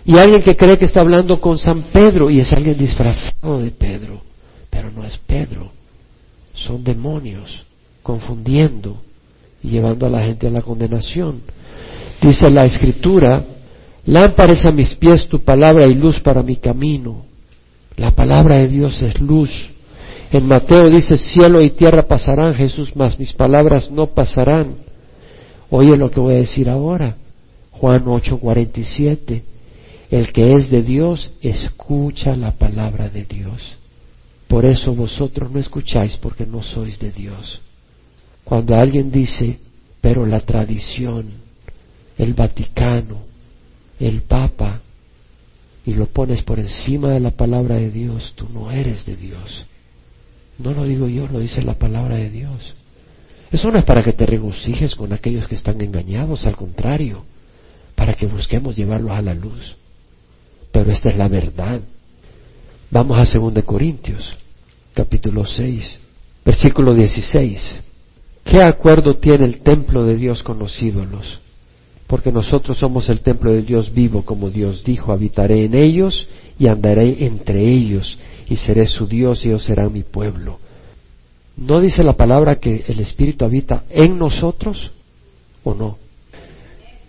Y 0.06 0.20
alguien 0.20 0.44
que 0.44 0.56
cree 0.56 0.78
que 0.78 0.86
está 0.86 1.02
hablando 1.02 1.42
con 1.42 1.58
San 1.58 1.82
Pedro 1.92 2.30
y 2.30 2.42
es 2.42 2.54
alguien 2.54 2.78
disfrazado 2.78 3.64
de 3.64 3.72
Pedro, 3.72 4.22
pero 4.70 4.92
no 4.92 5.04
es 5.04 5.18
Pedro. 5.18 5.72
Son 6.54 6.84
demonios 6.84 7.66
confundiendo 8.04 9.02
y 9.64 9.70
llevando 9.70 10.06
a 10.06 10.10
la 10.12 10.22
gente 10.22 10.46
a 10.46 10.52
la 10.52 10.62
condenación. 10.62 11.42
Dice 12.22 12.48
la 12.52 12.66
escritura, 12.66 13.44
lámpara 14.06 14.54
a 14.64 14.72
mis 14.72 14.96
pies 14.96 15.28
tu 15.28 15.40
palabra 15.40 15.88
y 15.88 15.96
luz 15.96 16.20
para 16.20 16.44
mi 16.44 16.56
camino. 16.56 17.26
La 17.98 18.12
palabra 18.12 18.58
de 18.58 18.68
Dios 18.68 19.02
es 19.02 19.20
luz. 19.20 19.70
En 20.32 20.48
Mateo 20.48 20.90
dice, 20.90 21.18
cielo 21.18 21.62
y 21.62 21.72
tierra 21.72 22.08
pasarán, 22.08 22.56
Jesús, 22.56 22.96
mas 22.96 23.20
mis 23.20 23.34
palabras 23.34 23.92
no 23.92 24.08
pasarán. 24.08 24.76
Oye 25.70 25.98
lo 25.98 26.10
que 26.10 26.20
voy 26.20 26.36
a 26.36 26.40
decir 26.40 26.70
ahora. 26.70 27.18
Juan 27.72 28.06
8:47. 28.06 29.44
El 30.10 30.32
que 30.34 30.54
es 30.54 30.70
de 30.70 30.84
Dios, 30.84 31.32
escucha 31.42 32.36
la 32.36 32.52
palabra 32.52 33.10
de 33.10 33.24
Dios. 33.24 33.78
Por 34.48 34.66
eso 34.66 34.94
vosotros 34.94 35.50
no 35.50 35.60
escucháis 35.60 36.18
porque 36.18 36.46
no 36.46 36.62
sois 36.62 37.00
de 37.00 37.12
Dios. 37.12 37.62
Cuando 38.44 38.76
alguien 38.76 39.10
dice, 39.10 39.60
pero 40.02 40.26
la 40.26 40.42
tradición, 40.42 41.28
el 42.18 42.34
Vaticano, 42.34 43.31
el 44.08 44.22
Papa, 44.22 44.82
y 45.86 45.94
lo 45.94 46.08
pones 46.08 46.42
por 46.44 46.60
encima 46.60 47.10
de 47.10 47.20
la 47.20 47.32
palabra 47.32 47.76
de 47.76 47.90
Dios, 47.90 48.34
tú 48.36 48.48
no 48.50 48.72
eres 48.72 49.06
de 49.06 49.16
Dios. 49.16 49.66
No 50.60 50.72
lo 50.74 50.86
digo 50.86 51.08
yo, 51.08 51.28
lo 51.28 51.40
dice 51.40 51.64
la 51.64 51.74
palabra 51.74 52.16
de 52.16 52.30
Dios. 52.30 52.76
Eso 53.52 53.72
no 53.72 53.80
es 53.80 53.86
para 53.86 54.04
que 54.04 54.14
te 54.14 54.26
regocijes 54.26 54.96
con 54.96 55.12
aquellos 55.12 55.48
que 55.48 55.56
están 55.56 55.82
engañados, 55.82 56.46
al 56.46 56.56
contrario, 56.56 57.26
para 57.96 58.14
que 58.14 58.28
busquemos 58.28 58.76
llevarlos 58.76 59.12
a 59.12 59.22
la 59.22 59.34
luz. 59.34 59.76
Pero 60.72 60.92
esta 60.92 61.10
es 61.10 61.18
la 61.18 61.28
verdad. 61.28 61.82
Vamos 62.90 63.18
a 63.18 63.40
2 63.40 63.64
Corintios, 63.66 64.38
capítulo 64.94 65.46
6, 65.46 66.00
versículo 66.46 66.94
16. 66.94 67.74
¿Qué 68.46 68.62
acuerdo 68.62 69.18
tiene 69.18 69.46
el 69.46 69.62
templo 69.62 70.06
de 70.06 70.16
Dios 70.16 70.44
con 70.44 70.60
los 70.60 70.82
ídolos? 70.82 71.41
Porque 72.12 72.30
nosotros 72.30 72.78
somos 72.78 73.08
el 73.08 73.22
templo 73.22 73.54
de 73.54 73.62
Dios 73.62 73.94
vivo, 73.94 74.24
como 74.24 74.50
Dios 74.50 74.84
dijo, 74.84 75.14
habitaré 75.14 75.64
en 75.64 75.74
ellos 75.74 76.28
y 76.60 76.68
andaré 76.68 77.24
entre 77.26 77.62
ellos 77.62 78.20
y 78.50 78.58
seré 78.58 78.86
su 78.86 79.08
Dios 79.08 79.46
y 79.46 79.48
ellos 79.48 79.64
serán 79.64 79.94
mi 79.94 80.04
pueblo. 80.04 80.60
¿No 81.56 81.80
dice 81.80 82.04
la 82.04 82.18
palabra 82.18 82.56
que 82.56 82.84
el 82.86 83.00
Espíritu 83.00 83.46
habita 83.46 83.86
en 83.90 84.20
nosotros 84.20 84.92
o 85.64 85.74
no? 85.74 86.00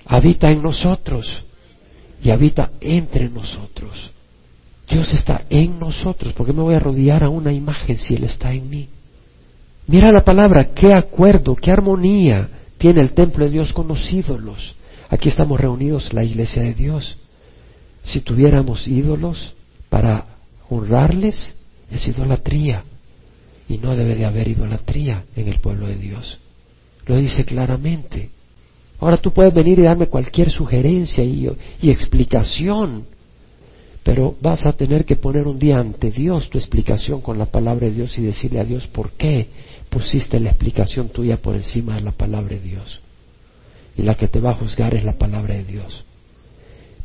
Habita 0.07 0.53
en 0.53 0.63
nosotros 0.63 1.47
y 2.23 2.31
habita 2.31 2.71
entre 2.81 3.29
nosotros. 3.29 4.13
Dios 4.89 5.13
está 5.13 5.47
en 5.51 5.81
nosotros. 5.81 6.33
¿Por 6.33 6.47
qué 6.47 6.53
me 6.53 6.63
voy 6.63 6.77
a 6.77 6.79
rodear 6.79 7.25
a 7.25 7.29
una 7.29 7.53
imagen 7.53 7.99
si 7.99 8.15
Él 8.15 8.23
está 8.23 8.53
en 8.53 8.71
mí? 8.71 8.89
Mira 9.89 10.13
la 10.13 10.23
palabra, 10.23 10.73
qué 10.73 10.95
acuerdo, 10.95 11.57
qué 11.57 11.73
armonía 11.73 12.49
tiene 12.79 13.01
el 13.01 13.15
templo 13.15 13.47
de 13.47 13.51
Dios 13.51 13.73
con 13.73 13.89
los 13.89 14.13
ídolos. 14.13 14.77
Aquí 15.13 15.29
estamos 15.29 15.61
reunidos, 15.61 16.15
la 16.15 16.25
iglesia 16.25 16.63
de 16.63 16.73
Dios. 16.73 17.19
Si 18.03 18.21
tuviéramos 18.21 18.89
ídolos 18.89 19.53
para 19.91 20.39
honrarles, 20.71 21.55
es 21.91 22.09
idolatría. 22.09 22.83
Y 23.69 23.77
no 23.77 23.95
debe 23.95 24.15
de 24.15 24.25
haber 24.25 24.49
idolatría 24.49 25.27
en 25.37 25.49
el 25.49 25.61
pueblo 25.61 25.87
de 25.87 25.97
Dios. 25.97 26.39
Lo 27.05 27.19
dice 27.19 27.45
claramente. 27.45 28.31
Ahora 29.01 29.19
tú 29.19 29.35
puedes 29.35 29.53
venir 29.53 29.81
y 29.81 29.83
darme 29.83 30.07
cualquier 30.07 30.51
sugerencia 30.51 31.23
y, 31.23 31.47
explicación, 31.91 33.05
pero 34.03 34.35
vas 34.41 34.65
a 34.65 34.73
tener 34.73 35.05
que 35.05 35.17
poner 35.17 35.47
un 35.47 35.59
día 35.59 35.79
ante 35.79 36.11
Dios 36.11 36.49
tu 36.49 36.57
explicación 36.57 37.21
con 37.21 37.37
la 37.37 37.47
palabra 37.47 37.87
de 37.87 37.93
Dios 37.97 38.17
y 38.17 38.23
decirle 38.23 38.61
a 38.61 38.65
Dios 38.65 38.87
por 38.87 39.11
qué 39.11 39.49
pusiste 39.91 40.41
la 40.41 40.49
explicación 40.49 41.11
tuya 41.11 41.37
por 41.37 41.55
encima 41.55 41.97
de 41.97 42.01
la 42.01 42.13
palabra 42.13 42.57
de 42.57 42.63
Dios. 42.63 43.03
Y 43.97 44.03
la 44.03 44.15
que 44.15 44.29
te 44.29 44.41
va 44.41 44.51
a 44.51 44.55
juzgar 44.55 44.95
es 44.95 45.05
la 45.05 45.19
palabra 45.19 45.55
de 45.55 45.65
Dios. 45.65 46.05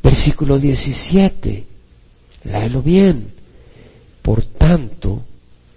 Versículo 0.02 0.58
17, 0.58 1.66
léelo 2.46 2.82
bien. 2.82 3.34
Por 4.22 4.44
tanto, 4.44 5.24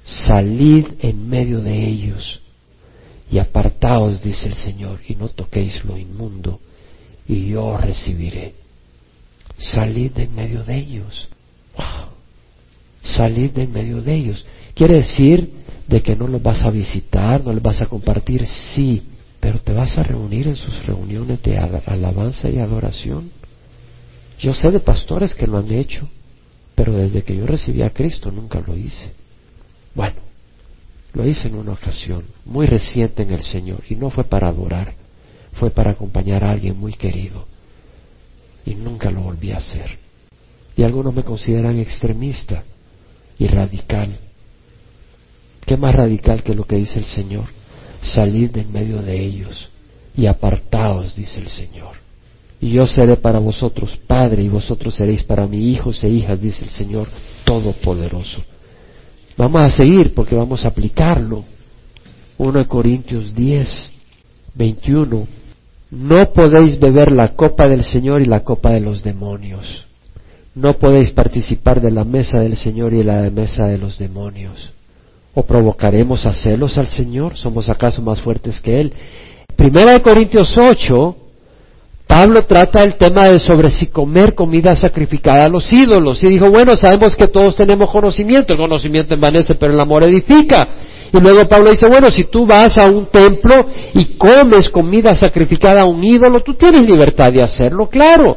salid 0.04 0.86
en 1.00 1.28
medio 1.28 1.60
de 1.60 1.86
ellos 1.86 2.40
y 3.30 3.38
apartaos, 3.38 4.22
dice 4.22 4.48
el 4.48 4.54
Señor, 4.54 5.00
y 5.06 5.14
no 5.14 5.28
toquéis 5.28 5.84
lo 5.84 5.96
inmundo, 5.96 6.60
y 7.28 7.46
yo 7.46 7.76
recibiré. 7.76 8.54
Salid 9.56 10.18
en 10.18 10.34
medio 10.34 10.64
de 10.64 10.76
ellos. 10.76 11.28
Salid 13.02 13.50
de 13.52 13.62
en 13.62 13.72
medio 13.72 14.02
de 14.02 14.14
ellos. 14.14 14.44
Quiere 14.74 14.96
decir 14.96 15.50
de 15.86 16.02
que 16.02 16.16
no 16.16 16.26
los 16.26 16.42
vas 16.42 16.62
a 16.62 16.70
visitar, 16.70 17.42
no 17.44 17.52
les 17.52 17.62
vas 17.62 17.80
a 17.80 17.86
compartir, 17.86 18.46
sí, 18.46 19.02
pero 19.40 19.58
te 19.58 19.72
vas 19.72 19.96
a 19.96 20.02
reunir 20.02 20.46
en 20.48 20.56
sus 20.56 20.86
reuniones 20.86 21.42
de 21.42 21.58
alabanza 21.58 22.50
y 22.50 22.58
adoración. 22.58 23.30
Yo 24.38 24.54
sé 24.54 24.70
de 24.70 24.80
pastores 24.80 25.34
que 25.34 25.46
lo 25.46 25.56
han 25.56 25.70
hecho, 25.72 26.08
pero 26.74 26.94
desde 26.94 27.22
que 27.22 27.36
yo 27.36 27.46
recibí 27.46 27.82
a 27.82 27.90
Cristo 27.90 28.30
nunca 28.30 28.62
lo 28.64 28.76
hice. 28.76 29.12
Bueno, 29.94 30.16
lo 31.14 31.26
hice 31.26 31.48
en 31.48 31.56
una 31.56 31.72
ocasión, 31.72 32.24
muy 32.44 32.66
reciente 32.66 33.22
en 33.22 33.32
el 33.32 33.42
Señor, 33.42 33.82
y 33.88 33.96
no 33.96 34.10
fue 34.10 34.24
para 34.24 34.48
adorar, 34.48 34.94
fue 35.54 35.70
para 35.70 35.92
acompañar 35.92 36.44
a 36.44 36.50
alguien 36.50 36.78
muy 36.78 36.92
querido. 36.92 37.46
Y 38.64 38.74
nunca 38.74 39.10
lo 39.10 39.22
volví 39.22 39.52
a 39.52 39.56
hacer. 39.56 39.98
Y 40.76 40.82
algunos 40.82 41.14
me 41.14 41.24
consideran 41.24 41.78
extremista 41.78 42.62
y 43.38 43.46
radical. 43.46 44.18
¿Qué 45.66 45.76
más 45.76 45.94
radical 45.94 46.42
que 46.42 46.54
lo 46.54 46.64
que 46.64 46.76
dice 46.76 46.98
el 46.98 47.04
Señor? 47.06 47.59
Salid 48.02 48.50
de 48.50 48.60
en 48.62 48.72
medio 48.72 49.02
de 49.02 49.18
ellos 49.18 49.68
y 50.16 50.26
apartaos, 50.26 51.14
dice 51.14 51.40
el 51.40 51.48
Señor. 51.48 51.96
Y 52.60 52.72
yo 52.72 52.86
seré 52.86 53.16
para 53.16 53.38
vosotros 53.38 53.98
Padre 54.06 54.42
y 54.42 54.48
vosotros 54.48 54.94
seréis 54.94 55.22
para 55.22 55.46
mí 55.46 55.70
hijos 55.70 56.02
e 56.04 56.08
hijas, 56.08 56.40
dice 56.40 56.64
el 56.64 56.70
Señor 56.70 57.08
Todopoderoso. 57.44 58.42
Vamos 59.36 59.62
a 59.62 59.70
seguir 59.70 60.12
porque 60.14 60.34
vamos 60.34 60.64
a 60.64 60.68
aplicarlo. 60.68 61.44
1 62.36 62.68
Corintios 62.68 63.34
10, 63.34 63.90
21. 64.54 65.26
No 65.90 66.32
podéis 66.32 66.78
beber 66.78 67.10
la 67.10 67.34
copa 67.34 67.66
del 67.66 67.82
Señor 67.82 68.20
y 68.20 68.26
la 68.26 68.40
copa 68.40 68.72
de 68.72 68.80
los 68.80 69.02
demonios. 69.02 69.86
No 70.54 70.74
podéis 70.74 71.10
participar 71.10 71.80
de 71.80 71.90
la 71.90 72.04
mesa 72.04 72.40
del 72.40 72.56
Señor 72.56 72.92
y 72.92 73.02
la 73.02 73.30
mesa 73.30 73.66
de 73.66 73.78
los 73.78 73.98
demonios. 73.98 74.72
¿O 75.34 75.42
provocaremos 75.42 76.26
a 76.26 76.32
celos 76.32 76.76
al 76.78 76.88
Señor? 76.88 77.36
¿Somos 77.36 77.68
acaso 77.68 78.02
más 78.02 78.20
fuertes 78.20 78.60
que 78.60 78.80
Él? 78.80 78.92
Primera 79.56 79.92
de 79.92 80.02
Corintios 80.02 80.56
8 80.56 81.16
Pablo 82.10 82.42
trata 82.42 82.82
el 82.82 82.96
tema 82.96 83.26
de 83.26 83.38
sobre 83.38 83.70
si 83.70 83.86
comer 83.86 84.34
comida 84.34 84.74
sacrificada 84.74 85.44
a 85.44 85.48
los 85.48 85.72
ídolos. 85.72 86.20
Y 86.24 86.26
dijo, 86.26 86.50
bueno, 86.50 86.76
sabemos 86.76 87.14
que 87.14 87.28
todos 87.28 87.54
tenemos 87.54 87.88
conocimiento, 87.88 88.52
el 88.52 88.58
conocimiento 88.58 89.14
envanece, 89.14 89.54
pero 89.54 89.72
el 89.72 89.78
amor 89.78 90.02
edifica. 90.02 90.66
Y 91.12 91.20
luego 91.20 91.46
Pablo 91.46 91.70
dice, 91.70 91.86
bueno, 91.86 92.10
si 92.10 92.24
tú 92.24 92.46
vas 92.46 92.76
a 92.78 92.86
un 92.86 93.06
templo 93.06 93.64
y 93.94 94.16
comes 94.16 94.68
comida 94.70 95.14
sacrificada 95.14 95.82
a 95.82 95.84
un 95.84 96.02
ídolo, 96.02 96.40
tú 96.40 96.54
tienes 96.54 96.80
libertad 96.80 97.32
de 97.32 97.44
hacerlo, 97.44 97.88
claro. 97.88 98.36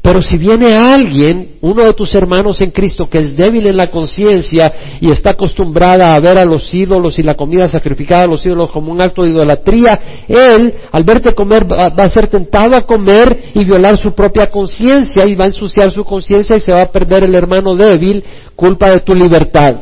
Pero 0.00 0.22
si 0.22 0.38
viene 0.38 0.74
alguien, 0.74 1.56
uno 1.60 1.84
de 1.84 1.92
tus 1.92 2.14
hermanos 2.14 2.60
en 2.60 2.70
Cristo, 2.70 3.08
que 3.10 3.18
es 3.18 3.36
débil 3.36 3.66
en 3.66 3.76
la 3.76 3.90
conciencia 3.90 4.72
y 5.00 5.10
está 5.10 5.30
acostumbrada 5.30 6.14
a 6.14 6.20
ver 6.20 6.38
a 6.38 6.44
los 6.44 6.72
ídolos 6.72 7.18
y 7.18 7.22
la 7.22 7.34
comida 7.34 7.68
sacrificada 7.68 8.22
a 8.22 8.26
los 8.28 8.46
ídolos 8.46 8.70
como 8.70 8.92
un 8.92 9.00
acto 9.00 9.22
de 9.22 9.30
idolatría, 9.30 10.24
él, 10.28 10.72
al 10.92 11.02
verte 11.02 11.34
comer, 11.34 11.70
va, 11.70 11.86
a 11.86 12.08
ser 12.08 12.28
tentado 12.30 12.76
a 12.76 12.82
comer 12.82 13.50
y 13.54 13.64
violar 13.64 13.98
su 13.98 14.14
propia 14.14 14.46
conciencia 14.46 15.26
y 15.26 15.34
va 15.34 15.44
a 15.44 15.48
ensuciar 15.48 15.90
su 15.90 16.04
conciencia 16.04 16.56
y 16.56 16.60
se 16.60 16.72
va 16.72 16.82
a 16.82 16.92
perder 16.92 17.24
el 17.24 17.34
hermano 17.34 17.74
débil, 17.74 18.22
culpa 18.54 18.90
de 18.90 19.00
tu 19.00 19.14
libertad. 19.14 19.74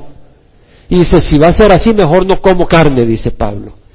Y 0.88 1.00
dice, 1.00 1.20
si 1.20 1.38
va 1.38 1.48
a 1.48 1.52
ser 1.52 1.72
así, 1.72 1.92
mejor 1.92 2.26
no 2.26 2.40
como 2.40 2.66
carne, 2.66 3.04
dice 3.04 3.32
Pablo. 3.32 3.85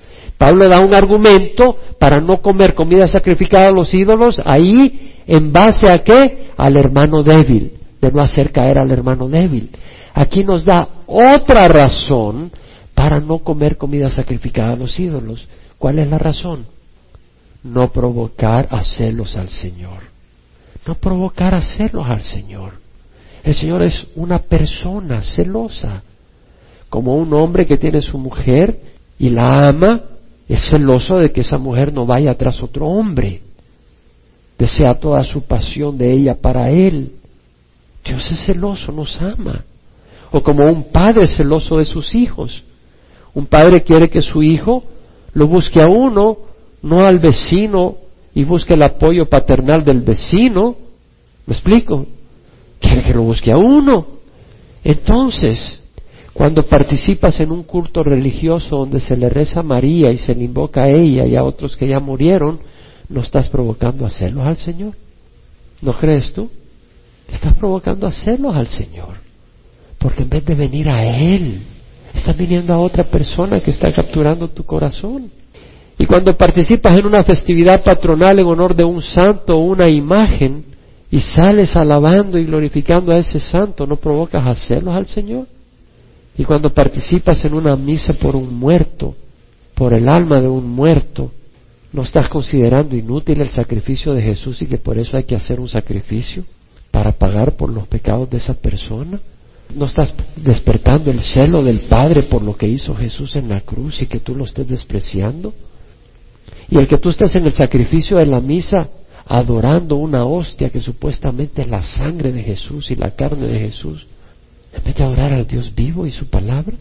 Pablo 0.42 0.68
da 0.68 0.80
un 0.80 0.92
argumento 0.96 1.78
para 2.00 2.20
no 2.20 2.42
comer 2.42 2.74
comida 2.74 3.06
sacrificada 3.06 3.68
a 3.68 3.72
los 3.72 3.94
ídolos, 3.94 4.42
ahí 4.44 5.22
en 5.28 5.54
base 5.54 5.88
a 5.88 6.00
qué? 6.04 6.50
Al 6.58 6.78
hermano 6.78 7.22
débil, 7.22 7.74
de 8.02 8.12
no 8.12 8.20
hacer 8.24 8.52
caer 8.52 8.80
al 8.80 8.90
hermano 8.90 9.30
débil. 9.30 9.70
Aquí 10.16 10.44
nos 10.44 10.66
da 10.66 10.88
otra 11.06 11.68
razón 11.68 12.52
para 12.96 13.20
no 13.20 13.38
comer 13.38 13.78
comida 13.78 14.10
sacrificada 14.10 14.74
a 14.74 14.78
los 14.78 15.00
ídolos. 15.00 15.48
¿Cuál 15.78 16.00
es 16.00 16.10
la 16.10 16.18
razón? 16.18 16.66
No 17.62 17.92
provocar 17.92 18.68
a 18.72 18.82
celos 18.82 19.38
al 19.38 19.50
Señor. 19.50 20.02
No 20.88 20.96
provocar 20.96 21.54
a 21.54 21.62
celos 21.62 22.08
al 22.10 22.24
Señor. 22.24 22.74
El 23.44 23.54
Señor 23.54 23.84
es 23.84 24.08
una 24.16 24.40
persona 24.40 25.22
celosa, 25.22 26.02
como 26.90 27.16
un 27.16 27.32
hombre 27.32 27.68
que 27.68 27.78
tiene 27.78 28.02
su 28.02 28.18
mujer 28.18 28.80
y 29.20 29.30
la 29.30 29.68
ama, 29.68 30.02
es 30.54 30.70
celoso 30.70 31.16
de 31.16 31.32
que 31.32 31.42
esa 31.42 31.58
mujer 31.58 31.94
no 31.94 32.06
vaya 32.06 32.38
tras 32.38 32.62
otro 32.62 32.88
hombre 32.88 33.42
desea 34.62 34.94
toda 34.94 35.24
su 35.24 35.42
pasión 35.42 35.98
de 35.98 36.14
ella 36.14 36.36
para 36.40 36.70
Él. 36.70 37.14
Dios 38.06 38.32
es 38.32 38.46
celoso, 38.46 38.92
nos 38.92 39.20
ama. 39.20 39.66
O 40.30 40.44
como 40.44 40.72
un 40.72 40.92
padre 40.92 41.26
celoso 41.26 41.78
de 41.78 41.86
sus 41.86 42.14
hijos. 42.14 42.64
Un 43.34 43.48
padre 43.48 43.82
quiere 43.82 44.08
que 44.08 44.22
su 44.22 44.44
hijo 44.44 44.84
lo 45.34 45.48
busque 45.48 45.82
a 45.82 45.88
uno, 45.88 46.38
no 46.84 47.04
al 47.04 47.18
vecino, 47.18 47.98
y 48.36 48.44
busque 48.44 48.76
el 48.76 48.84
apoyo 48.84 49.26
paternal 49.26 49.84
del 49.84 50.02
vecino. 50.02 50.76
¿Me 51.48 51.54
explico? 51.56 52.06
Quiere 52.80 53.02
que 53.02 53.14
lo 53.16 53.24
busque 53.24 53.52
a 53.52 53.58
uno. 53.58 54.06
Entonces, 54.84 55.81
cuando 56.42 56.64
participas 56.64 57.40
en 57.40 57.52
un 57.52 57.62
culto 57.62 58.02
religioso 58.02 58.78
donde 58.78 59.00
se 59.00 59.16
le 59.16 59.30
reza 59.30 59.60
a 59.60 59.64
María 59.64 60.10
y 60.10 60.18
se 60.18 60.34
le 60.34 60.44
invoca 60.44 60.82
a 60.82 60.90
ella 60.90 61.24
y 61.24 61.36
a 61.36 61.44
otros 61.44 61.78
que 61.78 61.88
ya 61.88 62.00
murieron, 62.00 62.60
¿No 63.10 63.22
estás 63.22 63.48
provocando 63.48 64.08
a 64.08 64.10
celos 64.10 64.44
al 64.44 64.58
Señor? 64.58 64.96
¿No 65.84 65.94
crees 65.94 66.34
tú? 66.34 66.50
Estás 67.32 67.54
provocando 67.54 68.08
a 68.08 68.12
celos 68.12 68.56
al 68.56 68.66
Señor. 68.70 69.18
Porque 70.00 70.24
en 70.24 70.30
vez 70.30 70.44
de 70.44 70.56
venir 70.56 70.90
a 70.90 71.06
Él, 71.06 71.62
estás 72.12 72.36
viniendo 72.36 72.74
a 72.74 72.80
otra 72.80 73.04
persona 73.04 73.60
que 73.60 73.70
está 73.70 73.92
capturando 73.92 74.48
tu 74.48 74.64
corazón. 74.64 75.30
Y 76.00 76.08
cuando 76.08 76.36
participas 76.36 76.96
en 76.96 77.06
una 77.06 77.24
festividad 77.24 77.84
patronal 77.84 78.40
en 78.40 78.48
honor 78.48 78.74
de 78.74 78.84
un 78.84 79.04
santo 79.04 79.60
o 79.60 79.62
una 79.62 79.88
imagen 79.88 80.66
y 81.12 81.20
sales 81.20 81.76
alabando 81.76 82.40
y 82.40 82.46
glorificando 82.46 83.12
a 83.12 83.18
ese 83.18 83.40
santo, 83.40 83.86
¿no 83.86 83.98
provocas 83.98 84.44
a 84.48 84.56
celos 84.56 84.96
al 84.96 85.06
Señor? 85.06 85.46
Y 86.38 86.46
cuando 86.46 86.74
participas 86.74 87.44
en 87.46 87.54
una 87.54 87.76
misa 87.76 88.14
por 88.14 88.36
un 88.36 88.54
muerto, 88.54 89.16
por 89.76 89.94
el 89.94 90.08
alma 90.08 90.40
de 90.40 90.48
un 90.48 90.70
muerto, 90.70 91.32
¿No 91.94 92.04
estás 92.04 92.30
considerando 92.30 92.96
inútil 92.96 93.42
el 93.42 93.50
sacrificio 93.50 94.14
de 94.14 94.22
Jesús 94.22 94.62
y 94.62 94.66
que 94.66 94.78
por 94.78 94.98
eso 94.98 95.18
hay 95.18 95.24
que 95.24 95.36
hacer 95.36 95.60
un 95.60 95.68
sacrificio 95.68 96.46
para 96.90 97.12
pagar 97.12 97.58
por 97.58 97.70
los 97.70 97.86
pecados 97.88 98.30
de 98.30 98.38
esa 98.38 98.54
persona? 98.54 99.20
¿No 99.76 99.86
estás 99.86 100.14
despertando 100.38 101.12
el 101.12 101.22
celo 101.22 101.64
del 101.64 101.82
Padre 101.82 102.24
por 102.24 102.42
lo 102.44 102.56
que 102.56 102.68
hizo 102.68 102.96
Jesús 102.96 103.36
en 103.36 103.50
la 103.50 103.62
cruz 103.62 104.02
y 104.02 104.06
que 104.06 104.20
tú 104.20 104.36
lo 104.36 104.46
estés 104.46 104.68
despreciando? 104.68 105.54
Y 106.70 106.78
el 106.78 106.88
que 106.88 106.98
tú 106.98 107.10
estés 107.10 107.36
en 107.36 107.46
el 107.46 107.54
sacrificio 107.54 108.18
de 108.18 108.26
la 108.26 108.40
misa 108.40 108.90
adorando 109.26 109.98
una 109.98 110.26
hostia 110.26 110.70
que 110.70 110.80
supuestamente 110.80 111.62
es 111.62 111.68
la 111.68 111.84
sangre 111.84 112.32
de 112.32 112.42
Jesús 112.42 112.90
y 112.92 112.96
la 112.96 113.12
carne 113.12 113.48
de 113.48 113.60
Jesús, 113.60 114.08
en 114.74 114.84
vez 114.84 114.96
de 114.96 115.04
adorar 115.04 115.34
al 115.34 115.48
Dios 115.48 115.74
vivo 115.74 116.06
y 116.06 116.12
su 116.12 116.28
palabra, 116.28 116.76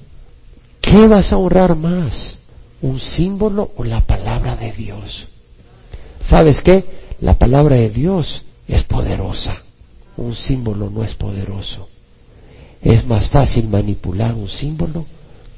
¿qué 0.81 1.07
vas 1.09 1.33
a 1.33 1.37
honrar 1.37 1.77
más? 1.77 2.39
un 2.83 2.99
símbolo 2.99 3.73
o 3.77 3.85
la 3.85 4.01
palabra 4.03 4.57
de 4.57 4.73
Dios. 4.73 5.29
¿Sabes 6.21 6.61
qué? 6.61 6.85
La 7.21 7.35
palabra 7.35 7.77
de 7.77 7.91
Dios 7.91 8.45
es 8.67 8.85
poderosa. 8.85 9.63
Un 10.17 10.35
símbolo 10.35 10.91
no 10.91 11.03
es 11.03 11.15
poderoso. 11.15 11.89
Es 12.83 13.05
más 13.07 13.29
fácil 13.29 13.69
manipular 13.69 14.35
un 14.35 14.49
símbolo 14.49 15.05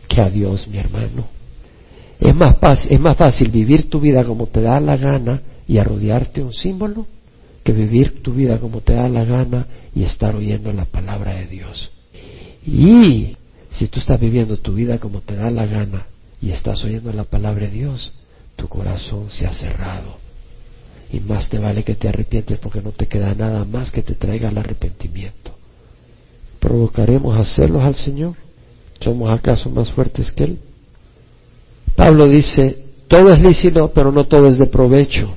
que 0.09 0.21
a 0.21 0.29
Dios, 0.29 0.67
mi 0.67 0.79
hermano. 0.79 1.27
Es 2.21 2.35
más, 2.35 2.87
es 2.89 3.01
más 3.01 3.17
fácil 3.17 3.51
vivir 3.51 3.89
tu 3.89 4.01
vida 4.01 4.25
como 4.25 4.47
te 4.47 4.61
da 4.61 4.79
la 4.81 4.97
gana 4.97 5.41
y 5.67 5.79
arrodillarte 5.79 6.43
un 6.43 6.53
símbolo 6.53 7.07
que 7.65 7.73
vivir 7.73 8.23
tu 8.23 8.33
vida 8.33 8.59
como 8.59 8.81
te 8.81 8.95
da 8.95 9.09
la 9.09 9.25
gana 9.25 9.67
y 9.95 10.03
estar 10.03 10.35
oyendo 10.35 10.73
la 10.73 10.85
palabra 10.85 11.37
de 11.37 11.47
Dios. 11.47 11.93
Y 12.67 13.37
si 13.71 13.89
tú 13.89 14.01
estás 14.01 14.21
viviendo 14.21 14.57
tu 14.57 14.75
vida 14.75 14.99
como 14.99 15.21
te 15.21 15.35
da 15.35 15.51
la 15.51 15.67
gana 15.67 16.07
y 16.41 16.51
estás 16.51 16.85
oyendo 16.85 17.13
la 17.13 17.25
palabra 17.25 17.67
de 17.67 17.73
Dios, 17.73 18.13
tu 18.57 18.69
corazón 18.69 19.31
se 19.31 19.47
ha 19.47 19.53
cerrado. 19.53 20.19
Y 21.13 21.21
más 21.21 21.49
te 21.49 21.59
vale 21.59 21.83
que 21.83 21.95
te 21.95 22.09
arrepientes 22.09 22.59
porque 22.59 22.81
no 22.81 22.93
te 22.93 23.07
queda 23.07 23.35
nada 23.35 23.65
más 23.65 23.91
que 23.91 24.03
te 24.03 24.15
traiga 24.15 24.49
el 24.49 24.59
arrepentimiento. 24.59 25.53
¿Provocaremos 26.59 27.37
hacerlos 27.37 27.83
al 27.83 27.95
Señor? 27.95 28.35
¿Somos 29.01 29.31
acaso 29.31 29.69
más 29.69 29.91
fuertes 29.91 30.31
que 30.31 30.45
Él? 30.45 30.59
Pablo 31.97 32.29
dice, 32.29 32.85
todo 33.09 33.31
es 33.31 33.41
lícito, 33.41 33.93
pero 33.93 34.13
no 34.13 34.25
todo 34.25 34.47
es 34.47 34.59
de 34.59 34.67
provecho. 34.67 35.35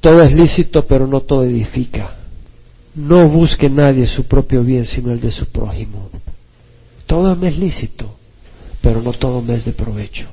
Todo 0.00 0.22
es 0.22 0.32
lícito, 0.32 0.86
pero 0.86 1.06
no 1.06 1.22
todo 1.22 1.44
edifica. 1.44 2.18
No 2.94 3.28
busque 3.28 3.68
nadie 3.68 4.06
su 4.06 4.24
propio 4.24 4.62
bien, 4.62 4.84
sino 4.84 5.12
el 5.12 5.20
de 5.20 5.32
su 5.32 5.46
prójimo. 5.46 6.10
Todo 7.06 7.32
es 7.46 7.58
lícito, 7.58 8.10
pero 8.80 9.02
no 9.02 9.12
todo 9.12 9.42
me 9.42 9.54
es 9.54 9.64
de 9.64 9.72
provecho. 9.72 10.26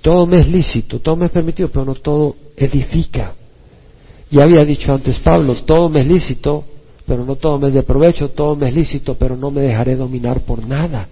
Todo 0.00 0.26
me 0.26 0.38
es 0.40 0.48
lícito, 0.48 1.00
todo 1.00 1.16
me 1.16 1.26
es 1.26 1.32
permitido, 1.32 1.68
pero 1.68 1.84
no 1.84 1.94
todo 1.94 2.36
edifica. 2.56 3.34
Ya 4.30 4.42
había 4.42 4.64
dicho 4.64 4.92
antes 4.92 5.18
Pablo, 5.18 5.54
todo 5.64 5.88
me 5.88 6.00
es 6.00 6.06
lícito, 6.06 6.64
pero 7.06 7.24
no 7.24 7.36
todo 7.36 7.58
me 7.58 7.68
es 7.68 7.74
de 7.74 7.82
provecho, 7.82 8.30
todo 8.30 8.56
me 8.56 8.68
es 8.68 8.74
lícito, 8.74 9.14
pero 9.14 9.36
no 9.36 9.50
me 9.50 9.60
dejaré 9.60 9.96
dominar 9.96 10.40
por 10.40 10.66
nada. 10.66 11.08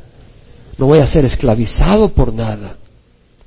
No 0.79 0.87
voy 0.87 0.99
a 0.99 1.07
ser 1.07 1.25
esclavizado 1.25 2.11
por 2.11 2.33
nada. 2.33 2.77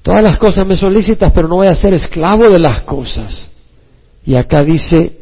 Todas 0.01 0.23
las 0.23 0.37
cosas 0.37 0.65
me 0.67 0.77
son 0.77 0.93
lícitas, 0.93 1.31
pero 1.31 1.47
no 1.47 1.55
voy 1.55 1.67
a 1.67 1.75
ser 1.75 1.93
esclavo 1.93 2.49
de 2.49 2.59
las 2.59 2.81
cosas. 2.81 3.49
Y 4.25 4.35
acá 4.35 4.63
dice, 4.63 5.17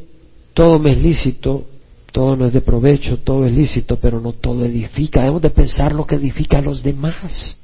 todo 0.53 0.79
me 0.79 0.91
es 0.91 0.97
lícito, 1.01 1.65
todo 2.13 2.35
no 2.35 2.45
es 2.45 2.53
de 2.53 2.61
provecho, 2.61 3.17
todo 3.17 3.45
es 3.45 3.51
lícito, 3.51 3.97
pero 3.97 4.21
no 4.21 4.33
todo 4.33 4.63
edifica. 4.63 5.21
Debemos 5.21 5.41
de 5.41 5.49
pensar 5.49 5.93
lo 5.93 6.05
que 6.05 6.15
edifica 6.15 6.59
a 6.59 6.61
los 6.61 6.83
demás. 6.83 7.57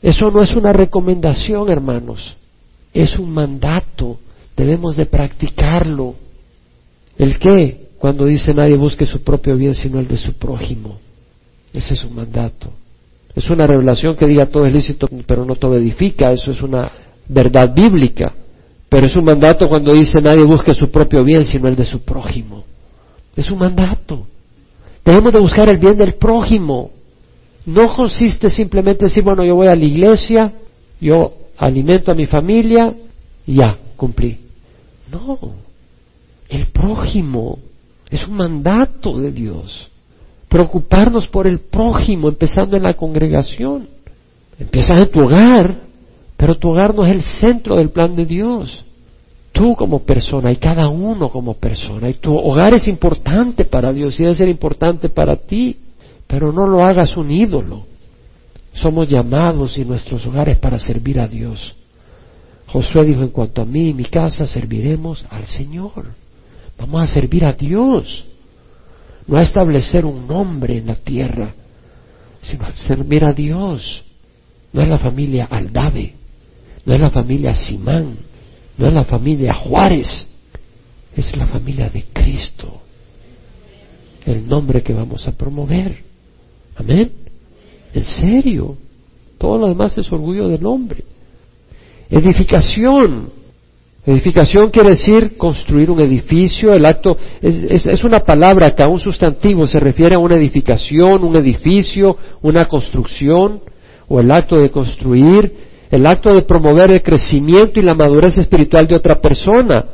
Eso 0.00 0.30
no 0.30 0.42
es 0.42 0.56
una 0.56 0.72
recomendación, 0.72 1.68
hermanos, 1.68 2.34
es 2.94 3.18
un 3.18 3.30
mandato. 3.30 4.18
Debemos 4.56 4.96
de 4.96 5.04
practicarlo. 5.04 6.14
¿El 7.18 7.38
qué? 7.38 7.88
Cuando 7.98 8.24
dice 8.24 8.54
nadie 8.54 8.76
busque 8.76 9.04
su 9.04 9.20
propio 9.20 9.54
bien 9.54 9.74
sino 9.74 10.00
el 10.00 10.08
de 10.08 10.16
su 10.16 10.32
prójimo. 10.32 10.98
Ese 11.74 11.92
es 11.92 12.04
un 12.04 12.14
mandato. 12.14 12.72
Es 13.34 13.50
una 13.50 13.66
revelación 13.66 14.16
que 14.16 14.26
diga 14.26 14.46
todo 14.46 14.64
es 14.64 14.72
lícito, 14.72 15.08
pero 15.26 15.44
no 15.44 15.56
todo 15.56 15.76
edifica. 15.76 16.32
Eso 16.32 16.52
es 16.52 16.62
una 16.62 16.90
verdad 17.28 17.74
bíblica. 17.74 18.32
Pero 18.88 19.06
es 19.06 19.14
un 19.14 19.24
mandato 19.24 19.68
cuando 19.68 19.92
dice 19.92 20.22
nadie 20.22 20.44
busque 20.44 20.72
su 20.72 20.90
propio 20.90 21.22
bien 21.22 21.44
sino 21.44 21.68
el 21.68 21.76
de 21.76 21.84
su 21.84 22.00
prójimo. 22.00 22.64
Es 23.38 23.50
un 23.50 23.58
mandato. 23.58 24.26
Debemos 25.04 25.32
de 25.32 25.38
buscar 25.38 25.70
el 25.70 25.78
bien 25.78 25.96
del 25.96 26.14
prójimo 26.14 26.90
no 27.68 27.94
consiste 27.94 28.48
simplemente 28.48 29.04
decir, 29.04 29.22
bueno, 29.22 29.44
yo 29.44 29.54
voy 29.54 29.66
a 29.66 29.74
la 29.74 29.84
iglesia, 29.84 30.54
yo 30.98 31.34
alimento 31.58 32.10
a 32.10 32.14
mi 32.14 32.26
familia 32.26 32.94
y 33.46 33.56
ya, 33.56 33.76
cumplí. 33.94 34.38
No, 35.12 35.38
el 36.48 36.66
prójimo 36.68 37.58
es 38.08 38.26
un 38.26 38.36
mandato 38.36 39.18
de 39.18 39.32
Dios. 39.32 39.90
Preocuparnos 40.48 41.26
por 41.26 41.46
el 41.46 41.60
prójimo, 41.60 42.28
empezando 42.28 42.74
en 42.74 42.84
la 42.84 42.94
congregación. 42.94 43.86
Empiezas 44.58 45.02
en 45.02 45.10
tu 45.10 45.20
hogar, 45.20 45.76
pero 46.38 46.54
tu 46.54 46.70
hogar 46.70 46.94
no 46.94 47.04
es 47.04 47.12
el 47.12 47.22
centro 47.22 47.76
del 47.76 47.90
plan 47.90 48.16
de 48.16 48.24
Dios. 48.24 48.82
Tú 49.58 49.74
como 49.74 50.04
persona 50.04 50.52
y 50.52 50.56
cada 50.56 50.88
uno 50.88 51.30
como 51.30 51.54
persona. 51.54 52.08
Y 52.08 52.14
tu 52.14 52.34
hogar 52.34 52.74
es 52.74 52.86
importante 52.86 53.64
para 53.64 53.92
Dios 53.92 54.18
y 54.18 54.22
debe 54.22 54.34
ser 54.36 54.48
importante 54.48 55.08
para 55.08 55.36
ti 55.36 55.76
pero 56.28 56.52
no 56.52 56.66
lo 56.66 56.84
hagas 56.84 57.16
un 57.16 57.32
ídolo. 57.32 57.86
Somos 58.74 59.08
llamados 59.08 59.76
y 59.78 59.84
nuestros 59.84 60.24
hogares 60.26 60.58
para 60.58 60.78
servir 60.78 61.20
a 61.20 61.26
Dios. 61.26 61.74
Josué 62.66 63.06
dijo, 63.06 63.22
en 63.22 63.30
cuanto 63.30 63.62
a 63.62 63.64
mí 63.64 63.88
y 63.88 63.94
mi 63.94 64.04
casa, 64.04 64.46
serviremos 64.46 65.24
al 65.30 65.46
Señor. 65.46 66.12
Vamos 66.78 67.02
a 67.02 67.06
servir 67.12 67.44
a 67.46 67.54
Dios. 67.54 68.24
No 69.26 69.38
a 69.38 69.42
establecer 69.42 70.04
un 70.04 70.28
nombre 70.28 70.76
en 70.76 70.86
la 70.86 70.94
tierra, 70.94 71.54
sino 72.42 72.66
a 72.66 72.72
servir 72.72 73.24
a 73.24 73.32
Dios. 73.32 74.04
No 74.72 74.82
es 74.82 74.88
la 74.88 74.98
familia 74.98 75.48
Aldave, 75.50 76.14
no 76.84 76.94
es 76.94 77.00
la 77.00 77.10
familia 77.10 77.54
Simán, 77.54 78.16
no 78.78 78.86
es 78.86 78.94
la 78.94 79.04
familia 79.04 79.52
Juárez, 79.52 80.26
es 81.14 81.36
la 81.36 81.46
familia 81.46 81.90
de 81.90 82.04
Cristo. 82.12 82.80
El 84.24 84.46
nombre 84.48 84.82
que 84.82 84.94
vamos 84.94 85.26
a 85.26 85.32
promover. 85.32 86.04
Amén. 86.76 87.10
En 87.92 88.04
serio. 88.04 88.76
Todo 89.36 89.58
lo 89.58 89.68
demás 89.68 89.96
es 89.98 90.10
orgullo 90.12 90.48
del 90.48 90.64
hombre. 90.64 91.04
Edificación. 92.08 93.30
Edificación 94.06 94.70
quiere 94.70 94.90
decir 94.90 95.36
construir 95.36 95.90
un 95.90 96.00
edificio. 96.00 96.72
El 96.72 96.84
acto 96.86 97.16
es, 97.42 97.86
es, 97.86 98.04
una 98.04 98.20
palabra 98.20 98.74
que 98.74 98.82
a 98.82 98.88
un 98.88 99.00
sustantivo 99.00 99.66
se 99.66 99.80
refiere 99.80 100.14
a 100.14 100.18
una 100.18 100.36
edificación, 100.36 101.24
un 101.24 101.36
edificio, 101.36 102.16
una 102.42 102.66
construcción, 102.66 103.60
o 104.08 104.20
el 104.20 104.30
acto 104.30 104.56
de 104.56 104.70
construir, 104.70 105.67
el 105.90 106.06
acto 106.06 106.34
de 106.34 106.42
promover 106.42 106.90
el 106.90 107.02
crecimiento 107.02 107.80
y 107.80 107.82
la 107.82 107.94
madurez 107.94 108.36
espiritual 108.38 108.86
de 108.86 108.94
otra 108.94 109.20
persona, 109.20 109.84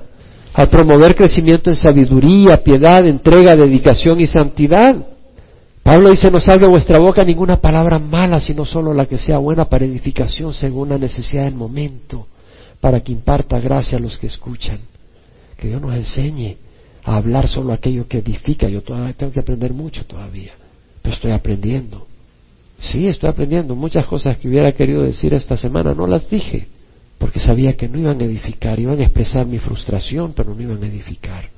al 0.53 0.69
promover 0.69 1.15
crecimiento 1.15 1.71
en 1.71 1.77
sabiduría, 1.77 2.63
piedad, 2.63 3.07
entrega, 3.07 3.57
dedicación 3.57 4.21
y 4.21 4.27
santidad. 4.27 4.97
Pablo 5.83 6.11
dice, 6.11 6.31
no 6.31 6.41
salga 6.41 6.67
de 6.67 6.71
vuestra 6.71 6.99
boca 6.99 7.23
ninguna 7.25 7.61
palabra 7.61 7.99
mala, 7.99 8.41
sino 8.41 8.65
solo 8.65 8.95
la 8.95 9.07
que 9.07 9.19
sea 9.19 9.39
buena 9.39 9.67
para 9.67 9.85
edificación 9.85 10.55
según 10.55 10.89
la 10.89 10.99
necesidad 10.99 11.45
del 11.45 11.55
momento, 11.55 12.27
para 12.81 13.01
que 13.01 13.13
imparta 13.13 13.59
gracia 13.59 13.99
a 13.99 14.01
los 14.01 14.19
que 14.19 14.27
escuchan. 14.27 14.79
Que 15.59 15.69
Dios 15.69 15.81
nos 15.81 15.95
enseñe 15.95 16.57
a 17.05 17.17
hablar 17.17 17.49
solo 17.49 17.73
aquello 17.73 18.09
que 18.09 18.19
edifica. 18.19 18.69
Yo 18.69 18.83
todavía 18.83 19.13
tengo 19.13 19.33
que 19.33 19.41
aprender 19.41 19.73
mucho 19.73 20.07
todavía, 20.07 20.53
pero 21.03 21.15
estoy 21.15 21.33
aprendiendo. 21.33 22.07
Sí, 22.81 23.07
estoy 23.07 23.31
aprendiendo. 23.31 23.75
Muchas 23.75 24.07
cosas 24.07 24.37
que 24.39 24.49
hubiera 24.49 24.73
querido 24.73 25.03
decir 25.03 25.35
esta 25.35 25.57
semana 25.57 25.95
no 25.95 26.07
las 26.07 26.29
dije, 26.29 26.67
porque 27.19 27.41
sabía 27.41 27.77
que 27.77 27.89
no 27.89 27.99
iban 27.99 28.21
a 28.21 28.25
edificar, 28.25 28.79
iban 28.79 29.01
a 29.01 29.05
expresar 29.05 29.47
mi 29.47 29.59
frustración, 29.59 30.33
pero 30.35 30.55
no 30.55 30.61
iban 30.61 30.83
a 30.83 30.87
edificar. 30.87 31.49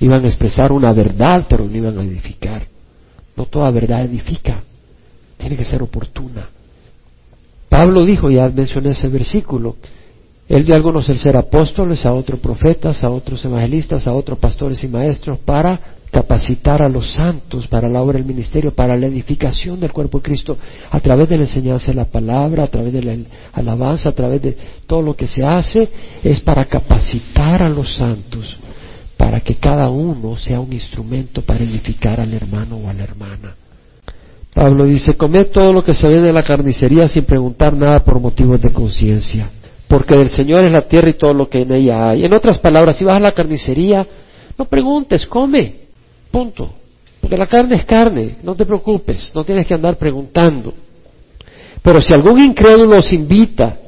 Iban 0.00 0.24
a 0.24 0.28
expresar 0.28 0.72
una 0.72 0.92
verdad, 0.92 1.46
pero 1.48 1.64
no 1.64 1.76
iban 1.76 1.98
a 1.98 2.02
edificar. 2.02 2.66
No 3.36 3.46
toda 3.46 3.70
verdad 3.70 4.04
edifica, 4.04 4.62
tiene 5.36 5.56
que 5.56 5.64
ser 5.64 5.82
oportuna. 5.82 6.48
Pablo 7.68 8.04
dijo, 8.04 8.30
ya 8.30 8.48
mencioné 8.48 8.90
ese 8.90 9.08
versículo, 9.08 9.76
él 10.48 10.64
dio 10.64 10.74
algunos 10.74 11.08
el 11.08 11.18
ser 11.18 11.36
apóstoles, 11.36 12.06
a 12.06 12.12
otros 12.12 12.40
profetas, 12.40 13.04
a 13.04 13.10
otros 13.10 13.44
evangelistas, 13.44 14.06
a 14.06 14.12
otros 14.12 14.38
pastores 14.38 14.82
y 14.82 14.88
maestros 14.88 15.38
para 15.38 15.78
capacitar 16.10 16.82
a 16.82 16.88
los 16.88 17.12
santos 17.12 17.66
para 17.66 17.86
la 17.86 18.00
obra 18.00 18.16
del 18.16 18.26
ministerio, 18.26 18.74
para 18.74 18.96
la 18.96 19.06
edificación 19.06 19.78
del 19.78 19.92
cuerpo 19.92 20.18
de 20.18 20.22
Cristo, 20.22 20.56
a 20.90 21.00
través 21.00 21.28
de 21.28 21.36
la 21.36 21.42
enseñanza 21.42 21.88
de 21.88 21.96
la 21.96 22.06
palabra, 22.06 22.64
a 22.64 22.68
través 22.68 22.94
de 22.94 23.02
la 23.02 23.16
alabanza, 23.52 24.08
a 24.08 24.12
través 24.12 24.40
de 24.40 24.56
todo 24.86 25.02
lo 25.02 25.14
que 25.14 25.26
se 25.26 25.44
hace, 25.44 25.88
es 26.22 26.40
para 26.40 26.64
capacitar 26.64 27.62
a 27.62 27.68
los 27.68 27.94
santos 27.94 28.56
para 29.18 29.40
que 29.40 29.56
cada 29.56 29.90
uno 29.90 30.36
sea 30.36 30.60
un 30.60 30.72
instrumento 30.72 31.42
para 31.42 31.64
edificar 31.64 32.20
al 32.20 32.32
hermano 32.32 32.76
o 32.76 32.88
a 32.88 32.94
la 32.94 33.02
hermana. 33.02 33.54
Pablo 34.54 34.86
dice, 34.86 35.14
comed 35.14 35.48
todo 35.48 35.72
lo 35.72 35.84
que 35.84 35.92
se 35.92 36.08
ve 36.08 36.20
de 36.20 36.32
la 36.32 36.42
carnicería 36.42 37.06
sin 37.08 37.24
preguntar 37.24 37.76
nada 37.76 37.98
por 37.98 38.20
motivos 38.20 38.60
de 38.62 38.70
conciencia, 38.70 39.50
porque 39.88 40.14
del 40.14 40.28
Señor 40.28 40.64
es 40.64 40.70
la 40.70 40.82
tierra 40.82 41.10
y 41.10 41.14
todo 41.14 41.34
lo 41.34 41.48
que 41.48 41.62
en 41.62 41.72
ella 41.72 42.10
hay. 42.10 42.24
En 42.24 42.32
otras 42.32 42.58
palabras, 42.58 42.96
si 42.96 43.04
vas 43.04 43.16
a 43.16 43.20
la 43.20 43.32
carnicería, 43.32 44.06
no 44.56 44.66
preguntes, 44.66 45.26
come, 45.26 45.74
punto. 46.30 46.74
Porque 47.20 47.36
la 47.36 47.46
carne 47.46 47.76
es 47.76 47.84
carne, 47.84 48.36
no 48.42 48.54
te 48.54 48.64
preocupes, 48.64 49.32
no 49.34 49.42
tienes 49.44 49.66
que 49.66 49.74
andar 49.74 49.96
preguntando. 49.96 50.72
Pero 51.82 52.00
si 52.00 52.12
algún 52.12 52.40
incrédulo 52.40 52.98
os 52.98 53.12
invita 53.12 53.78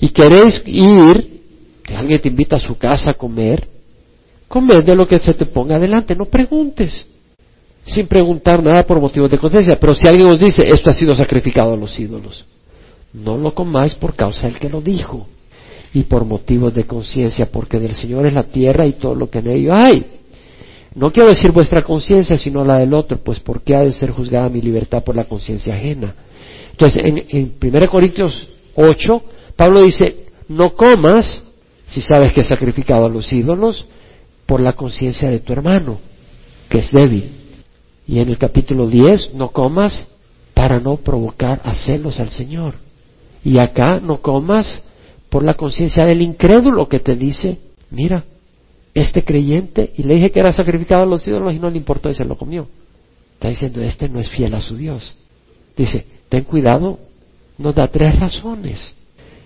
y 0.00 0.08
queréis 0.10 0.62
ir, 0.64 1.42
que 1.82 1.94
alguien 1.94 2.20
te 2.20 2.28
invita 2.28 2.56
a 2.56 2.60
su 2.60 2.78
casa 2.78 3.10
a 3.10 3.14
comer, 3.14 3.68
Comed 4.48 4.84
de 4.84 4.94
lo 4.94 5.06
que 5.06 5.18
se 5.18 5.34
te 5.34 5.46
ponga 5.46 5.76
adelante, 5.76 6.14
no 6.14 6.26
preguntes, 6.26 7.06
sin 7.84 8.06
preguntar 8.06 8.62
nada 8.62 8.84
por 8.84 9.00
motivos 9.00 9.30
de 9.30 9.38
conciencia. 9.38 9.78
Pero 9.78 9.94
si 9.94 10.06
alguien 10.06 10.28
os 10.28 10.38
dice, 10.38 10.66
esto 10.68 10.90
ha 10.90 10.92
sido 10.92 11.14
sacrificado 11.14 11.74
a 11.74 11.76
los 11.76 11.98
ídolos, 11.98 12.46
no 13.16 13.36
lo 13.36 13.54
comáis 13.54 13.94
por 13.94 14.14
causa 14.14 14.46
del 14.46 14.58
que 14.58 14.68
lo 14.68 14.80
dijo 14.80 15.26
y 15.94 16.02
por 16.02 16.24
motivos 16.24 16.74
de 16.74 16.84
conciencia, 16.84 17.46
porque 17.46 17.78
del 17.78 17.94
Señor 17.94 18.26
es 18.26 18.34
la 18.34 18.44
tierra 18.44 18.86
y 18.86 18.92
todo 18.92 19.14
lo 19.14 19.30
que 19.30 19.38
en 19.38 19.48
ello 19.48 19.74
hay. 19.74 20.04
No 20.94 21.12
quiero 21.12 21.30
decir 21.30 21.50
vuestra 21.52 21.82
conciencia, 21.82 22.36
sino 22.36 22.64
la 22.64 22.78
del 22.78 22.92
otro, 22.94 23.18
pues 23.18 23.40
¿por 23.40 23.62
qué 23.62 23.74
ha 23.74 23.80
de 23.80 23.92
ser 23.92 24.10
juzgada 24.10 24.48
mi 24.48 24.60
libertad 24.60 25.02
por 25.02 25.16
la 25.16 25.24
conciencia 25.24 25.74
ajena? 25.74 26.14
Entonces, 26.70 27.04
en, 27.04 27.24
en 27.28 27.54
1 27.60 27.90
Corintios 27.90 28.48
8, 28.74 29.22
Pablo 29.56 29.82
dice, 29.82 30.26
no 30.48 30.74
comas 30.74 31.42
si 31.86 32.00
sabes 32.00 32.32
que 32.32 32.40
es 32.40 32.48
sacrificado 32.48 33.06
a 33.06 33.08
los 33.08 33.32
ídolos, 33.32 33.86
por 34.44 34.60
la 34.60 34.74
conciencia 34.74 35.28
de 35.28 35.40
tu 35.40 35.52
hermano, 35.52 35.98
que 36.68 36.78
es 36.78 36.92
débil. 36.92 37.30
Y 38.06 38.20
en 38.20 38.28
el 38.28 38.38
capítulo 38.38 38.86
10, 38.86 39.34
no 39.34 39.50
comas 39.50 40.06
para 40.54 40.78
no 40.80 40.96
provocar 40.96 41.60
a 41.64 41.74
celos 41.74 42.20
al 42.20 42.30
Señor. 42.30 42.85
Y 43.46 43.60
acá 43.60 44.00
no 44.00 44.20
comas 44.20 44.82
por 45.28 45.44
la 45.44 45.54
conciencia 45.54 46.04
del 46.04 46.20
incrédulo 46.20 46.88
que 46.88 46.98
te 46.98 47.14
dice, 47.14 47.58
mira, 47.92 48.24
este 48.92 49.22
creyente, 49.22 49.92
y 49.96 50.02
le 50.02 50.14
dije 50.14 50.32
que 50.32 50.40
era 50.40 50.50
sacrificado 50.50 51.04
a 51.04 51.06
los 51.06 51.24
ídolos 51.28 51.54
y 51.54 51.60
no 51.60 51.70
le 51.70 51.76
importó 51.76 52.10
y 52.10 52.14
se 52.14 52.24
lo 52.24 52.36
comió. 52.36 52.66
Está 53.34 53.50
diciendo, 53.50 53.80
este 53.82 54.08
no 54.08 54.18
es 54.18 54.28
fiel 54.28 54.52
a 54.52 54.60
su 54.60 54.76
Dios. 54.76 55.14
Dice, 55.76 56.04
ten 56.28 56.42
cuidado, 56.42 56.98
nos 57.56 57.72
da 57.72 57.86
tres 57.86 58.18
razones. 58.18 58.96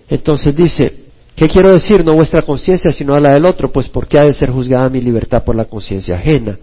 Entonces 0.09 0.55
dice, 0.55 1.01
¿Qué 1.35 1.47
quiero 1.47 1.71
decir? 1.71 2.03
No 2.03 2.15
vuestra 2.15 2.41
conciencia, 2.41 2.91
sino 2.91 3.13
a 3.15 3.19
la 3.19 3.33
del 3.35 3.45
otro, 3.45 3.71
pues 3.71 3.87
¿por 3.87 4.07
qué 4.07 4.17
ha 4.17 4.25
de 4.25 4.33
ser 4.33 4.49
juzgada 4.49 4.89
mi 4.89 4.99
libertad 4.99 5.43
por 5.43 5.55
la 5.55 5.65
conciencia 5.65 6.15
ajena? 6.15 6.57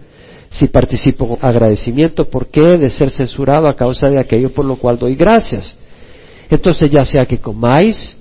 Si 0.49 0.67
participo 0.67 1.27
con 1.27 1.37
agradecimiento, 1.41 2.29
¿por 2.29 2.47
qué 2.47 2.73
he 2.73 2.77
de 2.77 2.89
ser 2.89 3.09
censurado 3.09 3.69
a 3.69 3.75
causa 3.75 4.09
de 4.09 4.19
aquello 4.19 4.51
por 4.51 4.65
lo 4.65 4.75
cual 4.75 4.97
doy 4.99 5.15
gracias? 5.15 5.77
Entonces 6.49 6.89
ya 6.89 7.05
sea 7.05 7.25
que 7.25 7.39
comáis, 7.39 8.17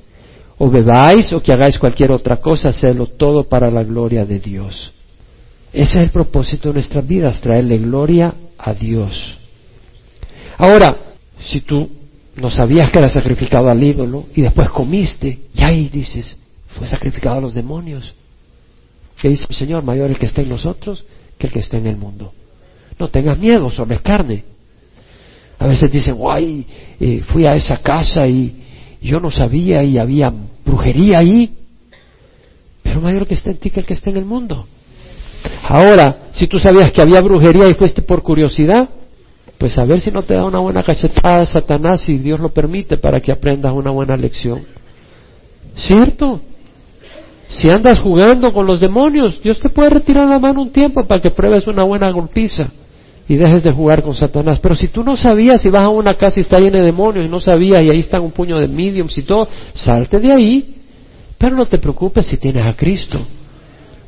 o 0.59 0.69
bebáis, 0.69 1.33
o 1.33 1.43
que 1.43 1.53
hagáis 1.53 1.79
cualquier 1.79 2.13
otra 2.13 2.39
cosa, 2.39 2.71
hacedlo 2.71 3.07
todo 3.07 3.45
para 3.45 3.71
la 3.71 3.83
gloria 3.85 4.25
de 4.25 4.39
Dios. 4.41 4.93
Ese 5.73 5.99
es 5.99 6.05
el 6.05 6.11
propósito 6.11 6.69
de 6.69 6.75
nuestras 6.75 7.07
vidas, 7.07 7.41
traerle 7.41 7.79
gloria 7.79 8.35
a 8.57 8.73
Dios. 8.73 9.37
Ahora, 10.57 10.97
si 11.39 11.61
tú 11.61 11.89
no 12.37 12.51
sabías 12.51 12.91
que 12.91 12.99
era 12.99 13.09
sacrificado 13.09 13.69
al 13.69 13.83
ídolo 13.83 14.27
y 14.35 14.43
después 14.43 14.71
comiste, 14.71 15.39
y 15.55 15.63
ahí 15.63 15.89
dices, 15.89 16.37
fue 16.67 16.87
sacrificado 16.87 17.39
a 17.39 17.41
los 17.41 17.55
demonios. 17.55 18.15
¿Qué 19.21 19.29
dice 19.29 19.47
el 19.49 19.55
Señor? 19.55 19.83
Mayor 19.83 20.11
el 20.11 20.19
que 20.19 20.27
está 20.27 20.43
en 20.43 20.49
nosotros 20.49 21.05
que 21.39 21.47
el 21.47 21.53
que 21.53 21.61
está 21.61 21.77
en 21.77 21.87
el 21.87 21.97
mundo. 21.97 22.33
No 22.99 23.09
tengas 23.09 23.39
miedo, 23.39 23.71
sobre 23.71 24.01
carne. 24.01 24.45
A 25.59 25.67
veces 25.67 25.91
dicen, 25.91 26.15
guay, 26.15 26.65
eh, 27.01 27.23
fui 27.27 27.47
a 27.47 27.53
esa 27.53 27.79
casa 27.79 28.27
y 28.27 28.55
yo 29.03 29.19
no 29.19 29.31
sabía 29.31 29.83
y 29.83 29.99
había 29.99 30.33
brujería 30.65 31.19
ahí. 31.19 31.53
Pero 32.83 33.01
mayor 33.01 33.27
que 33.27 33.35
está 33.35 33.51
en 33.51 33.59
ti 33.59 33.71
que 33.71 33.81
el 33.81 33.87
que 33.87 33.95
está 33.95 34.11
en 34.11 34.19
el 34.19 34.25
mundo. 34.25 34.67
Ahora, 35.65 36.29
si 36.33 36.47
tú 36.47 36.59
sabías 36.59 36.93
que 36.93 37.03
había 37.03 37.21
brujería 37.21 37.69
y 37.69 37.75
fuiste 37.75 38.03
por 38.03 38.23
curiosidad, 38.23 38.89
pues 39.59 39.77
a 39.79 39.85
ver 39.85 40.01
si 40.01 40.13
no 40.13 40.23
te 40.23 40.35
da 40.35 40.45
una 40.45 40.61
buena 40.61 40.83
cachetada 40.85 41.45
Satanás 41.45 42.03
si 42.03 42.19
Dios 42.19 42.39
lo 42.39 42.51
permite 42.51 42.97
para 42.97 43.19
que 43.19 43.33
aprendas 43.33 43.73
una 43.73 43.91
buena 43.91 44.17
lección. 44.17 44.65
¿Cierto? 45.77 46.41
Si 47.49 47.69
andas 47.69 47.99
jugando 47.99 48.53
con 48.53 48.67
los 48.67 48.79
demonios, 48.79 49.41
Dios 49.43 49.59
te 49.59 49.71
puede 49.71 49.91
retirar 49.91 50.29
la 50.29 50.39
mano 50.39 50.63
un 50.63 50.71
tiempo 50.71 51.05
para 51.05 51.21
que 51.21 51.31
pruebes 51.31 51.67
una 51.67 51.83
buena 51.83 52.11
golpiza 52.13 52.71
y 53.29 53.37
dejes 53.37 53.63
de 53.63 53.73
jugar 53.73 54.03
con 54.03 54.15
Satanás. 54.15 54.59
Pero 54.59 54.75
si 54.75 54.89
tú 54.89 55.05
no 55.05 55.17
sabías, 55.17 55.61
si 55.61 55.69
vas 55.69 55.85
a 55.85 55.91
una 55.91 56.15
casa 56.15 56.41
y 56.41 56.43
está 56.43 56.59
llena 56.59 56.79
de 56.79 56.87
demonios 56.87 57.27
y 57.27 57.29
no 57.29 57.41
sabías 57.41 57.83
y 57.83 57.91
ahí 57.91 58.01
está 58.01 58.21
un 58.21 58.31
puño 58.31 58.59
de 58.59 58.69
mediums 58.69 59.17
y 59.19 59.23
todo, 59.23 59.47
salte 59.75 60.19
de 60.19 60.33
ahí. 60.33 60.77
Pero 61.37 61.55
no 61.55 61.67
te 61.67 61.79
preocupes 61.79 62.27
si 62.27 62.39
tienes 62.39 62.65
a 62.65 62.75
Cristo. 62.75 63.21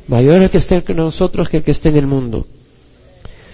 Mayor 0.07 0.37
es 0.37 0.43
el 0.45 0.49
que 0.49 0.57
esté 0.57 0.83
en 0.85 0.97
nosotros 0.97 1.47
que 1.47 1.57
el 1.57 1.63
que 1.63 1.71
esté 1.71 1.89
en 1.89 1.97
el 1.97 2.07
mundo. 2.07 2.47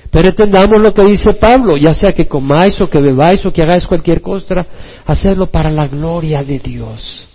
Pero 0.09 0.29
entendamos 0.29 0.79
lo 0.79 0.93
que 0.93 1.03
dice 1.03 1.33
Pablo, 1.33 1.75
ya 1.75 1.93
sea 1.93 2.13
que 2.13 2.27
comáis 2.27 2.79
o 2.79 2.89
que 2.89 3.01
bebáis 3.01 3.45
o 3.45 3.51
que 3.51 3.61
hagáis 3.61 3.85
cualquier 3.85 4.21
cosa, 4.21 4.65
hacedlo 5.05 5.47
para 5.47 5.69
la 5.69 5.87
gloria 5.87 6.43
de 6.43 6.59
Dios. 6.59 7.27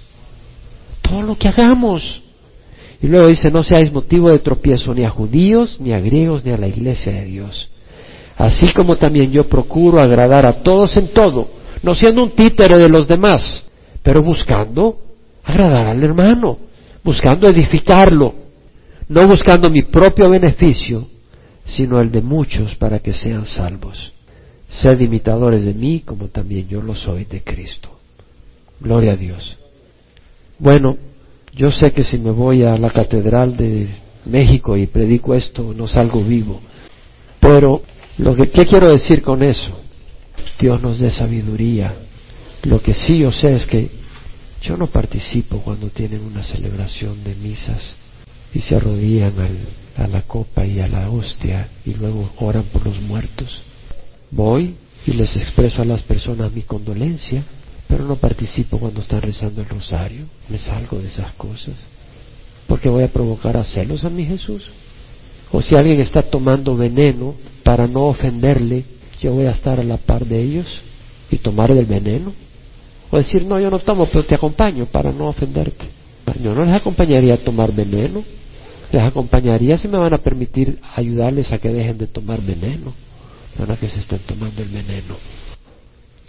Todo 1.03 1.23
lo 1.23 1.37
que 1.37 1.49
hagamos. 1.49 2.23
Y 3.03 3.09
luego 3.09 3.27
dice, 3.27 3.51
no 3.51 3.63
seáis 3.63 3.93
motivo 3.93 4.31
de 4.31 4.39
tropiezo 4.39 4.95
ni 4.95 5.05
a 5.05 5.11
judíos, 5.11 5.79
ni 5.81 5.93
a 5.93 6.01
griegos, 6.01 6.45
ni 6.45 6.53
a 6.53 6.57
la 6.57 6.67
iglesia 6.67 7.13
de 7.13 7.25
Dios. 7.27 7.69
Así 8.37 8.73
como 8.73 8.97
también 8.97 9.31
yo 9.31 9.49
procuro 9.49 10.01
agradar 10.01 10.47
a 10.47 10.63
todos 10.63 10.97
en 10.97 11.09
todo, 11.09 11.49
no 11.83 11.95
siendo 11.95 12.23
un 12.23 12.31
títere 12.31 12.77
de 12.77 12.89
los 12.89 13.07
demás, 13.07 13.63
pero 14.03 14.23
buscando 14.23 14.99
agradar 15.45 15.87
al 15.87 16.03
hermano, 16.03 16.59
buscando 17.05 17.49
edificarlo, 17.49 18.35
no 19.09 19.27
buscando 19.29 19.71
mi 19.71 19.83
propio 19.83 20.31
beneficio, 20.31 21.07
sino 21.65 22.01
el 22.01 22.11
de 22.11 22.23
muchos 22.23 22.75
para 22.77 22.99
que 22.99 23.13
sean 23.13 23.47
salvos. 23.47 24.13
Sed 24.69 25.01
imitadores 25.01 25.65
de 25.65 25.75
mí 25.75 26.01
como 26.01 26.29
también 26.29 26.67
yo 26.67 26.81
lo 26.81 26.95
soy 26.95 27.25
de 27.25 27.43
Cristo. 27.43 27.91
Gloria 28.81 29.13
a 29.13 29.17
Dios. 29.17 29.59
Bueno, 30.59 30.97
yo 31.55 31.71
sé 31.71 31.93
que 31.93 32.03
si 32.03 32.19
me 32.19 32.31
voy 32.31 32.65
a 32.65 32.77
la 32.79 32.91
Catedral 32.91 33.57
de 33.57 33.89
México 34.25 34.77
y 34.77 34.87
predico 34.87 35.35
esto, 35.35 35.75
no 35.77 35.87
salgo 35.87 36.23
vivo. 36.23 36.61
Pero 37.39 37.83
lo 38.19 38.37
que 38.37 38.51
¿qué 38.51 38.67
quiero 38.67 38.91
decir 38.91 39.23
con 39.23 39.43
eso? 39.43 39.81
Dios 40.61 40.81
nos 40.81 40.99
dé 40.99 41.11
sabiduría. 41.11 41.95
Lo 42.63 42.81
que 42.81 42.95
sí 42.95 43.19
yo 43.19 43.33
sé 43.33 43.51
es 43.51 43.67
que 43.67 43.91
yo 44.63 44.77
no 44.77 44.87
participo 44.87 45.59
cuando 45.59 45.89
tienen 45.89 46.23
una 46.23 46.43
celebración 46.43 47.25
de 47.25 47.35
misas 47.35 47.97
y 48.55 48.61
se 48.61 48.77
arrodillan 48.77 49.35
a 49.97 50.07
la 50.07 50.23
copa 50.23 50.65
y 50.65 50.79
a 50.79 50.87
la 50.87 51.11
hostia 51.11 51.69
y 51.85 51.95
luego 51.95 52.31
oran 52.39 52.65
por 52.65 52.87
los 52.87 53.01
muertos. 53.01 53.63
Voy 54.31 54.77
y 55.07 55.13
les 55.13 55.37
expreso 55.37 55.83
a 55.83 55.85
las 55.85 56.03
personas 56.03 56.53
mi 56.53 56.63
condolencia, 56.63 57.43
pero 57.89 58.05
no 58.05 58.17
participo 58.17 58.79
cuando 58.79 59.01
están 59.01 59.23
rezando 59.23 59.63
el 59.63 59.69
rosario, 59.69 60.27
me 60.49 60.59
salgo 60.59 61.01
de 61.01 61.09
esas 61.09 61.33
cosas, 61.33 61.75
porque 62.69 62.89
voy 62.89 63.03
a 63.03 63.13
provocar 63.13 63.57
a 63.57 63.65
celos 63.65 64.05
a 64.05 64.11
mi 64.11 64.25
Jesús. 64.25 64.63
O 65.51 65.61
si 65.61 65.75
alguien 65.75 66.01
está 66.01 66.23
tomando 66.23 66.77
veneno 66.77 67.35
para 67.63 67.87
no 67.87 68.05
ofenderle, 68.05 68.85
yo 69.21 69.33
voy 69.33 69.47
a 69.47 69.53
estar 69.53 69.79
a 69.79 69.85
la 69.85 69.97
par 69.97 70.27
de 70.27 70.41
ellos 70.41 70.67
y 71.31 71.39
tomar 71.39 71.71
el 71.71 71.85
veneno. 71.85 72.33
O 73.11 73.19
decir, 73.19 73.45
no, 73.45 73.61
yo 73.61 73.71
no 73.71 73.79
tomo, 73.79 74.07
pero 74.07 74.25
te 74.25 74.35
acompaño 74.35 74.87
para 74.87 75.13
no 75.13 75.29
ofenderte. 75.29 75.87
Yo 76.41 76.55
no 76.55 76.65
les 76.65 76.75
acompañaría 76.75 77.35
a 77.35 77.39
tomar 77.39 77.73
veneno, 77.73 78.25
les 78.91 79.03
acompañaría 79.03 79.77
si 79.79 79.89
me 79.89 79.99
van 79.99 80.15
a 80.15 80.19
permitir 80.19 80.79
ayudarles 80.95 81.53
a 81.53 81.59
que 81.59 81.69
dejen 81.69 81.99
de 81.99 82.07
tomar 82.07 82.41
veneno, 82.41 82.93
no 83.59 83.73
a 83.73 83.77
que 83.77 83.89
se 83.89 84.01
estén 84.01 84.21
tomando 84.21 84.63
el 84.63 84.69
veneno. 84.69 85.17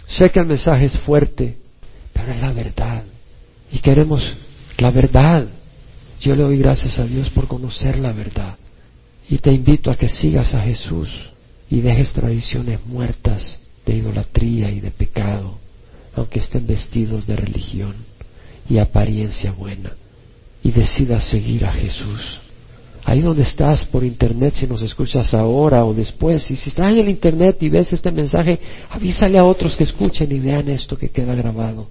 Sé 0.06 0.30
que 0.30 0.40
el 0.40 0.46
mensaje 0.46 0.86
es 0.86 0.98
fuerte, 0.98 1.56
pero 2.12 2.32
es 2.32 2.40
la 2.40 2.52
verdad. 2.52 3.04
Y 3.72 3.78
queremos 3.78 4.22
la 4.78 4.90
verdad. 4.90 5.48
Yo 6.20 6.34
le 6.36 6.42
doy 6.42 6.58
gracias 6.58 6.98
a 6.98 7.04
Dios 7.04 7.28
por 7.30 7.46
conocer 7.48 7.98
la 7.98 8.12
verdad. 8.12 8.56
Y 9.28 9.38
te 9.38 9.52
invito 9.52 9.90
a 9.90 9.96
que 9.96 10.08
sigas 10.08 10.54
a 10.54 10.60
Jesús 10.60 11.08
y 11.70 11.80
dejes 11.80 12.12
tradiciones 12.12 12.84
muertas 12.84 13.58
de 13.86 13.96
idolatría 13.96 14.70
y 14.70 14.80
de 14.80 14.90
pecado, 14.90 15.58
aunque 16.14 16.40
estén 16.40 16.66
vestidos 16.66 17.26
de 17.26 17.36
religión 17.36 17.94
y 18.68 18.78
apariencia 18.78 19.52
buena, 19.52 19.92
y 20.62 20.70
decidas 20.70 21.24
seguir 21.24 21.64
a 21.64 21.72
Jesús. 21.72 22.40
Ahí 23.06 23.20
donde 23.20 23.42
estás 23.42 23.84
por 23.84 24.02
internet, 24.02 24.54
si 24.54 24.66
nos 24.66 24.80
escuchas 24.80 25.34
ahora 25.34 25.84
o 25.84 25.92
después, 25.92 26.50
y 26.50 26.56
si 26.56 26.70
estás 26.70 26.92
en 26.92 26.98
el 26.98 27.08
internet 27.10 27.58
y 27.60 27.68
ves 27.68 27.92
este 27.92 28.10
mensaje, 28.10 28.58
avísale 28.88 29.38
a 29.38 29.44
otros 29.44 29.76
que 29.76 29.84
escuchen 29.84 30.32
y 30.32 30.38
vean 30.38 30.68
esto 30.70 30.96
que 30.96 31.10
queda 31.10 31.34
grabado. 31.34 31.88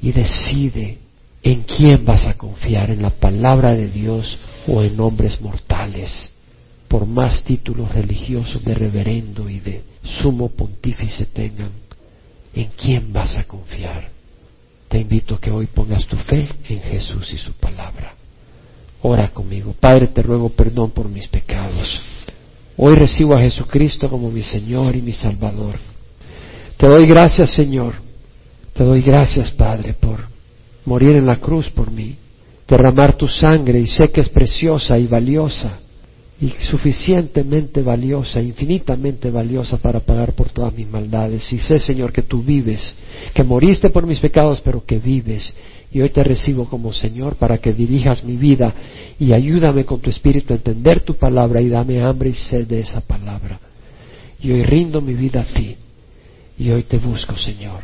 Y 0.00 0.10
decide 0.10 0.98
en 1.44 1.62
quién 1.62 2.04
vas 2.04 2.26
a 2.26 2.34
confiar, 2.34 2.90
en 2.90 3.02
la 3.02 3.10
palabra 3.10 3.74
de 3.74 3.86
Dios 3.86 4.36
o 4.66 4.82
en 4.82 4.98
hombres 4.98 5.40
mortales 5.40 6.31
por 6.92 7.06
más 7.06 7.42
títulos 7.42 7.90
religiosos 7.90 8.62
de 8.62 8.74
reverendo 8.74 9.48
y 9.48 9.60
de 9.60 9.82
sumo 10.02 10.50
pontífice 10.50 11.24
tengan, 11.24 11.70
¿en 12.54 12.68
quién 12.76 13.10
vas 13.10 13.34
a 13.38 13.44
confiar? 13.44 14.10
Te 14.88 15.00
invito 15.00 15.36
a 15.36 15.40
que 15.40 15.50
hoy 15.50 15.68
pongas 15.68 16.04
tu 16.04 16.16
fe 16.16 16.46
en 16.68 16.82
Jesús 16.82 17.32
y 17.32 17.38
su 17.38 17.54
palabra. 17.54 18.14
Ora 19.00 19.28
conmigo. 19.28 19.74
Padre, 19.80 20.08
te 20.08 20.20
ruego 20.20 20.50
perdón 20.50 20.90
por 20.90 21.08
mis 21.08 21.26
pecados. 21.28 22.02
Hoy 22.76 22.94
recibo 22.94 23.34
a 23.34 23.40
Jesucristo 23.40 24.10
como 24.10 24.30
mi 24.30 24.42
Señor 24.42 24.94
y 24.94 25.00
mi 25.00 25.14
Salvador. 25.14 25.76
Te 26.76 26.86
doy 26.86 27.06
gracias, 27.06 27.54
Señor. 27.54 27.94
Te 28.74 28.84
doy 28.84 29.00
gracias, 29.00 29.50
Padre, 29.50 29.94
por 29.94 30.26
morir 30.84 31.16
en 31.16 31.24
la 31.24 31.36
cruz 31.36 31.70
por 31.70 31.90
mí, 31.90 32.16
derramar 32.68 33.14
tu 33.14 33.26
sangre 33.26 33.80
y 33.80 33.86
sé 33.86 34.10
que 34.10 34.20
es 34.20 34.28
preciosa 34.28 34.98
y 34.98 35.06
valiosa 35.06 35.78
y 36.42 36.48
suficientemente 36.58 37.82
valiosa, 37.82 38.42
infinitamente 38.42 39.30
valiosa 39.30 39.76
para 39.76 40.00
pagar 40.00 40.32
por 40.32 40.48
todas 40.48 40.74
mis 40.74 40.88
maldades. 40.88 41.52
Y 41.52 41.60
sé, 41.60 41.78
Señor, 41.78 42.12
que 42.12 42.22
tú 42.22 42.42
vives, 42.42 42.96
que 43.32 43.44
moriste 43.44 43.90
por 43.90 44.08
mis 44.08 44.18
pecados, 44.18 44.60
pero 44.60 44.84
que 44.84 44.98
vives. 44.98 45.54
Y 45.92 46.00
hoy 46.00 46.08
te 46.08 46.24
recibo 46.24 46.64
como 46.64 46.92
Señor 46.92 47.36
para 47.36 47.58
que 47.58 47.72
dirijas 47.72 48.24
mi 48.24 48.36
vida 48.36 48.74
y 49.20 49.32
ayúdame 49.32 49.84
con 49.84 50.00
tu 50.00 50.10
espíritu 50.10 50.52
a 50.52 50.56
entender 50.56 51.02
tu 51.02 51.14
palabra 51.14 51.60
y 51.60 51.68
dame 51.68 52.00
hambre 52.00 52.30
y 52.30 52.34
sed 52.34 52.66
de 52.66 52.80
esa 52.80 53.02
palabra. 53.02 53.60
Y 54.40 54.50
hoy 54.50 54.64
rindo 54.64 55.00
mi 55.00 55.14
vida 55.14 55.42
a 55.42 55.44
ti. 55.44 55.76
Y 56.58 56.70
hoy 56.70 56.82
te 56.82 56.98
busco, 56.98 57.36
Señor, 57.36 57.82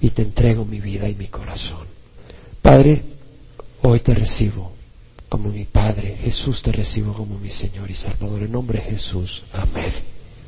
y 0.00 0.10
te 0.10 0.22
entrego 0.22 0.64
mi 0.64 0.78
vida 0.78 1.08
y 1.08 1.16
mi 1.16 1.26
corazón. 1.26 1.88
Padre, 2.62 3.02
hoy 3.82 3.98
te 3.98 4.14
recibo 4.14 4.75
como 5.36 5.50
mi 5.50 5.66
Padre. 5.66 6.16
Jesús 6.16 6.62
te 6.62 6.72
recibo 6.72 7.12
como 7.12 7.38
mi 7.38 7.50
Señor 7.50 7.90
y 7.90 7.94
Salvador. 7.94 8.42
En 8.42 8.52
nombre 8.52 8.78
de 8.78 8.86
Jesús. 8.86 9.44
Amén. 9.52 10.15